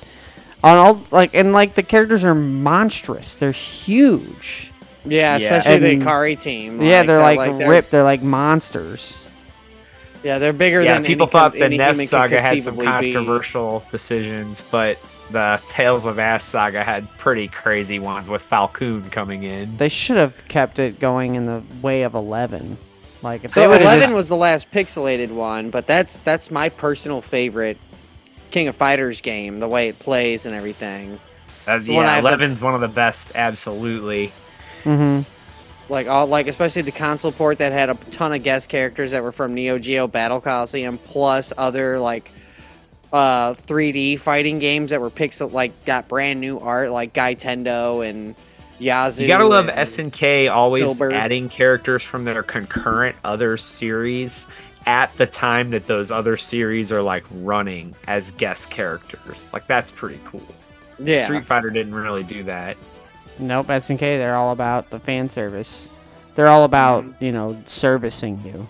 [0.64, 3.36] On all like and like the characters are monstrous.
[3.36, 4.72] They're huge.
[5.06, 5.38] Yeah, Yeah.
[5.38, 6.82] especially the And- Ikari team.
[6.82, 7.92] yeah, they're that, like, they're- ripped.
[7.92, 9.24] They're like monsters.
[10.24, 12.62] Yeah, they're bigger yeah, than people any thought con- the any Ness human saga had
[12.64, 13.14] some conceivably be.
[13.14, 14.98] controversial decisions, but
[15.32, 19.78] the Tales of Ash saga had pretty crazy ones with Falcon coming in.
[19.78, 22.78] They should have kept it going in the way of eleven.
[23.22, 26.50] Like if So they would eleven just, was the last pixelated one, but that's that's
[26.52, 27.78] my personal favorite
[28.52, 29.60] King of Fighters game.
[29.60, 31.20] The way it plays and everything.
[31.66, 34.32] That's, yeah, Eleven's one of the best, absolutely.
[34.84, 35.22] hmm
[35.90, 39.22] Like all like especially the console port that had a ton of guest characters that
[39.24, 42.32] were from Neo Geo Battle Coliseum plus other like
[43.14, 48.08] uh 3D fighting games that were pixel like got brand new art like Gai Tendo
[48.08, 48.36] and
[48.80, 49.24] Yazoo.
[49.24, 51.12] You gotta love SNK always Silver.
[51.12, 54.48] adding characters from their concurrent other series
[54.88, 59.48] at the time that those other series are like running as guest characters.
[59.54, 60.42] Like that's pretty cool.
[60.98, 61.26] Yeah.
[61.26, 62.76] Street Fighter didn't really do that.
[63.38, 64.00] Nope, SNK.
[64.00, 65.88] They're all about the fan service.
[66.34, 67.24] They're all about Mm-hmm.
[67.26, 68.68] you know servicing you.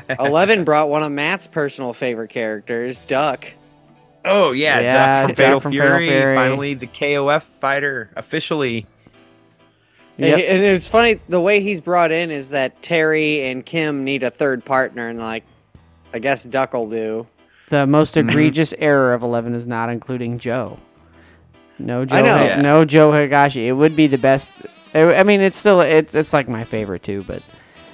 [0.20, 3.46] 11 brought one of Matt's personal favorite characters, Duck.
[4.24, 6.08] Oh yeah, Yeah, Duck from Duck Fatal from Fatal Fury.
[6.08, 6.36] Fury.
[6.36, 8.86] Finally, the KOF fighter officially.
[10.28, 10.38] Yep.
[10.38, 14.22] And and it's funny the way he's brought in is that Terry and Kim need
[14.22, 15.44] a third partner, and like,
[16.12, 17.26] I guess Duck will do.
[17.68, 18.28] The most Mm-hmm.
[18.28, 20.78] egregious error of eleven is not including Joe.
[21.78, 22.16] No Joe.
[22.16, 22.36] I know.
[22.36, 22.60] Ha- Yeah.
[22.60, 23.66] No Joe Higashi.
[23.66, 24.50] It would be the best.
[24.94, 27.42] I I mean, it's still it's it's like my favorite too, but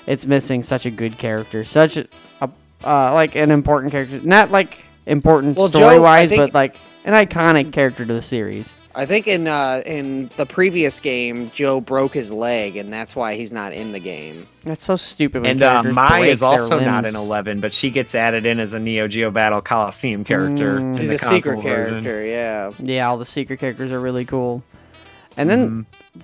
[0.07, 2.09] it's missing such a good character, such a,
[2.41, 2.49] a
[2.85, 4.21] uh, like an important character.
[4.23, 6.77] Not like important Well, story wise, but like
[7.07, 8.77] an iconic character to the series.
[8.95, 13.35] I think in uh, in the previous game, Joe broke his leg, and that's why
[13.37, 14.47] he's not in the game.
[14.65, 15.43] That's so stupid.
[15.43, 18.59] When And uh, Mai is their also not in 11, but she gets added in
[18.61, 20.73] as a Neo Geo Battle Coliseum character.
[20.81, 20.93] Mm.
[20.95, 21.63] in She's the a secret version.
[22.03, 22.73] character, yeah.
[22.79, 24.63] Yeah, all the secret characters are really cool.
[25.37, 26.23] And then Mhm.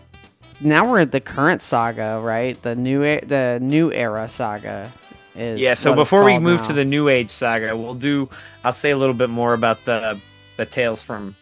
[0.61, 2.61] now we're at the current saga, right?
[2.63, 4.91] The new the new era saga
[5.37, 6.67] is Yeah, so what it's before we move now.
[6.69, 8.29] to the New Age saga, we'll do.
[8.65, 10.19] I'll say a little bit more about the
[10.63, 11.35] the tales from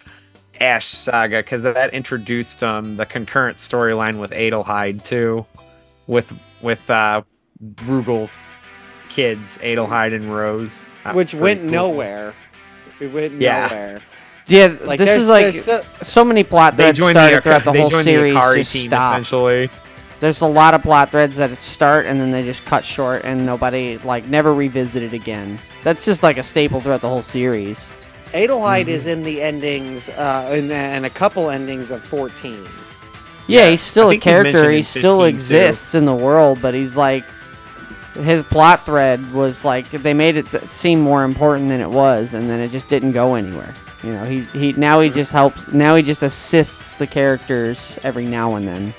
[0.60, 5.46] Ash saga because that introduced um the concurrent storyline with Adelheid too,
[6.06, 6.32] with
[6.62, 7.22] with uh
[7.76, 8.38] Rugal's
[9.10, 11.70] kids, Adelheid and Rose, That Which went cool.
[11.70, 12.34] nowhere.
[13.00, 13.66] It went Yeah.
[13.66, 13.98] nowhere.
[14.46, 17.72] yeah, Like this is like there's still- so many plot threads started the, throughout the
[17.72, 19.12] they whole series the Ikari just team stopped.
[19.20, 19.70] essentially.
[20.20, 23.44] there's a lot of plot threads that start and then they just cut short and
[23.46, 25.58] nobody like never revisited again.
[25.82, 27.92] That's just like a staple throughout the whole series.
[28.32, 32.62] Adelheid is in the endings, uh, in, in a couple endings of 14.
[33.46, 34.70] Yeah, Yeah, he's still I a think he's mentioned character.
[34.70, 35.34] He still 15 too.
[35.34, 37.24] exists in the world, but he's like
[38.14, 42.34] his plot thread was like they made it th- seem more important than it was,
[42.34, 43.74] and then it just didn't go anywhere.
[44.02, 45.68] You know, he he now he just helps.
[45.72, 48.94] Now he just assists the characters every now and then.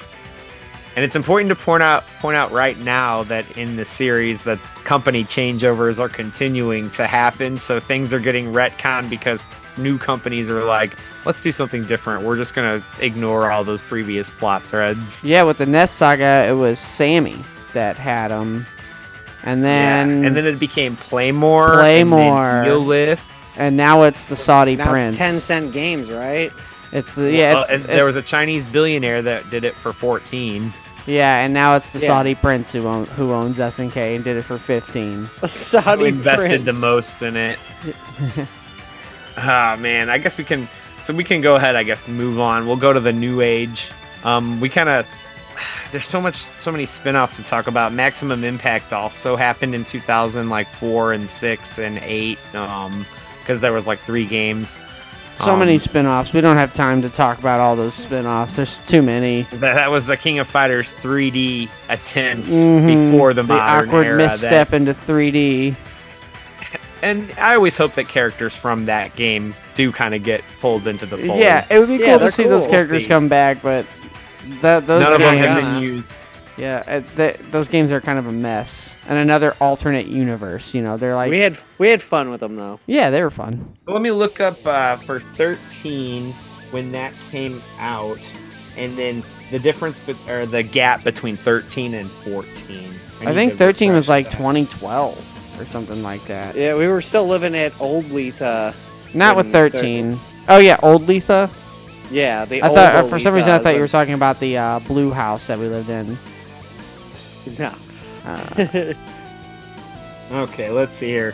[0.96, 4.60] And it's important to point out point out right now that in the series that
[4.84, 9.44] company changeovers are continuing to happen, so things are getting retconned because
[9.78, 12.26] new companies are like, let's do something different.
[12.26, 15.24] We're just gonna ignore all those previous plot threads.
[15.24, 17.38] Yeah, with the Nest Saga, it was Sammy
[17.74, 18.66] that had them,
[19.44, 20.28] and then yeah.
[20.28, 22.64] and then it became Playmore, Playmore.
[22.64, 23.18] and then
[23.58, 25.10] and now it's the Saudi Now Prince.
[25.10, 26.52] it's 10 cent games, right?
[26.92, 29.94] It's the yeah, Uh, it's, and there was a Chinese billionaire that did it for
[29.94, 30.74] 14.
[31.08, 32.08] yeah, and now it's the Yeah.
[32.08, 35.30] Saudi Prince who own, who owns SNK and did it for fifteen.
[35.40, 37.60] The Saudi Who invested the most in it.
[39.38, 40.68] Ah man, I guess we can.
[41.00, 41.76] So we can go ahead.
[41.76, 42.68] I guess move on.
[42.68, 43.92] We'll go to the new age.
[44.24, 45.08] Um, we kind of.
[45.92, 47.92] There's so much, so many spin-offs to talk about.
[47.94, 53.06] Maximum Impact also happened in 2000, like four and six and eight, um,
[53.40, 54.82] because there was like three games.
[55.34, 56.34] So Um, many spin-offs.
[56.34, 58.56] We don't have time to talk about all those spin-offs.
[58.58, 59.44] There's too many.
[59.52, 63.12] That, that was the King of Fighters 3D attempt Mhm.
[63.12, 64.18] before the, the modern awkward era.
[64.18, 65.76] misstep That, into 3D.
[67.02, 71.06] and I always hope that characters from that game do kind of get pulled into
[71.06, 71.40] the fold.
[71.40, 72.74] Yeah, it would be Yeah, cool to they're see those cool.
[72.76, 73.10] characters See.
[73.10, 73.86] come back, but
[74.62, 76.14] that those none of them have been used.
[76.58, 78.96] Yeah, uh, th- those games are kind of a mess.
[79.08, 80.74] And another alternate universe.
[80.74, 82.80] You know, they're like, we had we had fun with them though.
[82.88, 83.78] yeah, they were fun.
[83.88, 86.34] Let me look up uh, for 13
[86.72, 88.20] when that came out,
[88.78, 92.90] and then the difference, be- or the gap between 13 and 14.
[93.22, 96.56] I, need think 13 was like 2012 or something like that.
[96.56, 98.74] Yeah, we were still living at Old Letha.
[99.14, 100.20] Not with thir- 13.
[100.48, 101.50] Oh yeah, old Letha.
[102.10, 104.14] Yeah, the I old thought uh, Old for some reason I thought you were talking
[104.14, 106.18] about the uh, blue house that we lived in.
[107.60, 107.74] No.
[108.26, 108.94] Uh,
[110.32, 111.34] Okay, let's see here.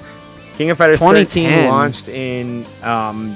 [0.58, 1.70] King of Fighters 13 2010.
[1.70, 3.36] launched in um,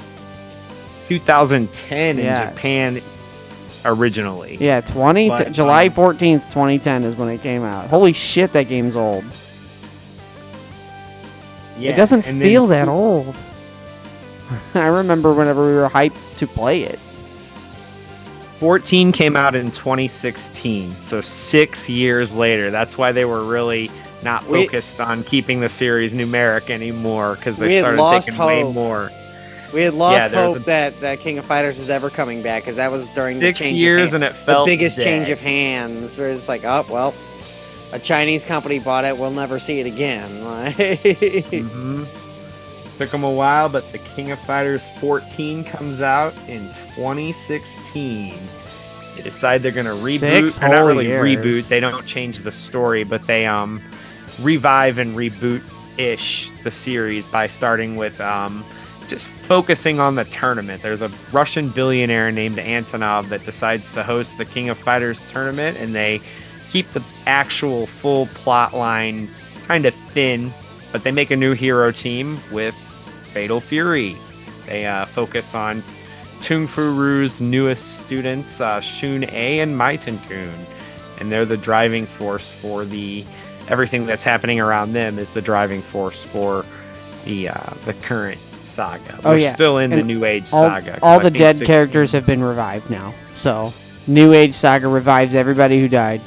[1.05, 2.41] 2010 Yeah.
[2.49, 3.01] in Japan
[3.85, 4.57] originally.
[4.59, 7.87] yeah, 20 But, t- July um, 14th, 2010 is when it came out.
[7.89, 9.23] Holy shit, that game's old.
[11.77, 13.35] Yeah, it doesn't and then feel that old.
[14.73, 16.99] I remember whenever we were hyped to play it.
[18.61, 22.69] 14 came out in 2016, so six years later.
[22.69, 23.89] That's why they were really
[24.21, 29.09] not We- focused on keeping the series numeric anymore because they started taking way more.
[29.73, 32.61] We had lost was hope a- that, that King of Fighters was ever coming back
[32.61, 35.05] because that was during Six the change years and it the biggest dead.
[35.05, 36.19] change of hands.
[36.19, 37.15] Where it's like, oh well,
[37.93, 39.17] a Chinese company bought it.
[39.17, 40.29] We'll never see it again.
[40.45, 40.99] Like,
[41.63, 42.03] hmm
[43.01, 48.35] Took them a while, but the King of Fighters 14 comes out in 2016.
[49.15, 50.19] They decide they're gonna reboot.
[50.19, 51.23] Six Or not really years.
[51.23, 51.67] reboot.
[51.67, 53.81] They don't change the story, but they um
[54.39, 55.63] revive and reboot
[55.97, 58.63] ish the series by starting with um
[59.07, 60.83] just focusing on the tournament.
[60.83, 65.75] There's a Russian billionaire named Antonov that decides to host the King of Fighters tournament,
[65.79, 66.21] and they
[66.69, 69.27] keep the actual full plot line
[69.65, 70.53] kind of thin,
[70.91, 72.75] but they make a new hero team with
[73.33, 74.17] Fatal Fury.
[74.65, 75.83] They uh, focus on
[76.41, 80.53] Tung Fu Rue's newest students, uh, Shun'ei and Maiten Kun,
[81.19, 83.25] and they're the driving force for the
[83.67, 86.65] everything that's happening around them is the driving force for
[87.25, 89.19] the uh, the current saga.
[89.23, 89.53] Oh, We're yeah.
[89.53, 90.99] still in the New Age All, saga.
[91.01, 93.13] all I the dead 16 characters have been revived now.
[93.33, 93.73] So,
[94.07, 96.21] New Age Saga revives everybody who died.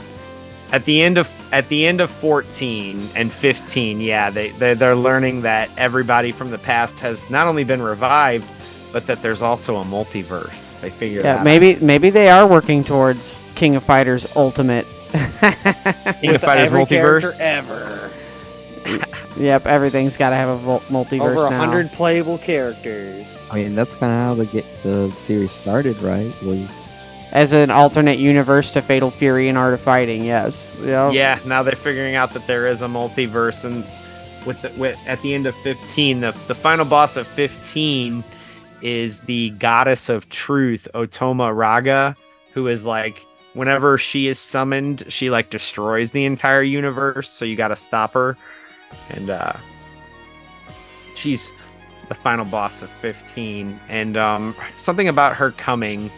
[0.75, 4.97] At the end of at the end of 14 and 15 yeah they, they they're
[4.97, 8.51] learning that everybody from the past has not only been revived
[8.93, 12.83] but that there's also a multiverse they figure Yeah, that maybe maybe they are working
[12.83, 14.87] towards King of Fighters Ultimate.
[16.21, 18.11] King of Fighters every multiverse ever.
[19.37, 21.59] yep, everything's got to have a vol- multiverse Over a now.
[21.59, 23.37] hundred playable characters.
[23.51, 26.33] I mean, that's kind of how the get the series started, right?
[26.43, 26.71] Was
[27.35, 30.79] As an alternate universe to Fatal Fury and Art of Fighting, yes.
[30.81, 31.13] Yep.
[31.13, 33.85] yeah now they're figuring out that there is a multiverse and
[34.47, 38.23] with, the, with at the end of 15 the, the final boss of 15
[38.83, 42.17] is the goddess of truth Otoma Raga
[42.53, 47.57] who is like whenever she is summoned she like destroys the entire universe so you
[47.57, 48.37] got to stop her
[49.11, 49.55] and uh
[51.15, 51.55] she's
[52.09, 56.11] the final boss of 15 and um something about her coming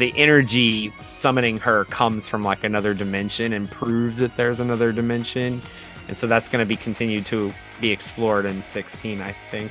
[0.00, 5.60] the energy summoning her comes from like another dimension and proves that there's another dimension.
[6.08, 9.70] And so that's going to be continued to be explored in 16, I think.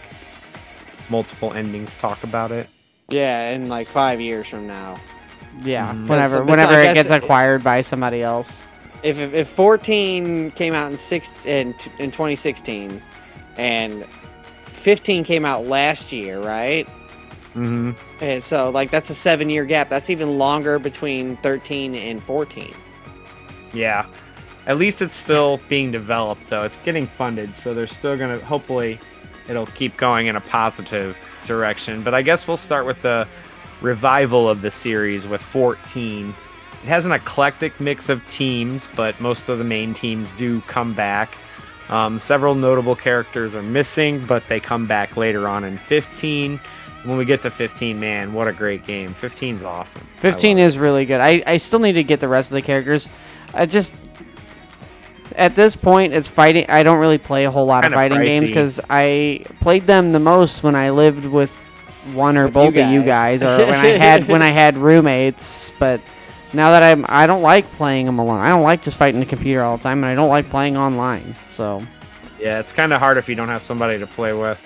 [1.10, 2.70] Multiple endings talk about it.
[3.10, 5.00] Yeah, in like five years from now.
[5.64, 6.08] Yeah, Mhm.
[6.08, 8.64] whenever But- but whenever it guess gets it- acquired by somebody else.
[9.02, 13.02] If, if, if 14 came out in six in in 2016,
[13.58, 14.06] and
[14.68, 16.88] 15 came out last year, right?
[17.60, 18.24] Mm-hmm.
[18.24, 19.90] And so like that's a seven year gap.
[19.90, 22.74] That's even longer between 13 and 14.
[23.74, 24.06] Yeah.
[24.66, 26.64] At least it's still being developed, though.
[26.64, 29.00] It's getting funded, so they're still going to, hopefully,
[29.48, 31.18] it'll keep going in a positive
[31.48, 32.04] direction.
[32.04, 33.28] But I guess we'll start with the
[33.82, 36.30] revival of the series with 14.
[36.30, 40.94] It has an eclectic mix of teams, but most of the main teams do come
[40.94, 41.36] back.
[41.90, 46.60] Um, several notable characters are missing, but they come back later on in 15.
[47.04, 49.14] When we get to 15, man, what a great game.
[49.14, 50.06] 15 is awesome.
[50.18, 50.68] 15 is it.
[50.68, 51.22] is really good.
[51.22, 53.08] I, I still need to get the rest of the characters.
[53.54, 53.94] I just
[55.36, 58.22] at this point it's fighting I don't really play a whole lot of Kinda fighting
[58.28, 61.52] games cuz I played them the most when I lived with
[62.14, 63.60] one or With both you of you guys guys.
[63.62, 66.02] or when I had when I had roommates, but
[66.54, 68.40] now that I'm I don't like playing them alone.
[68.40, 70.78] I don't like just fighting the computer all the time and I don't like playing
[70.78, 71.36] online.
[71.48, 71.84] So
[72.40, 74.60] Yeah, it's kind of hard if you don't have somebody to play with.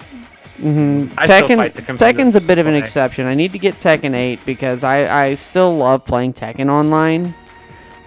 [0.58, 3.26] Hmm I still Tekken, fight the Tekken's a bit of an exception.
[3.26, 7.34] I need to get Tekken 8 because I, I still love playing Tekken online,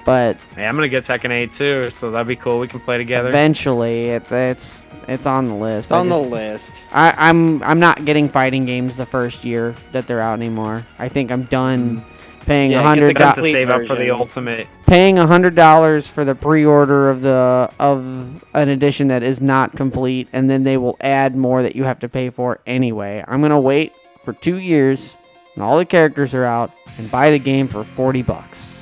[0.05, 2.59] but Hey, I'm gonna get Tekken 8 too, so that'd be cool.
[2.61, 3.29] We can play together.
[3.29, 5.89] eventually it, it's it's on the list.
[5.91, 6.83] It's I on the list.
[6.93, 10.85] I, I'm I'm not getting fighting games the first year that they're out anymore.
[10.99, 12.05] I think I'm done
[12.47, 14.67] paying Yeah, a get hundred dollars to complete save up for the ultimate.
[14.87, 19.77] paying a hundred dollars for the pre-order of the of an edition that is not
[19.77, 23.23] complete, and then they will add more that you have to pay for anyway.
[23.27, 23.95] I'm gonna wait
[24.25, 25.17] for two years
[25.55, 28.75] and all the characters are out and buy the game for forty bucks.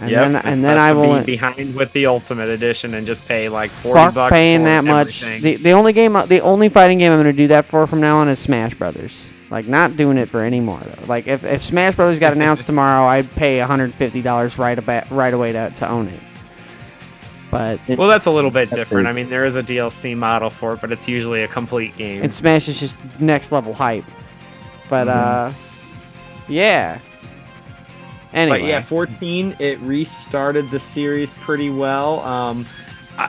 [0.00, 3.06] And Yep, then it's and then I will be behind with the ultimate edition and
[3.06, 5.20] just pay like 40 fuck bucks paying for that much.
[5.20, 8.18] The the only game the only fighting game I'm gonna do that for from now
[8.18, 9.32] on is Smash Brothers.
[9.50, 11.04] Like not doing it for any more though.
[11.06, 15.52] Like if, if Smash Brothers got announced tomorrow, I'd pay $150 right about right away
[15.52, 16.20] to, to own it.
[17.50, 19.06] But well, that's a little bit different.
[19.06, 22.22] I mean, there is a DLC model for it, but it's usually a complete game.
[22.22, 24.04] and Smash is just next level hype.
[24.90, 25.52] But uh,
[26.48, 26.98] yeah.
[28.32, 32.18] Anyway, But yeah, 14 it restarted the series pretty well.
[32.20, 32.66] Um,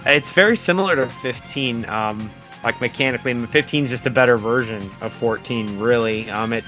[0.08, 2.28] it's very similar to 15, um,
[2.66, 3.34] like mechanically.
[3.46, 6.30] 15 is just a better version of 14, really.
[6.30, 6.66] Um, it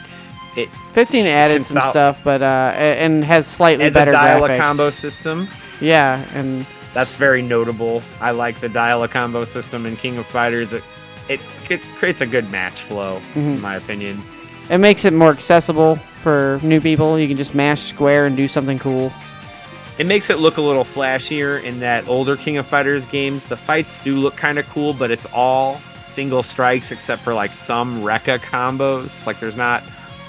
[0.55, 4.43] it 15 added some Consol- stuff, but uh, and has slightly has a better dial
[4.45, 4.59] a graphics.
[4.59, 5.47] combo system.
[5.81, 8.01] Yeah, and That's very notable.
[8.21, 10.73] I like the dial a combo system in King of Fighters.
[10.73, 10.83] It
[11.29, 13.55] it, it creates a good match flow, Mhm.
[13.55, 14.21] in my opinion.
[14.69, 17.19] It makes it more accessible for new people.
[17.19, 19.11] You can just mash square and do something cool.
[19.97, 23.45] It makes it look a little flashier in that older King of Fighters games.
[23.45, 27.51] The fights do look kind of cool, but it's all single strikes except for like
[27.51, 29.25] some Rekka combos.
[29.25, 29.81] Like there's not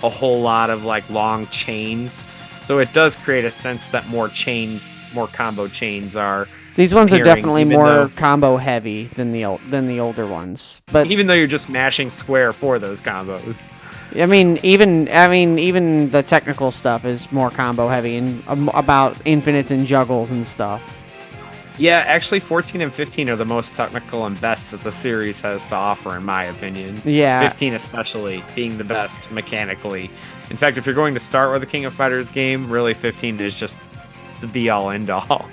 [0.02, 2.26] a whole lot of like long chains.
[2.62, 6.48] So it does create a sense that more chains, more combo chains are.
[6.78, 10.80] These ones are definitely more though- combo heavy than the than the older ones.
[10.92, 13.68] But Even though you're just mashing square for those combos.
[14.14, 18.68] I mean, even I mean, even the technical stuff is more combo heavy and um,
[18.74, 20.94] about infinites and juggles and stuff.
[21.78, 25.66] Yeah, actually 14 and 15 are the most technical and best that the series has
[25.70, 27.02] to offer, in my opinion.
[27.04, 30.12] Yeah, 15 especially being the best mechanically.
[30.48, 33.40] In fact, if you're going to start with a King of Fighters game, really 15
[33.40, 33.80] is just
[34.40, 35.48] the be all end all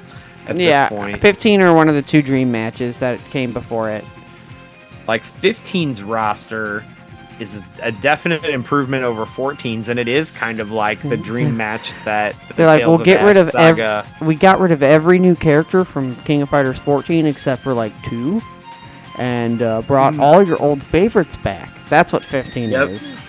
[0.47, 0.89] at yeah.
[0.89, 1.19] this point.
[1.19, 4.03] 15 or one of the two dream matches that came before it.
[5.07, 6.83] Like 15's roster
[7.39, 11.93] is a definite improvement over 14's, and it is kind of like the dream match
[12.05, 14.81] that the They're like, Tales we'll get rid Ash of ev- We got rid of
[14.81, 18.41] every new character from King of Fighters 14 except for like two,
[19.19, 20.21] and uh, brought Hmm.
[20.21, 21.69] all your old favorites back.
[21.89, 22.89] That's what 15 Yep.
[22.89, 23.27] is.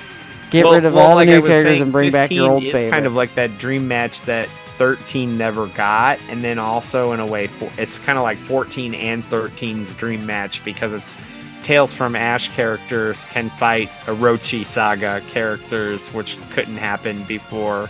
[0.50, 2.50] Get Well- rid of well, all like the new characters saying, and bring back your
[2.52, 2.90] old favorites.
[2.92, 4.48] kind of like that dream match that
[4.78, 7.48] 13 never got, and then also in a way,
[7.78, 11.18] it's kind of like 14 and 13's dream match because it's
[11.62, 17.88] Tales from Ash characters can fight Orochi Saga characters, which couldn't happen before.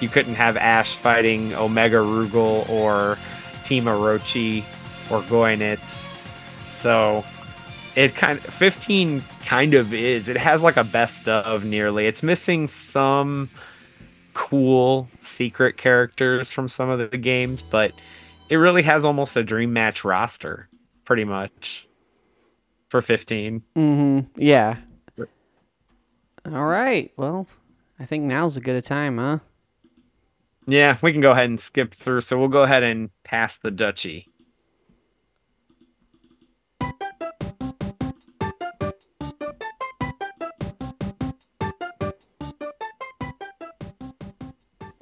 [0.00, 3.16] You couldn't have Ash fighting Omega Rugal or
[3.62, 4.64] Team Orochi
[5.12, 6.20] or Goenitz.
[6.70, 7.24] So
[7.94, 10.28] it kind of 15 kind of is.
[10.28, 12.06] It has like a best of nearly.
[12.06, 13.48] It's missing some
[14.34, 17.92] cool secret characters from some of the games, but
[18.48, 20.68] it really has almost a dream match roster,
[21.04, 21.88] pretty much.
[22.88, 23.64] For 15.
[23.74, 24.40] Mm-hmm.
[24.40, 24.76] Yeah.
[26.46, 27.10] All right.
[27.16, 27.48] Well,
[27.98, 29.38] I think now's a good a time, huh?
[30.66, 32.20] Yeah, we can go ahead and skip through.
[32.20, 34.28] So we'll go ahead and pass the duchy.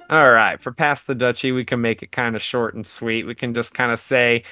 [0.09, 3.25] All right, for past the Duchy, we can make it kind of short and sweet.
[3.25, 4.43] We can just kind of say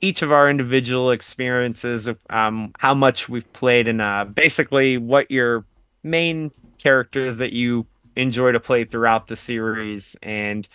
[0.00, 5.64] each of our individual experiences um, how much we've played and uh, basically what your
[6.02, 7.86] main characters that you
[8.16, 10.68] enjoy to play throughout the series and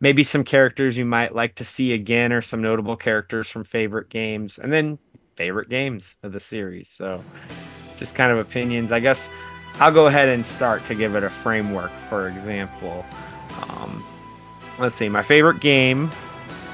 [0.00, 4.08] maybe some characters you might like to see again or some notable characters from favorite
[4.08, 4.98] games and then
[5.36, 6.88] favorite games of the series.
[6.88, 7.22] So
[7.98, 8.92] just kind of opinions.
[8.92, 9.30] I guess
[9.80, 13.04] I'll go ahead and start to give it a framework, for example.
[13.68, 14.04] Um,
[14.78, 16.10] let's see, my favorite game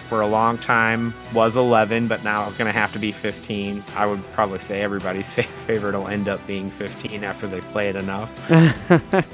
[0.09, 3.85] for a long time was 11, but now it's going to have to be 15.
[3.95, 7.89] I would probably say everybody's fa- favorite will end up being 15 after they play
[7.89, 8.31] it enough.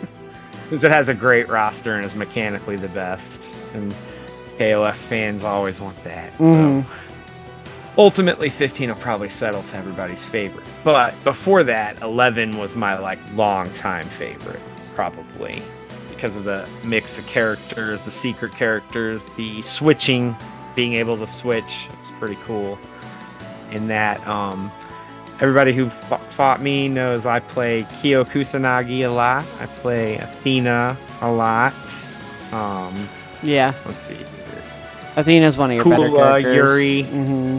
[0.69, 3.55] Because it has a great roster and is mechanically the best.
[3.73, 3.95] And
[4.59, 6.33] KOF fans always want that.
[6.39, 6.83] Mhm.
[6.85, 6.91] So
[7.97, 10.65] ultimately 15 will probably settle to everybody's favorite.
[10.83, 14.59] But before that, 11 was my like long time favorite,
[14.97, 15.63] probably.
[16.17, 20.35] Because of the mix of characters, the secret characters, the switching,
[20.75, 21.89] being able to switch.
[22.01, 22.79] It's pretty cool.
[23.71, 24.71] In that, um,
[25.41, 29.45] everybody who fought, fought me knows I play Kyo Kusanagi a lot.
[29.61, 31.75] I play Athena a lot.
[32.53, 33.09] Um,
[33.43, 34.15] Yeah, let's see.
[34.15, 34.27] here.
[35.17, 36.55] Athena's one of your better Kula, characters.
[36.55, 37.03] Yuri.
[37.03, 37.59] hmm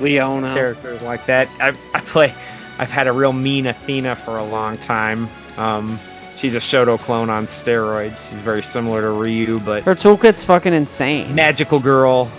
[0.00, 0.52] Leona.
[0.54, 1.48] characters like that.
[1.60, 2.34] I, I play.
[2.78, 5.28] I've had a real mean Athena for a long time.
[5.56, 5.98] Um,
[6.36, 8.28] she's a Shoto clone on steroids.
[8.30, 11.34] She's very similar to Ryu, but Her toolkit's fucking insane.
[11.34, 12.30] magical girl.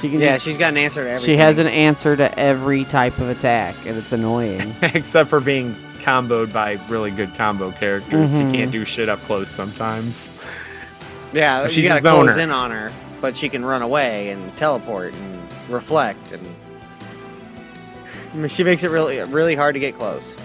[0.00, 1.26] She can Yeah, just- she's got an answer to everything.
[1.26, 4.74] she has an answer to every type of attack, and it's annoying.
[4.82, 8.34] except for being comboed by really good combo characters.
[8.36, 8.50] Mhm.
[8.52, 10.28] She can't do shit up close sometimes.
[11.32, 12.42] Yeah, She's you a gotta close zoner.
[12.44, 16.46] in on her, but she can run away and teleport and reflect, and
[18.32, 20.36] I mean, she makes it really, really hard to get close.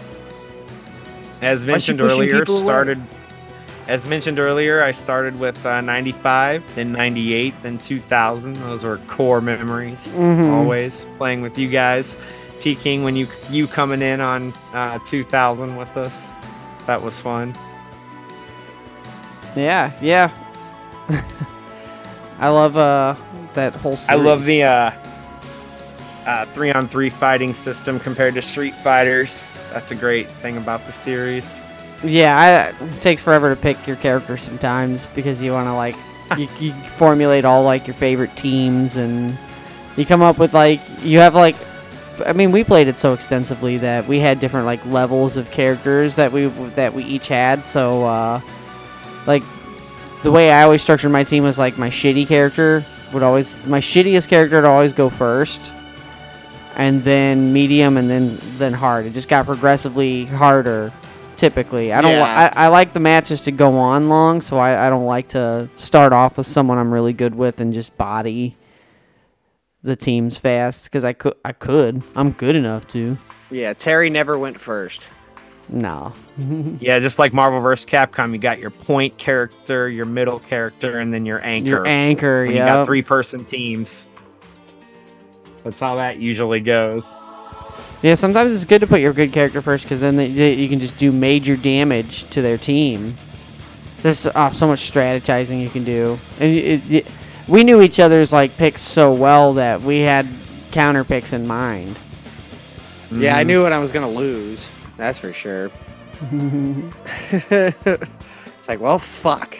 [1.41, 2.63] As Why is she mentioned earlier, people away?
[2.63, 3.01] started.
[3.87, 8.53] As mentioned earlier, I started with uh, 95, then 98, then 2000.
[8.55, 10.15] Those were core memories.
[10.17, 10.51] Mhm.
[10.51, 12.15] Always playing with you guys.
[12.59, 16.33] T King, when you you coming in on uh, 2000 with us,
[16.85, 17.55] that was fun.
[19.55, 20.29] yeah, yeah.
[22.39, 23.15] I love uh
[23.53, 23.95] that whole.
[23.97, 24.09] Series.
[24.09, 24.91] I love the uh,
[26.25, 29.51] uh, three on three fighting system compared to Street Fighters.
[29.71, 31.61] That's a great thing about the series.
[32.03, 35.95] Yeah, I, it takes forever to pick your character sometimes because you want to like
[36.37, 39.37] you, you formulate all like your favorite teams and
[39.97, 41.55] you come up with like you have like
[42.25, 46.15] I mean we played it so extensively that we had different like levels of characters
[46.15, 48.41] that we that we each had so uh
[49.27, 49.43] like
[50.23, 52.83] the way I always structured my team was like my shitty character
[53.13, 55.73] would always my shittiest character would always go first
[56.75, 60.91] and then medium and then then hard it just got progressively harder
[61.37, 61.91] typically.
[61.91, 62.11] I don't.
[62.11, 62.51] li- Yeah.
[62.55, 65.67] I, I like the matches to go on long, so I, I don't like to
[65.73, 68.55] start off with someone I'm really good with and just body
[69.81, 71.33] the teams fast because I could.
[71.43, 72.03] I could.
[72.15, 73.17] I'm good enough to.
[73.49, 75.07] Yeah, Terry never went first.
[75.67, 76.13] No.
[76.79, 77.85] Yeah, just like Marvel vs.
[77.87, 81.67] Capcom, you got your point character, your middle character, and then your anchor.
[81.67, 82.41] Your anchor.
[82.45, 84.07] when you got three person teams.
[85.63, 87.05] That's how that usually goes.
[88.01, 88.15] Yeah.
[88.15, 90.79] Sometimes it's good to put your good character first because then they, they, you can
[90.79, 93.15] just do major damage to their team.
[94.01, 97.07] There's uh, so much strategizing you can do, and it, it,
[97.47, 100.27] we knew each other's like picks so well that we had
[100.71, 101.99] counter picks in mind.
[103.11, 104.67] Yeah, I knew what I was gonna lose.
[104.97, 105.69] That's for sure.
[106.31, 106.95] it's
[108.67, 109.59] like, well, fuck.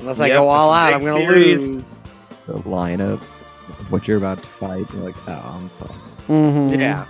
[0.00, 1.76] Unless I Yep, go all out, I'm gonna series.
[1.76, 1.94] lose.
[2.46, 3.22] The lineup,
[3.92, 5.92] what you're about to fight, you're like, oh, I'm fucked.
[6.28, 6.80] Mm-hmm.
[6.80, 7.04] Yeah.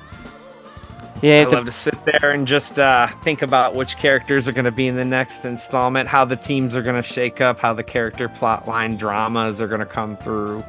[1.23, 1.35] Yeah.
[1.35, 4.65] I it love to sit there and just uh, think about which characters are going
[4.65, 7.73] to be in the next installment, how the teams are going to shake up, how
[7.73, 10.65] the character plotline dramas are going to come through.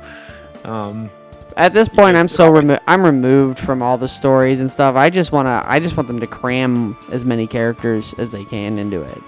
[0.63, 1.09] Um,
[1.57, 4.69] At this point, Yeah, I'm so always- remo- I'm removed from all the stories and
[4.69, 4.95] stuff.
[4.95, 8.77] I just wanna I just want them to cram as many characters as they can
[8.79, 9.21] into it.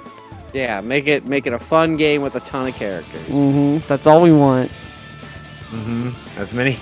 [0.54, 3.28] Yeah, make it make it a fun game with a ton of characters.
[3.30, 3.86] Mm-hmm.
[3.88, 4.72] That's all we want.
[5.72, 6.80] Mhm, As many.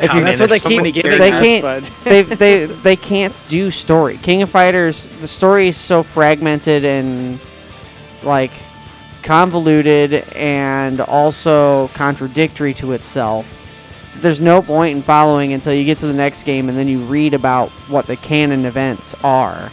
[0.00, 3.38] If Oh, you- man, That's what they so keep They can't- they they they can't
[3.48, 4.18] do story.
[4.22, 7.38] King of Fighters, the story is so fragmented and
[8.22, 8.50] like
[9.22, 13.46] convoluted and also contradictory to itself.
[14.16, 17.00] There's no point in following until you get to the next game and then you
[17.00, 19.70] read about what the canon events are.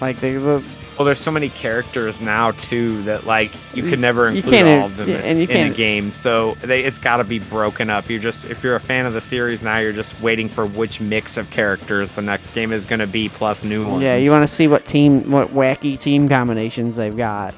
[0.00, 0.62] Like the, the
[0.98, 4.96] Well, there's so many characters now too that like you could never include all of
[4.96, 6.10] them yeah, in, and you in a game.
[6.10, 8.10] So they, it's got to be broken up.
[8.10, 11.00] You're just if you're a fan of the series now, you're just waiting for which
[11.00, 14.02] mix of characters the next game is going to be plus new ones.
[14.02, 17.54] Yeah, you want to see what team, what wacky team combinations they've got.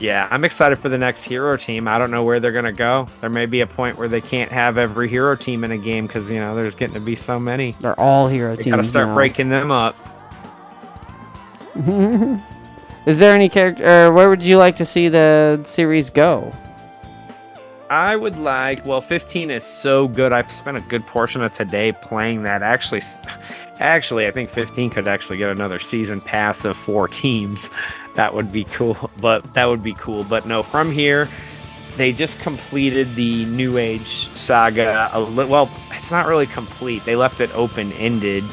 [0.00, 1.86] Yeah, I'm excited for the next hero team.
[1.86, 3.06] I don't know where they're gonna go.
[3.20, 6.08] There may be a point where they can't have every hero team in a game
[6.08, 7.76] because you know there's getting to be so many.
[7.78, 8.76] They're all hero They teams.
[8.76, 9.14] gotta start now.
[9.14, 9.94] breaking them up.
[13.06, 16.52] Is there any character, or where would you like to see the series go?
[17.90, 18.86] I would like.
[18.86, 20.32] Well, 15 is so good.
[20.32, 22.62] I've spent a good portion of today playing that.
[22.62, 23.02] Actually,
[23.80, 27.68] actually, I think 15 could actually get another season pass of four teams.
[28.14, 29.10] That would be cool.
[29.20, 30.24] But that would be cool.
[30.24, 31.28] But no, from here,
[31.96, 35.10] they just completed the New Age saga.
[35.18, 37.04] Li- well, it's not really complete.
[37.04, 38.44] They left it open ended.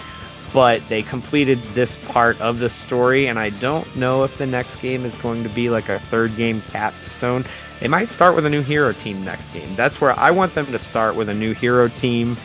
[0.54, 4.78] But they completed this part of the story, and I don't know if the next
[4.78, 7.46] game is going to be like a third game capstone.
[7.80, 9.76] They might start with a new hero team next game.
[9.76, 12.36] That's where I want them to start with a new hero team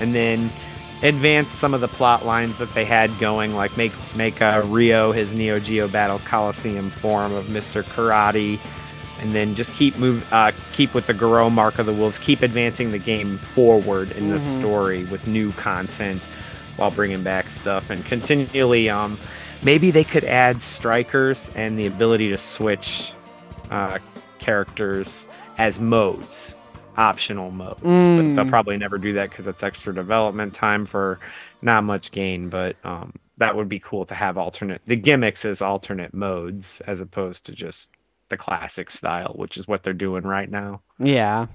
[0.00, 0.50] and then
[1.02, 5.12] advance some of the plot lines that they had going, like make make uh, Ryo
[5.12, 7.82] his Neo Geo Battle Coliseum form of Mr.
[7.82, 8.58] Karate,
[9.20, 12.42] and then just keep move uh, keep with the Garou Mark of the Wolves, keep
[12.42, 16.28] advancing the game forward in the story with new content
[16.76, 19.18] while bringing back stuff and continually um
[19.62, 23.12] maybe they could add strikers and the ability to switch
[23.70, 23.98] uh,
[24.38, 25.28] characters
[25.58, 26.56] as modes,
[26.96, 27.80] optional modes.
[27.80, 28.48] But they'll Mm.
[28.50, 31.18] probably never do that because it's extra development time for
[31.62, 32.48] not much gain.
[32.50, 37.00] But um, that would be cool to have alternate the gimmicks as alternate modes as
[37.00, 37.94] opposed to just
[38.28, 40.82] the classic style, which is what they're doing right now.
[40.98, 41.46] Yeah.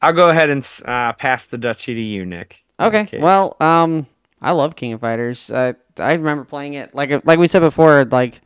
[0.00, 2.62] I'll go ahead and uh, pass the duchy to you, Nick.
[2.78, 3.18] Okay.
[3.20, 4.06] Well, um,
[4.42, 5.50] I love King of Fighters.
[5.50, 8.04] Uh, I remember playing it like like we said before.
[8.04, 8.40] Like,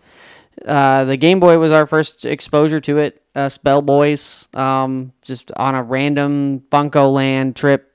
[0.67, 3.23] uh, the Game Boy was our first exposure to it.
[3.35, 4.49] Uh, Spell Boys.
[4.55, 7.93] Um, just on a random FuncoLand trip,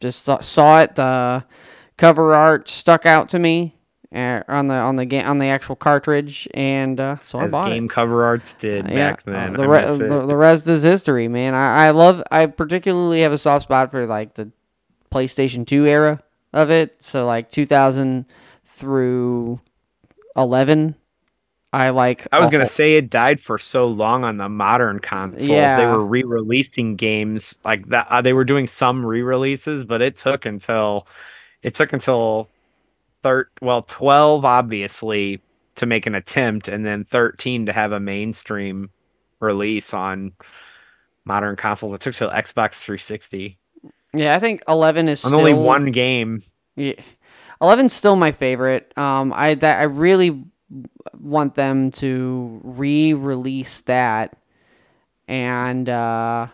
[0.00, 0.94] just saw, saw it.
[0.94, 1.44] The
[1.96, 3.74] cover art stuck out to me.
[4.14, 7.58] Uh, on the on the game on the actual cartridge, and uh, so as I
[7.58, 7.74] bought it.
[7.74, 9.52] game cover arts did back uh, then.
[9.52, 11.52] the, re- the, the rest is history, man.
[11.52, 12.22] I, I love.
[12.30, 14.50] I particularly have a soft spot for like the
[15.12, 16.22] PlayStation Two era
[16.52, 17.02] of it.
[17.04, 18.24] So like 2000
[18.64, 19.60] through
[20.36, 20.94] 11.
[21.70, 22.26] I like.
[22.32, 25.48] I was gonna whole- say it died for so long on the modern consoles.
[25.48, 28.06] They were re-releasing games like that.
[28.08, 31.06] Uh, they were doing some re-releases, but it took until
[31.62, 32.48] it took until
[33.22, 35.42] thir- well twelve obviously
[35.74, 38.88] to make an attempt, and then thirteen to have a mainstream
[39.38, 40.32] release on
[41.26, 41.92] modern consoles.
[41.92, 43.58] It took till Xbox 360
[44.18, 46.42] Yeah, I think 11 is on still only one game.
[46.76, 46.94] Yeah,
[47.60, 48.92] 11's still my favorite.
[48.96, 50.44] Um, I that I really
[51.18, 54.36] want them to re-release that,
[55.26, 56.48] and uh,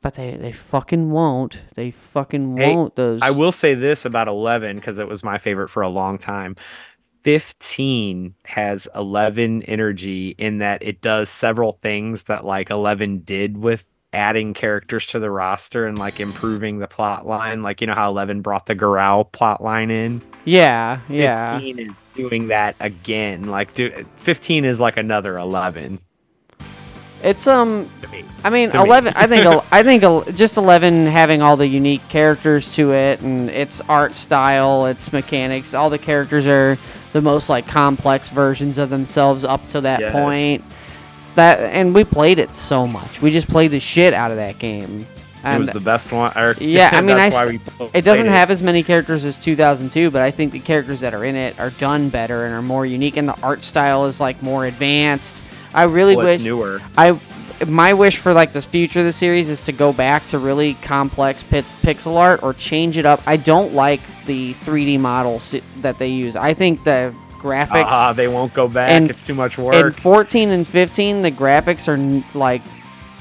[0.00, 1.62] but they they fucking won't.
[1.74, 2.96] They fucking Hey, won't.
[2.96, 6.18] Those I will say this about 11 because it was my favorite for a long
[6.18, 6.56] time.
[7.22, 13.86] 15 has 11 energy in that it does several things that like 11 did with
[14.14, 17.62] adding characters to the roster and like improving the plot line.
[17.62, 20.22] Like, you know how 11 brought the Garou plot line in?
[20.44, 21.54] Yeah, yeah.
[21.58, 23.44] 15 is doing that again.
[23.44, 25.98] Like, do, 15 is like another 11
[27.22, 27.88] It's um.
[28.12, 28.24] me.
[28.44, 28.84] I mean, To me.
[28.84, 29.12] eleven.
[29.16, 29.46] I think.
[29.72, 30.02] I think
[30.36, 35.72] just eleven having all the unique characters to it, and its art style, its mechanics.
[35.72, 36.76] All the characters are
[37.14, 40.12] the most like complex versions of themselves up to that Yes.
[40.12, 40.64] point.
[41.34, 43.20] That and we played it so much.
[43.20, 45.06] We just played the shit out of that game.
[45.44, 46.32] It was the best one.
[46.38, 47.60] Or, Yeah, I mean, that's I why we
[47.92, 51.12] it doesn't played have as many characters as 2002, but I think the characters that
[51.12, 54.20] are in it are done better and are more unique, and the art style is
[54.20, 55.42] like more advanced.
[55.74, 56.80] I really Well, wish it's newer.
[56.96, 57.18] I
[57.66, 60.74] my wish for like this future of the series is to go back to really
[60.74, 63.20] complex pix- pixel art or change it up.
[63.26, 66.36] I don't like the 3D models that they use.
[66.36, 68.90] I think the graphics Ah, they won't go back.
[68.90, 69.92] and- it's too much in work.
[69.94, 72.62] 14 and 15 the graphics are n- like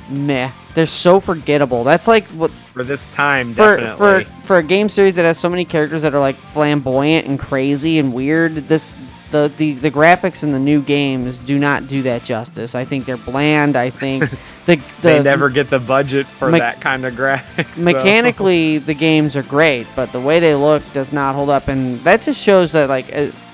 [0.09, 0.49] meh.
[0.75, 1.83] They're so forgettable.
[1.83, 4.23] That's like what for this time, for definitely.
[4.23, 7.37] for for a game series that has so many characters that are like flamboyant and
[7.39, 8.55] crazy and weird.
[8.67, 8.95] This
[9.29, 12.73] the the, the graphics in the new games do not do that justice.
[12.73, 13.75] I think they're bland.
[13.75, 14.29] I think
[14.65, 17.77] the the they never get the budget for Me- that kind of graphics.
[17.83, 21.99] mechanically the games are great, but the way they look does not hold up, and
[21.99, 23.09] that just shows that like.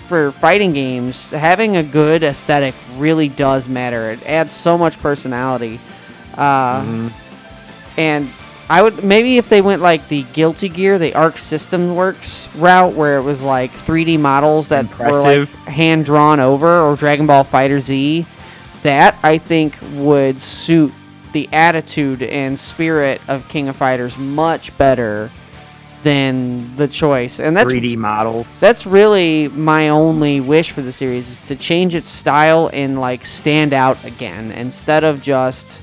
[0.10, 4.10] For fighting games, having a good aesthetic really does matter.
[4.10, 5.80] It adds so much personality.
[6.36, 7.11] Uh, Mhm.
[7.95, 8.30] and
[8.72, 12.94] I would maybe if they went like the Guilty Gear, the Arc System Works route,
[12.95, 15.11] where it was like 3D models that were
[15.45, 18.26] like hand drawn over, or Dragon Ball Fighter Z,
[18.81, 20.91] that I think would suit
[21.34, 25.30] the attitude and spirit of King of Fighters much better
[26.03, 27.39] than the choice.
[27.39, 28.59] And that's 3D models.
[28.59, 33.26] that's really my only wish for the series is to change its style and like
[33.26, 35.81] stand out again instead of just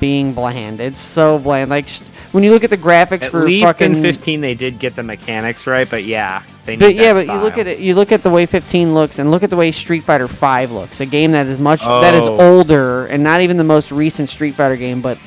[0.00, 0.80] being bland.
[0.80, 1.70] It's so bland.
[1.70, 2.00] Like sh-
[2.32, 4.94] when you look at the graphics At for least fucking in 15 they did get
[4.94, 7.78] the mechanics right, but yeah, they but yeah, but you look at it.
[7.78, 10.70] You look at the way 15 looks, and look at the way Street Fighter 5
[10.70, 11.00] looks.
[11.00, 12.38] A game that is much that is Oh.
[12.58, 15.18] older and not even the most recent Street Fighter game, but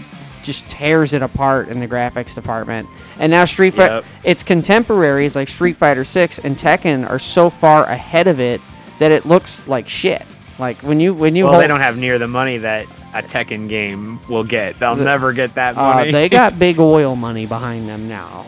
[0.50, 2.88] just tears it apart in the graphics department.
[3.20, 4.06] And now Street Fighter, Yep.
[4.24, 8.60] its contemporaries like Street Fighter 6 and Tekken are so far ahead of it
[8.98, 10.24] that it looks like shit.
[10.58, 13.22] Like when you when you Well, hold, they don't have near the money that a
[13.22, 14.80] Tekken game will get.
[14.80, 16.12] They'll The- never get that uh, money.
[16.12, 18.46] they got big oil money behind them now.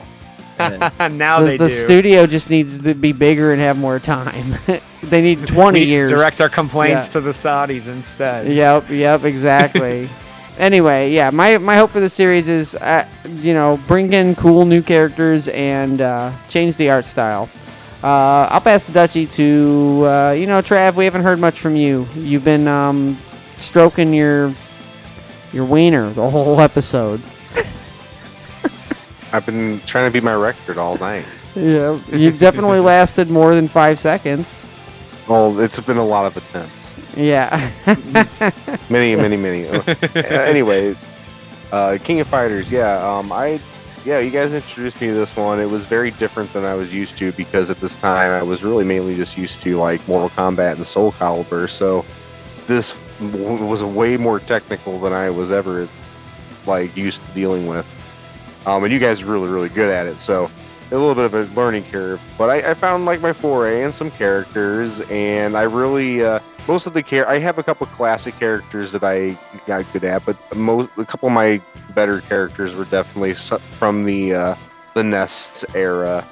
[0.59, 1.69] now the they the do.
[1.69, 4.55] studio just needs to be bigger and have more time.
[5.03, 6.09] they need 20 We years.
[6.09, 7.13] direct our complaints Yeah.
[7.13, 8.47] to the Saudis instead.
[8.47, 10.07] Yep, yep, exactly.
[10.61, 14.65] Anyway, yeah, my my hope for the series is, uh, you know, bring in cool
[14.65, 17.49] new characters and uh, change the art style.
[18.03, 20.95] Uh, I'll pass the duchy to, uh, you know, Trav.
[20.95, 22.07] We haven't heard much from you.
[22.15, 23.17] You've been um,
[23.57, 24.53] stroking your
[25.51, 27.21] your wiener the whole episode.
[29.33, 31.25] I've been trying to beat my record all night.
[31.55, 34.69] Yeah, you've definitely lasted more than five seconds.
[35.27, 36.80] Well, it's been a lot of attempts.
[37.15, 37.71] Yeah.
[38.89, 39.67] Many, many, many.
[39.67, 39.83] Uh,
[40.15, 40.95] anyway,
[41.71, 42.71] uh, King of Fighters.
[42.71, 43.59] Yeah, um, I,
[44.05, 45.59] yeah, you guys introduced me to this one.
[45.59, 48.63] It was very different than I was used to because at this time I was
[48.63, 51.69] really mainly just used to like Mortal Kombat and Soul Calibur.
[51.69, 52.05] So
[52.67, 55.87] this w- was way more technical than I was ever
[56.65, 57.85] like used to dealing with.
[58.65, 60.19] Um, and you guys are really, really good at it.
[60.21, 60.49] So
[60.91, 63.93] a little bit of a learning curve, but I, I found like my foray and
[63.93, 67.27] some characters, and I really uh, most of the care.
[67.27, 71.29] I have a couple classic characters that I got good at, but most a couple
[71.29, 71.61] of my
[71.95, 74.55] better characters were definitely from the uh,
[74.93, 76.25] the NESTS era,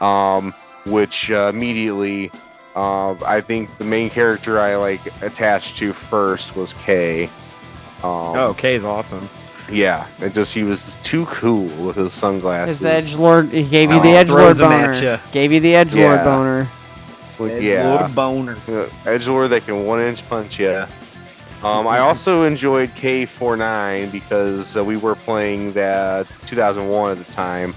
[0.00, 0.52] um,
[0.86, 2.30] which uh, immediately.
[2.74, 7.24] Uh, I think the main character I like attached to first was Kay.
[8.02, 9.28] Um, Oh, Kay's awesome.
[9.70, 12.78] Yeah, it just he was too cool with his sunglasses.
[12.80, 15.20] His edge lord, he gave you Oh, the edge lord throws 'em at boner.
[15.32, 16.24] Gave you the edge lord Yeah.
[16.24, 16.68] boner.
[17.38, 18.52] Like, yeah, boner.
[18.68, 20.84] Uh, Edgelord that can one inch punch you.
[21.64, 27.74] Um, I also enjoyed K49 because uh, we were playing that 2001 at the time.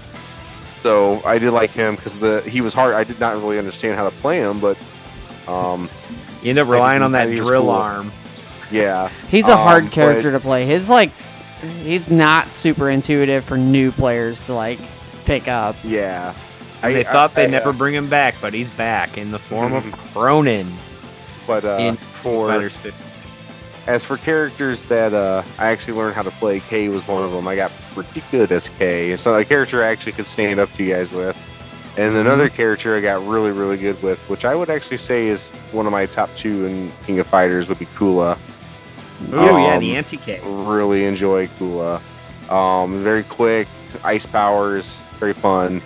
[0.82, 2.94] So I did like him because the he was hard.
[2.94, 4.76] I did not really understand how to play him, but
[5.48, 5.88] um,
[6.42, 7.70] You end up relying on that drill cool.
[7.70, 8.12] arm.
[8.70, 10.64] yeah, He's a Um, hard but- character to play.
[10.66, 11.10] His like,
[11.82, 14.78] he's not super intuitive for new players to like
[15.24, 15.76] pick up.
[15.84, 16.34] yeah.
[16.82, 19.38] And they I- thought they'd I- never bring him back, but he's back in the
[19.38, 20.70] form of Krohnen
[21.46, 23.02] But uh, in for Fighters 50.
[23.86, 27.32] as for characters that uh, I actually learned how to play, K was one of
[27.32, 27.48] them.
[27.48, 29.10] I got pretty good as K.
[29.10, 31.36] It's not a character I actually could stand up to you guys with.
[31.96, 35.48] And another character I got really, really good with, which I would actually say is
[35.72, 38.38] one of my top two in King of Fighters, would be Kula.
[39.32, 40.40] Oh yeah, Um, the anti-K.
[40.44, 42.00] Really enjoy Kula.
[42.50, 43.66] Um, very quick,
[44.04, 45.82] ice powers, very fun.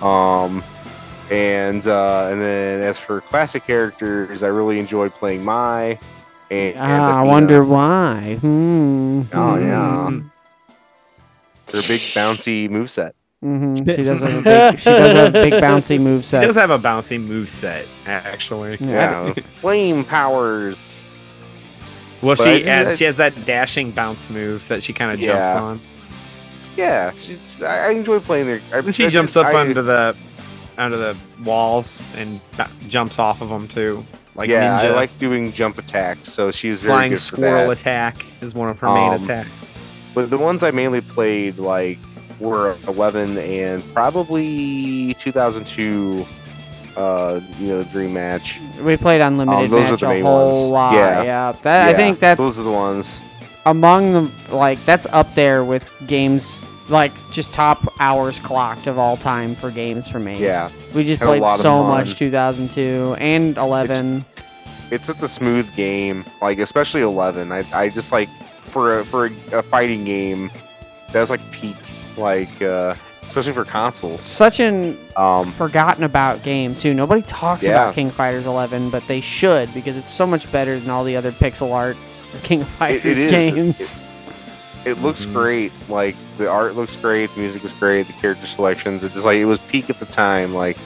[0.00, 0.62] Um,
[1.30, 5.98] and uh, and then as for classic characters, I really enjoyed playing Mai.
[6.50, 8.36] And, and Ah, I wonder why.
[8.40, 9.22] Hmm.
[9.32, 10.30] Oh yeah, Mhm.
[11.72, 13.12] her big bouncy moveset.
[13.42, 14.78] hmm She does have a big.
[14.78, 16.46] She does have big bouncy move He sets.
[16.46, 18.78] does have a bouncy move set, actually.
[18.80, 19.26] Yeah.
[19.26, 20.97] Yeah, flame powers.
[22.22, 25.20] Well, But she adds, I- she has that dashing bounce move that she kind of
[25.20, 25.80] jumps on.
[26.76, 28.60] Yeah, she's, I enjoy playing her.
[28.72, 30.16] I, And she I- jumps up onto the
[30.76, 32.40] onto the walls and
[32.88, 34.04] jumps off of them too,
[34.36, 34.92] like yeah, ninja.
[34.92, 39.14] I like doing jump attacks, so she's flying squirrel attack is one of her main
[39.14, 39.82] Um, attacks.
[40.14, 41.98] But the ones I mainly played like
[42.38, 46.24] were 11 and probably 2002.
[46.98, 48.60] Uh, you know, the Dream Match.
[48.82, 50.70] We played unlimited Um, match the a whole ones.
[50.72, 50.94] lot.
[50.94, 51.22] Yeah.
[51.22, 53.20] Yeah, that, I think that's those are the ones.
[53.66, 59.16] among the like that's up there with games like just top hours clocked of all
[59.16, 60.38] time for games for me.
[60.42, 64.24] Yeah, we just played so much 2002 and 11.
[64.90, 66.24] it's a smooth game.
[66.42, 67.52] Like especially 11.
[67.52, 68.28] I, I just like
[68.64, 70.50] for a, for a, a fighting game.
[71.12, 71.76] That's like peak.
[72.16, 72.94] Like uh,
[73.28, 74.22] especially for consoles.
[74.24, 76.94] Such an Um, forgotten about game too.
[76.94, 77.70] Nobody talks Yeah.
[77.72, 81.04] about King of Fighters 11, but they should because it's so much better than all
[81.04, 81.96] the other pixel art
[82.42, 83.30] King of it Fighters is.
[83.30, 84.02] games.
[84.84, 85.32] it looks Mhm.
[85.34, 85.72] great.
[85.88, 89.04] Like the art looks great, the music was great, the character selections.
[89.04, 90.54] It just like it was peak at the time.
[90.54, 90.76] Like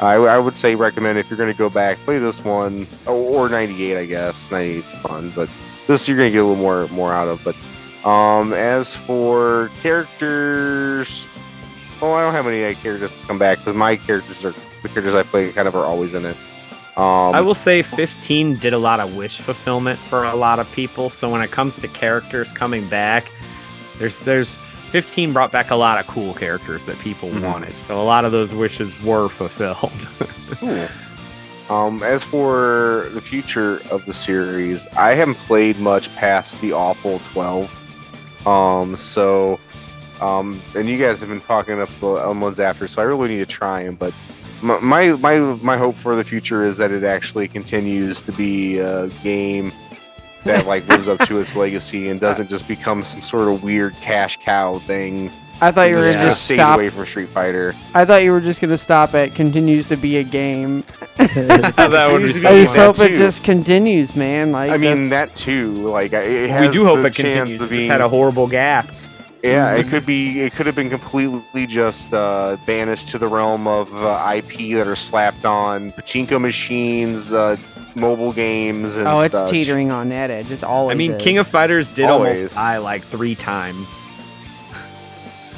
[0.00, 3.48] I, I would say recommend if you're gonna go back, play this one or, or
[3.48, 4.48] '98, I guess.
[4.50, 5.48] '98's fun, but
[5.86, 7.40] this you're gonna get a little more more out of.
[7.44, 7.54] But
[8.06, 11.26] um, as for characters,
[12.00, 15.14] well, I don't have any characters to come back because my characters are the characters
[15.14, 16.36] I play kind of are always in it.
[16.96, 20.70] Um, I will say 15 did a lot of wish fulfillment for a lot of
[20.72, 21.10] people.
[21.10, 23.30] So when it comes to characters coming back,
[23.98, 24.56] there's there's
[24.92, 27.42] 15 brought back a lot of cool characters that people Mhm.
[27.42, 27.78] wanted.
[27.80, 29.92] So a lot of those wishes were fulfilled.
[30.60, 30.88] Cool.
[31.68, 37.18] Um, as for the future of the series, I haven't played much past the awful
[37.32, 37.68] twelve.
[38.46, 39.58] Um, so,
[40.20, 43.28] um, and you guys have been talking up the other ones after, so I really
[43.28, 43.94] need to try them.
[43.96, 44.14] But
[44.62, 48.78] my, my my my hope for the future is that it actually continues to be
[48.78, 49.72] a game
[50.44, 53.94] that like lives up to its legacy and doesn't just become some sort of weird
[53.96, 55.30] cash cow thing.
[55.58, 56.74] I thought you were Just, gonna just just stop.
[56.78, 57.74] away from Street Fighter.
[57.94, 60.84] I thought you were just gonna stop at continues to be a game.
[61.16, 64.52] that would be so I just hope it just continues, man.
[64.52, 65.88] Like I mean that's- that too.
[65.88, 67.60] Like I- it we do hope it chance continues.
[67.62, 68.86] of It just being- had a horrible gap.
[69.42, 70.40] Yeah, it could be.
[70.40, 74.86] It could have been completely just uh, banished to the realm of uh, IP that
[74.88, 77.56] are slapped on pachinko machines, uh,
[77.94, 79.50] mobile games, and oh, it's such.
[79.50, 80.50] teetering on that edge.
[80.50, 80.94] It's always.
[80.94, 81.22] I mean, is.
[81.22, 82.38] King of Fighters did Always.
[82.40, 84.08] almost die like three times.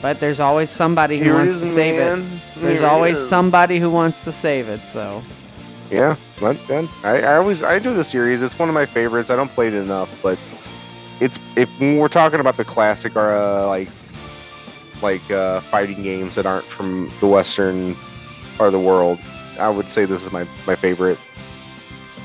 [0.01, 2.41] But there's always somebody who Here wants is, to save it.
[2.57, 3.29] There's Here always is.
[3.29, 4.87] somebody who wants to save it.
[4.87, 5.23] So
[5.91, 6.89] Yeah, not bad.
[7.03, 8.43] I, I always I enjoy the series.
[8.43, 9.31] It's one of my favorites.
[9.31, 10.39] I don't play it enough, but
[11.21, 13.89] it's if we're talking about the classic or uh, like
[15.03, 17.97] like uh, fighting games that aren't from the western
[18.57, 19.19] part of the world,
[19.59, 21.19] I would say this is my my favorite.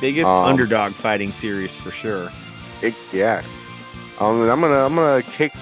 [0.01, 2.29] Biggest Um, underdog fighting series for sure.
[2.81, 3.41] It, yeah.
[4.19, 5.53] Um, I'm gonna I'm gonna kick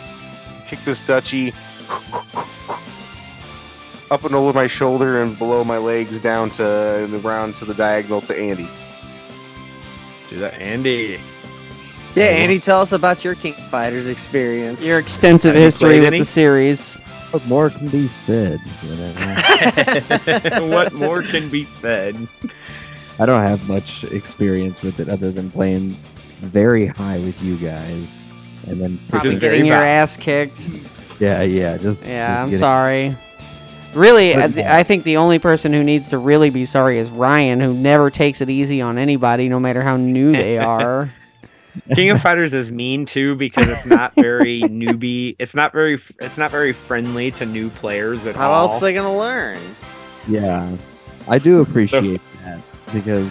[0.68, 1.54] kick this duchy
[4.10, 7.74] up and over my shoulder and below my legs down to the ground to the
[7.74, 8.70] diagonal to Andy.
[10.30, 11.20] Do that, Andy.
[12.16, 14.86] Yeah, Andy, tell us about your King Fighters experience.
[14.86, 16.20] your extensive Have you history played with any?
[16.20, 17.00] the series.
[17.32, 18.60] What more can be said?
[18.84, 20.68] You know?
[20.68, 22.28] what more can be said?
[23.18, 25.92] I don't have much experience with it other than playing
[26.42, 28.06] very high with you guys,
[28.68, 30.02] and then Which Probably is very getting your bad.
[30.04, 30.70] ass kicked.
[31.22, 33.18] yeah, yeah, just Yeah, just I'm getting- sorry.
[33.94, 37.10] Really, I, th- I think the only person who needs to really be sorry is
[37.12, 41.14] Ryan, who never takes it easy on anybody, no matter how new they are.
[41.96, 45.36] King of Fighters is mean too because it's not very newbie.
[45.40, 46.00] It's not very.
[46.20, 48.54] It's not very friendly to new players at How all.
[48.56, 49.60] How else are they gonna learn?
[50.28, 50.76] Yeah,
[51.28, 52.62] I do appreciate that
[52.94, 53.28] because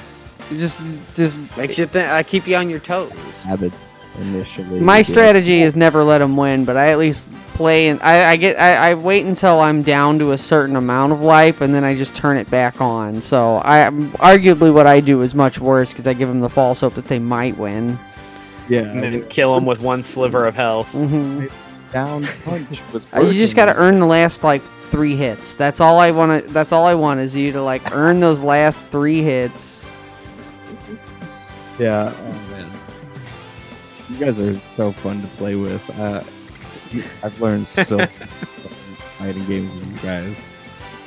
[0.50, 0.82] it just,
[1.16, 2.08] just Makes you think.
[2.08, 3.42] I keep you on your toes.
[3.42, 3.76] habits
[4.18, 4.80] initially.
[4.80, 5.02] my yeah.
[5.02, 8.58] strategy is never let them win, but I at least play and I, I get
[8.58, 11.94] I, I wait until I'm down to a certain amount of life and then I
[11.94, 13.22] just turn it back on.
[13.22, 16.80] So I arguably what I do is much worse because I give them the false
[16.80, 17.98] hope that they might win.
[18.70, 20.92] Yeah, and then kill him with one sliver of health.
[20.92, 21.46] hmm
[21.92, 23.04] down punch was.
[23.12, 25.54] Uh, You just got to earn the last like three hits.
[25.54, 26.50] That's all I want to.
[26.52, 29.84] That's all I want is you to like earn those last three hits.
[31.78, 32.14] Yeah.
[32.16, 32.70] Oh man,
[34.08, 35.82] you guys are so fun to play with.
[35.98, 36.22] Uh,
[37.24, 38.10] I've learned so much
[39.18, 40.48] fighting games with you guys.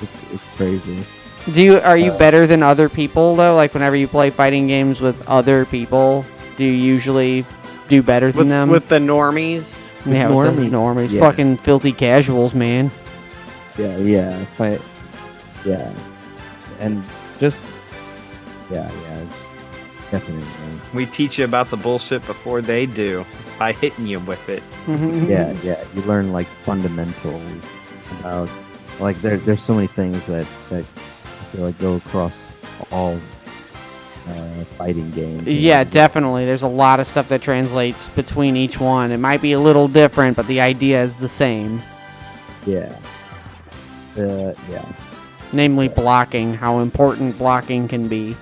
[0.02, 1.06] It's, it's crazy.
[1.53, 3.56] Do you are you Uh, better than other people though?
[3.56, 6.26] Like whenever you play fighting games with other people,
[6.57, 7.45] do you usually
[7.88, 8.69] do better than With, them?
[8.69, 9.91] with the normies.
[10.05, 11.19] yeah, with the normies, normies, yeah.
[11.19, 12.91] fucking filthy casuals, man.
[13.77, 14.81] Yeah, yeah, fight.
[15.65, 15.91] Yeah,
[16.80, 17.03] and
[17.39, 17.63] just
[18.69, 19.59] yeah, yeah, it's
[20.11, 20.45] definitely.
[20.93, 23.25] We teach you about the bullshit before they do
[23.57, 24.61] by hitting you with it.
[24.85, 25.30] Mm-hmm.
[25.30, 25.84] yeah, yeah.
[25.95, 27.71] You learn like fundamentals
[28.19, 28.49] about
[28.99, 29.38] like there.
[29.38, 32.53] There's so many things that that I feel like go across
[32.91, 33.19] all
[34.27, 35.47] uh, fighting games.
[35.47, 36.45] Yeah, definitely.
[36.45, 39.11] There's a lot of stuff that translates between each one.
[39.11, 41.81] It might be a little different, but the idea is the same.
[42.65, 42.97] Yeah.
[44.17, 44.85] Uh, yeah.
[45.51, 46.53] Namely, blocking.
[46.53, 48.35] How important blocking can be.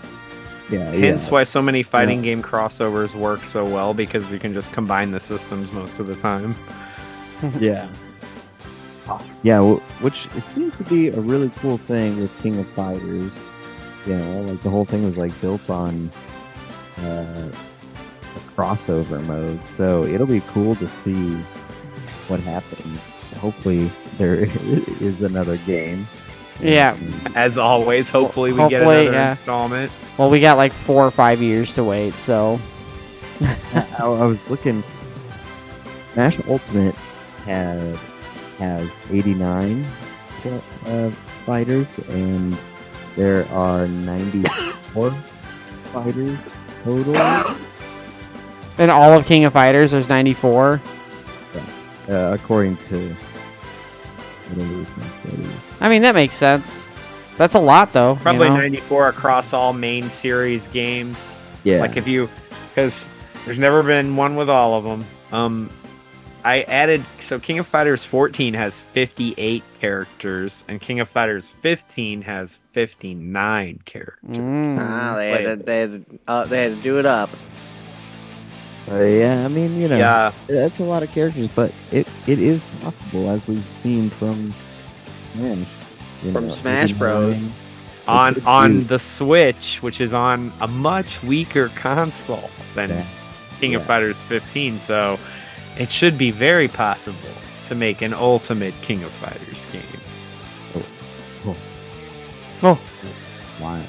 [0.69, 0.89] Yeah.
[0.91, 1.33] Hence yeah.
[1.33, 5.19] why so many fighting game crossovers work so well because you can just combine the
[5.19, 6.55] systems most of the time.
[7.59, 7.87] Yeah.
[9.41, 9.61] Yeah,
[10.01, 13.49] which it seems to be a really cool thing with King of Fighters.
[14.05, 16.11] You know, like the whole thing was like built on
[16.99, 21.35] uh, a crossover mode, so it'll be cool to see
[22.27, 22.99] what happens.
[23.37, 24.35] Hopefully, there
[24.99, 26.07] is another game.
[26.59, 26.97] Yeah.
[27.35, 29.31] As always, hopefully we get Hopefully, another yeah.
[29.31, 29.91] installment.
[30.17, 32.59] Well, we got like four or five years to wait, so.
[33.41, 34.83] I, I was looking.
[36.13, 36.95] Smash Ultimate
[37.45, 37.99] have
[38.57, 39.87] has 89
[40.85, 41.09] uh,
[41.45, 42.55] fighters, and
[43.15, 45.11] there are 94
[45.91, 46.37] fighters
[46.83, 47.55] total.
[48.77, 50.81] In all of King of Fighters, there's 94.
[52.09, 53.13] Uh, according to
[54.49, 55.51] whatever this map is.
[55.79, 56.93] I mean, that makes sense.
[57.37, 58.13] That's a lot, though.
[58.13, 58.55] you Probably know?
[58.57, 61.39] 94 across all main series games.
[61.63, 62.27] Yeah, Like if you,
[62.69, 63.07] because
[63.45, 65.05] there's never been one with all of them.
[65.31, 65.69] Um,
[66.43, 72.23] I added so King of Fighters 14 has 58 characters, and King of Fighters 15
[72.23, 74.37] has 59 characters.
[74.37, 74.77] Mm.
[74.79, 77.29] Ah, they had to, they had to, uh, they had to do it up.
[78.89, 79.45] Uh, yeah.
[79.45, 83.29] I mean, you know, Yeah, that's a lot of characters, but it, it is possible,
[83.29, 84.53] as we've seen from
[85.35, 85.59] man,
[86.23, 87.51] you From know, Smash 89, Bros.
[88.07, 93.05] on on the Switch, which is on a much weaker console than Yeah.
[93.59, 95.19] King of Fighters 15, so
[95.77, 97.17] it should be very possible
[97.65, 99.81] to make an ultimate King of Fighters game.
[103.59, 103.85] Wild.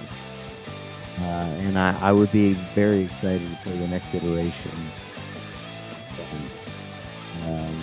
[1.21, 4.71] Uh, and I, I would be very excited for the next iteration.
[7.47, 7.77] Um,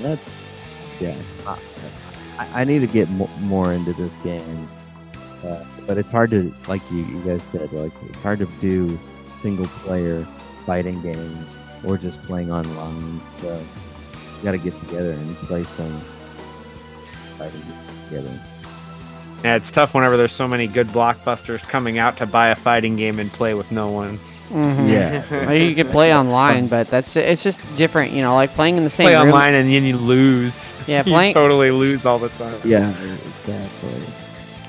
[0.00, 0.20] that's
[1.00, 1.14] yeah.
[1.46, 1.52] I,
[2.38, 4.68] I- I need to get mo- more into this game,
[5.44, 8.98] uh, but it's hard to like you, you guys said like it's hard to do
[9.32, 10.26] single player
[10.66, 13.20] fighting games or just playing online.
[13.40, 13.58] So
[14.38, 16.00] you got to get together and play some
[17.38, 18.40] fighting games together.
[19.44, 22.96] Yeah, it's tough whenever there's so many good blockbusters coming out to buy a fighting
[22.96, 24.18] game and play with no one.
[24.50, 24.88] Mhm.
[24.90, 25.24] Yeah.
[25.46, 28.84] Well, you could play online, but that's it's just different, you know, like playing in
[28.84, 29.28] the same play room.
[29.28, 30.74] online and then you lose.
[30.86, 32.54] Yeah, you playing totally lose all the time.
[32.64, 34.02] Yeah, exactly.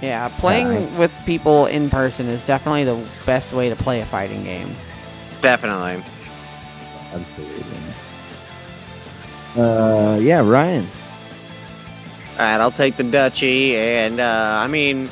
[0.01, 4.05] yeah, playing I- with people in person is definitely the best way to play a
[4.05, 4.73] fighting game.
[5.41, 6.01] Definitely.
[7.13, 7.63] Absolutely.
[9.55, 10.87] Uh, yeah, Ryan.
[12.33, 15.09] All right, I'll take the duchy, and uh, I mean,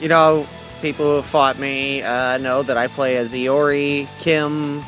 [0.00, 0.46] you know,
[0.82, 4.82] people who have fought me uh, know that I play as Iori, Kim,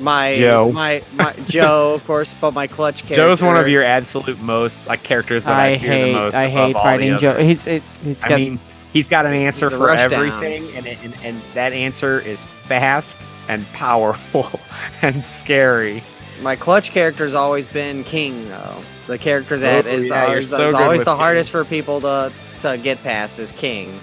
[0.00, 0.72] my Joe.
[0.72, 3.14] my my Joe, of course, but my clutch character.
[3.26, 6.34] Joe's one of your absolute most like characters that I, I fear hate the most.
[6.34, 7.38] I hate all fighting the Joe.
[7.38, 8.60] He's it, it's I got mean,
[8.92, 13.18] he's got an answer for everything, and, and and that answer is fast
[13.48, 14.60] and powerful
[15.02, 16.02] and scary.
[16.42, 18.80] My clutch character's always been King, though.
[19.08, 21.16] The character that Oh, is yeah, always, so is always the King.
[21.20, 23.98] hardest for people to to get past is King.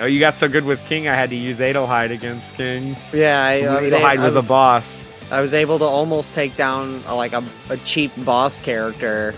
[0.00, 2.96] Oh, you got so good with King, I had to use Adelheid against King.
[3.12, 5.10] Yeah, I, I was, Adelheid I was, was a boss.
[5.30, 9.34] I was able to almost take down uh, like a, a cheap boss character.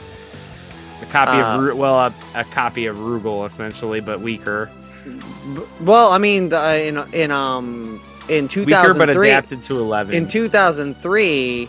[1.02, 4.70] A copy Uh, of Ru- well, a, a copy of Rugal essentially, but weaker.
[5.04, 8.00] B- Well, I mean, the, in in um
[8.32, 10.14] in Weaker, but 2003, adapted to eleven.
[10.14, 11.68] in 2003,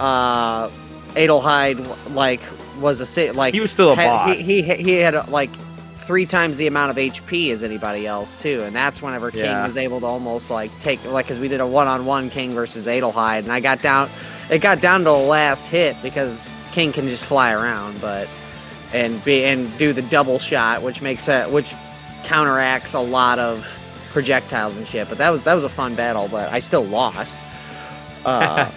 [0.00, 0.68] uh,
[1.14, 2.40] Adelheid like
[2.80, 4.38] was a like he was still a had- boss.
[4.38, 5.50] He, he he had uh, like
[5.98, 9.64] three times the amount of HP as anybody else too, and that's whenever King Yeah.
[9.64, 13.38] was able to almost like take like because we did a one-on-one King versus Adelheid,
[13.40, 14.08] and I got down,
[14.50, 18.28] it got down to the last hit because King can just fly around, but
[18.92, 21.74] and be and do the double shot, which makes it which
[22.24, 23.66] counteracts a lot of
[24.16, 25.10] projectiles and shit.
[25.10, 27.38] But that was that was a fun battle, but I still lost.
[28.24, 28.68] Uh,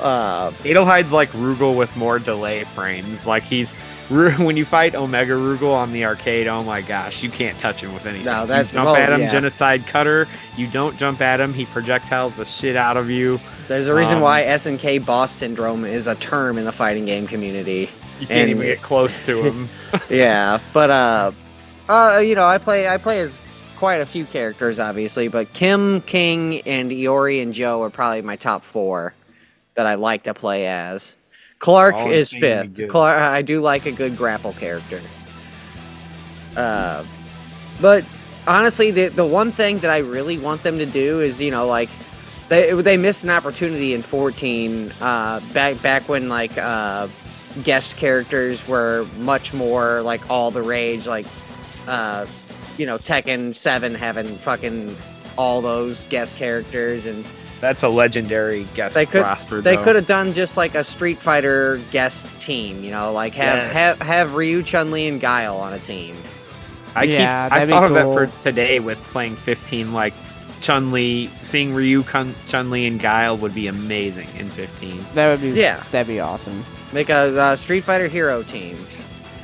[0.00, 3.24] uh, Adelheid's like Rugal with more delay frames.
[3.24, 3.74] Like he's
[4.08, 6.48] when you fight Omega Rugal on the arcade.
[6.48, 8.24] Oh my gosh, you can't touch him with anything.
[8.26, 9.28] No, You that's- jump well, at him, yeah.
[9.30, 10.26] genocide cutter.
[10.56, 11.54] You don't jump at him.
[11.54, 13.38] He projectiles the shit out of you.
[13.68, 17.28] there's a reason Um, why SNK boss syndrome is a term in the fighting game
[17.28, 17.90] community.
[18.18, 19.68] You can't And- even get close to him.
[20.08, 21.30] yeah, but uh,
[21.88, 23.40] uh, you know, I play I play as
[23.80, 28.36] quite a few characters, obviously, but Kim, King, and Iori and Joe are probably my
[28.36, 29.14] top four
[29.72, 31.16] that I like to play as.
[31.60, 32.88] Clark All is fifth.
[32.88, 35.00] Clark, I do like a good grapple character.
[36.54, 37.06] Uh,
[37.80, 38.04] but
[38.46, 41.66] honestly, the the one thing that I really want them to do is, you know,
[41.66, 41.88] like
[42.50, 47.08] they they missed an opportunity in 14 uh, back back when like uh,
[47.62, 51.24] guest characters were much more like all the rage, like
[51.88, 52.26] uh,
[52.80, 54.96] you know Tekken 7 having fucking
[55.36, 57.24] all those guest characters and
[57.60, 59.60] That's a legendary guest They could- roster.
[59.60, 59.84] they though.
[59.84, 63.72] could have done just like a Street Fighter guest team, you know, like have Yes.
[63.74, 66.16] have have Ryu, Chun Li, and Guile on a team.
[66.96, 67.20] I keep.
[67.20, 69.92] I that'd be thought of that for today with playing 15.
[69.92, 70.14] Like
[70.62, 75.04] Chun Li, seeing Ryu, Chun Li, and Guile would be amazing in 15.
[75.14, 75.82] That would be Yeah.
[75.92, 76.64] That'd be awesome.
[76.92, 78.76] Make a uh, Street Fighter hero team.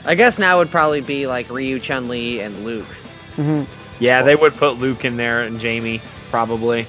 [0.07, 2.87] I guess now would probably be like Ryu, Chun Li, and Luke.
[3.37, 3.63] Hmm
[4.01, 6.01] Yeah, they would put Luke in there and Jamie
[6.31, 6.87] probably.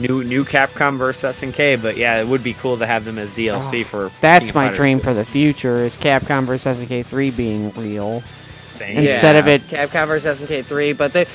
[0.00, 3.30] new new Capcom versus SNK, but yeah, it would be cool to have them as
[3.32, 4.10] DLC Oh, for.
[4.20, 5.04] That's King my Fighters dream 2.
[5.04, 8.22] for the future is Capcom vs SNK 3 being real.
[8.60, 8.96] Same.
[8.98, 11.26] And- Instead of it- Capcom vs SNK three, but they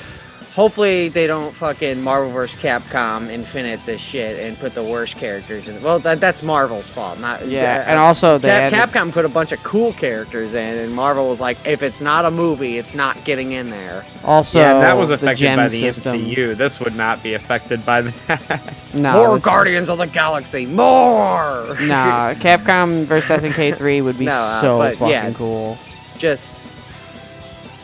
[0.58, 5.68] hopefully they don't fucking Marvel vs Capcom Infinite this shit and put the worst characters
[5.68, 5.80] in.
[5.80, 9.24] Well, that, that's Marvel's fault, not Yeah, uh, and also they Cap- added- Capcom put
[9.24, 12.76] a bunch of cool characters in, and Marvel was like, if it's not a movie,
[12.76, 14.04] it's not getting in there.
[14.24, 16.18] Also, yeah, that was the affected gem by the system.
[16.18, 16.56] MCU.
[16.56, 18.74] This would not be affected by that.
[18.94, 21.76] No, More this- Guardians of the Galaxy, more.
[21.82, 25.32] Nah, Capcom vs SNK 3 would be No, uh, so but fucking yeah.
[25.34, 25.78] cool.
[26.16, 26.64] Just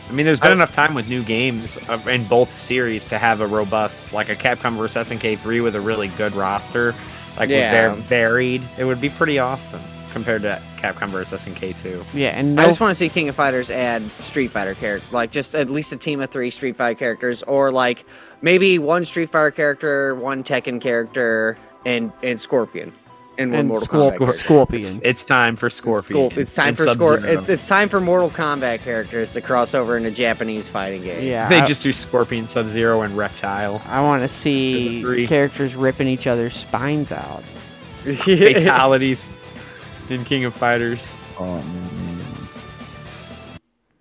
[0.07, 3.17] I mean, there's been I- enough time with new games uh, in both series to
[3.17, 6.93] have a robust, like a Capcom vs SNK 3 with a really good roster,
[7.39, 7.93] like Yeah.
[7.93, 8.61] with their varied.
[8.77, 9.81] It would be pretty awesome
[10.13, 12.05] compared to Capcom vs SNK 2.
[12.13, 15.07] Yeah, and no, I just want to see King of Fighters add Street Fighter character,
[15.11, 18.05] like just at least a team of three Street Fighter characters, or like
[18.41, 22.93] maybe one Street Fighter character, one Tekken character, and and Scorpion,
[23.37, 24.31] and one and Mortal Scorp- Kombat.
[24.33, 24.81] Scorpion.
[24.81, 26.29] It's, it's time for Scorpion.
[26.31, 27.39] Scorp- It's time and for Scor- Sub-Zero.
[27.39, 31.23] it's, it's time for Mortal Kombat characters to cross over into Japanese fighting games.
[31.23, 33.81] yeah, they I, just do Scorpion, Sub Zero, and Reptile.
[33.87, 37.43] I want to see characters ripping each other's spines out.
[38.05, 39.27] Fatalities
[40.09, 41.11] in King of Fighters.
[41.39, 41.63] Man.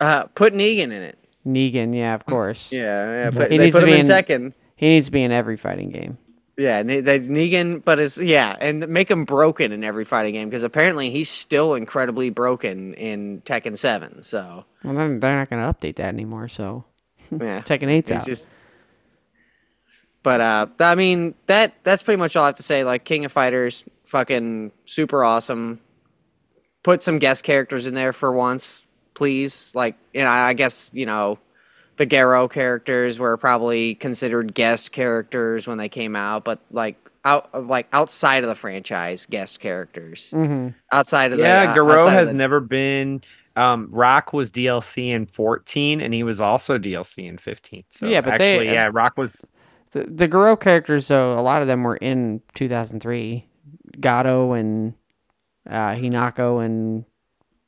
[0.01, 1.19] uh, put Negan in it.
[1.47, 2.73] Negan, yeah, of course.
[2.73, 3.31] Yeah, yeah.
[3.31, 4.53] Put, He they needs put to him be in in- Tekken.
[4.77, 6.19] He needs to be in every fighting game.
[6.57, 10.49] Yeah, Ne- they, Negan, but is yeah, and make him broken in every fighting game
[10.49, 14.23] because apparently he's still incredibly broken in Tekken Seven.
[14.23, 16.85] So Well, then they're not going to update that anymore, so
[17.33, 18.27] yeah, Tekken 8's He's out.
[18.27, 18.49] just.
[20.23, 22.83] But uh, I mean that that's pretty much all I have to say.
[22.85, 25.81] Like King of Fighters, fucking super awesome.
[26.83, 29.73] Put some guest characters in there for once, please.
[29.75, 31.39] Like you know, I guess you know,
[31.97, 37.67] the Garou characters were probably considered guest characters when they came out, but like out
[37.67, 42.29] like outside of the franchise, guest characters hmm outside of the Yeah, uh, Garou has
[42.29, 43.23] the- never been.
[43.57, 47.85] Um, Rock was DLC in 14, and he was also DLC in 15.
[47.91, 49.45] So Yeah, but they- actually, yeah, Rock was.
[49.93, 53.47] The, the Garou characters, though, a lot of them were in 2003.
[54.01, 54.95] Gato and
[55.71, 57.05] uh, Hinako and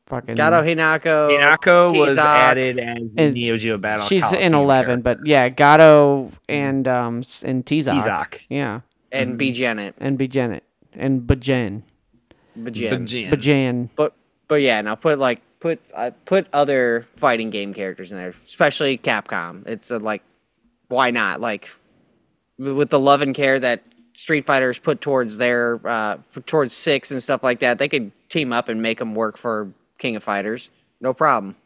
[0.07, 0.35] fucking.
[0.35, 1.31] Gato Hinako.
[1.37, 4.07] Hinako was added as Is- Neo Geo Battle.
[4.07, 5.03] She's in 11, character.
[5.03, 8.03] but yeah, Gato and um s- and Tizak.
[8.05, 8.41] Izak.
[8.49, 8.81] Yeah,
[9.13, 9.95] and B Janet.
[9.99, 10.61] and Bajanet
[10.95, 11.83] and Bajan.
[12.59, 12.91] Bajin.
[13.07, 13.31] Bajin.
[13.31, 13.89] Bajan.
[13.97, 14.15] But
[14.49, 18.97] but yeah, now put like put uh, put other fighting game characters in there, especially
[18.99, 19.67] Capcom.
[19.67, 20.23] It's uh, like
[20.89, 21.41] why not?
[21.41, 21.69] Like
[22.59, 23.83] with the love and care that
[24.15, 26.17] Street Fighters put towards their uh
[26.47, 29.69] towards six and stuff like that, they could team up and make them work for
[29.99, 30.71] King of Fighters.
[31.01, 31.57] No problem.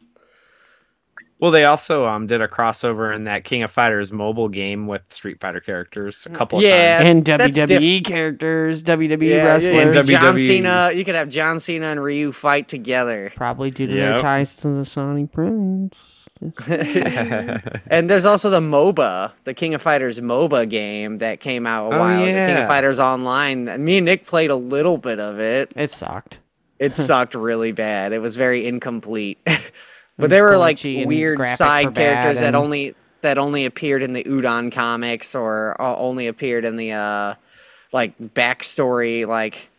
[1.39, 5.01] Well, they also um did a crossover in that King of Fighters mobile game with
[5.11, 7.03] Street Fighter characters a couple of times.
[7.05, 9.73] And that's WWE characters, WWE Yeah, wrestlers.
[9.73, 10.47] yeah, And John WWE.
[10.47, 10.91] Cena.
[10.93, 13.31] You could have John Cena and Ryu fight together.
[13.35, 16.27] Probably due to their ties to the Sonic Prince.
[17.87, 21.95] And there's also the MOBA, the King of Fighters MOBA game that came out a
[21.95, 22.23] Oh, while.
[22.23, 23.83] ago, The King of Fighters Online.
[23.83, 25.71] Me and Nick played a little bit of it.
[25.75, 26.39] It sucked.
[26.81, 28.11] It sucked really bad.
[28.11, 29.37] It was very incomplete.
[30.17, 34.13] but there were like weird side were bad characters that only that only appeared in
[34.13, 37.35] the Udon comics or uh, only appeared in the uh
[37.93, 39.69] like backstory like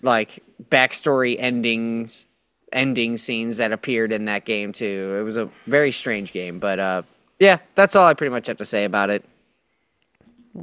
[0.00, 2.26] like backstory endings
[2.72, 5.14] ending scenes that appeared in that game too.
[5.20, 7.02] It was a very strange game, but uh
[7.38, 9.22] yeah, that's all I pretty much have to say about it.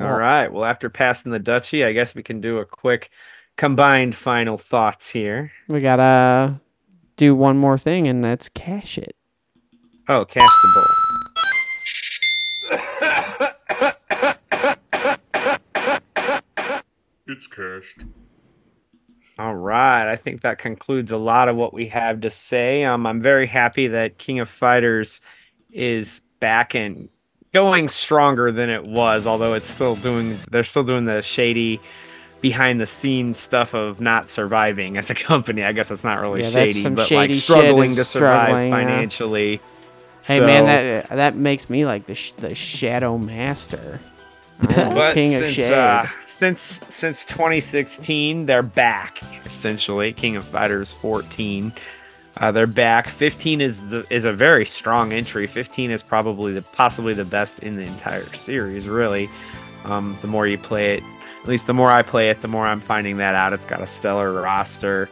[0.02, 0.52] All right.
[0.52, 3.12] Well, after passing the duchy, I guess we can do a quick
[3.58, 5.52] combined final thoughts here.
[5.70, 6.60] We gotta
[7.18, 9.16] do one more thing, and that's cash it.
[10.08, 10.86] Oh, cast the bowl.
[17.26, 18.04] It's cached.
[19.40, 20.12] All right.
[20.12, 22.84] I think that concludes a lot of what we have to say.
[22.84, 25.22] Um, I'm very happy that King of Fighters
[25.72, 27.10] is back and
[27.54, 31.80] going stronger than it was, although it's still doing they're still doing the shady
[32.44, 35.64] behind the scenes stuff of not surviving as a company.
[35.64, 38.78] I guess that's not really Yeah, shady, but shady like struggling to survive struggling, yeah.
[38.78, 39.62] financially.
[40.26, 44.00] Hey man, that that makes me like the sh- the Shadow Master,
[44.60, 45.74] But King of since, Shade.
[45.74, 50.14] uh, since since 2016, they're back essentially.
[50.14, 51.74] King of Fighters 14,
[52.38, 53.08] uh, they're back.
[53.08, 55.48] 15 is the, is a very strong entry.
[55.48, 58.88] 15 is probably the possibly the best in the entire series.
[58.88, 59.30] Really,
[59.86, 61.04] um, the more you play it,
[61.44, 63.52] at least the more I play it, the more I'm finding that out.
[63.52, 65.10] It's got a stellar roster.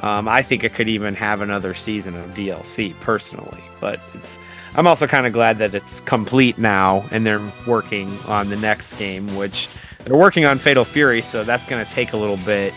[0.00, 4.38] Um, I think it could even have another season of DLC personally, but it's.
[4.74, 8.94] I'm also kind of glad that it's complete now and they're working on the next
[8.94, 9.68] game, which
[9.98, 12.72] they're working on Fatal Fury, so that's going to take a little bit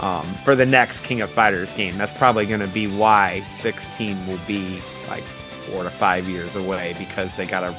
[0.00, 1.98] um, for the next King of Fighters game.
[1.98, 5.24] That's probably going to be why 16 will be like
[5.70, 7.72] four to five years away because they got to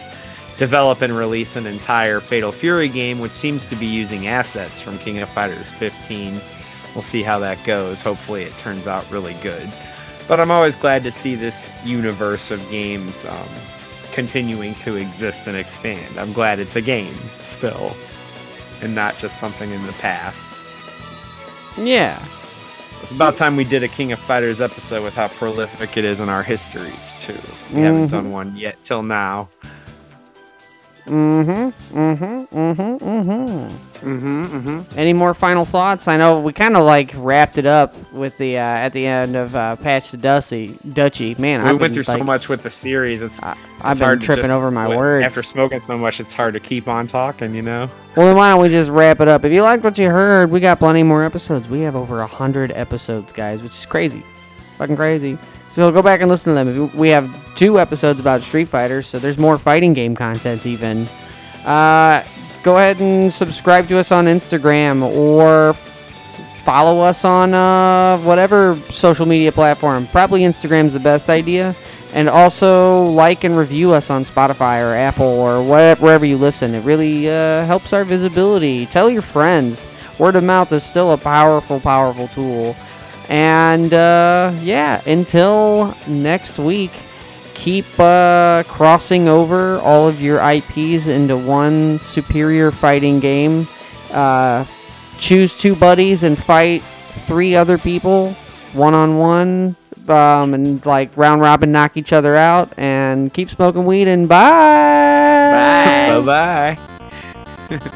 [0.57, 4.97] develop and release an entire Fatal Fury game, which seems to be using assets from
[4.99, 6.41] King of Fighters 15.
[6.95, 8.01] We'll see how that goes.
[8.01, 9.69] Hopefully, it turns out really good.
[10.27, 13.47] But I'm always glad to see this universe of games um,
[14.11, 16.17] continuing to exist and expand.
[16.17, 17.95] I'm glad it's a game still,
[18.81, 20.51] and not just something in the past.
[21.77, 22.21] Yeah.
[23.03, 26.19] It's about time we did a King of Fighters episode with how prolific it is
[26.19, 27.38] in our histories too.
[27.71, 28.11] We haven't Mhm.
[28.11, 29.49] done one yet till now.
[31.07, 31.97] Mm-hmm.
[31.97, 32.57] Mm-hmm.
[32.57, 32.81] Mm-hmm.
[33.07, 34.07] Mm-hmm.
[34.07, 34.45] Mm-hmm.
[34.57, 34.99] Mm-hmm.
[34.99, 36.07] Any more final thoughts?
[36.07, 39.35] I know we kind of like wrapped it up with the uh, at the end
[39.35, 41.35] of uh, Patch the Dusty Dutchy.
[41.39, 43.21] Man, we I've went been, through like, so much with the series.
[43.21, 45.25] It's, I, I've been hard tripping just- over my what- words.
[45.25, 47.55] After smoking so much, it's hard to keep on talking.
[47.55, 47.89] You know.
[48.15, 49.45] Well, then why don't we just wrap it up?
[49.45, 51.67] If you liked what you heard, we got plenty more episodes.
[51.69, 54.23] We have over a hundred episodes, guys, which is crazy,
[54.77, 55.38] fucking crazy.
[55.77, 56.91] So go back and listen to them.
[56.97, 61.07] We have two episodes about Street Fighter, so there's more fighting game content even.
[61.63, 62.23] Uh,
[62.63, 65.73] go ahead and subscribe to us on Instagram or
[66.63, 70.07] follow us on uh, whatever social media platform.
[70.07, 71.75] Probably Instagram's the best idea.
[72.11, 76.73] And also like and review us on Spotify or Apple or wherever, wherever you listen.
[76.73, 78.87] It really uh, helps our visibility.
[78.87, 79.87] Tell your friends.
[80.17, 82.75] Word of mouth is still a powerful, powerful tool.
[83.29, 86.91] And uh, yeah, until next week,
[87.53, 93.67] keep uh, crossing over all of your IPs into one superior fighting game.
[94.11, 94.65] Uh,
[95.17, 96.81] choose two buddies and fight
[97.11, 98.35] three other people
[98.73, 99.75] one on one.
[100.07, 104.07] Um, and like round robin, knock each other out, and keep smoking weed.
[104.07, 106.21] And bye.
[106.23, 106.77] Bye
[107.69, 107.89] bye.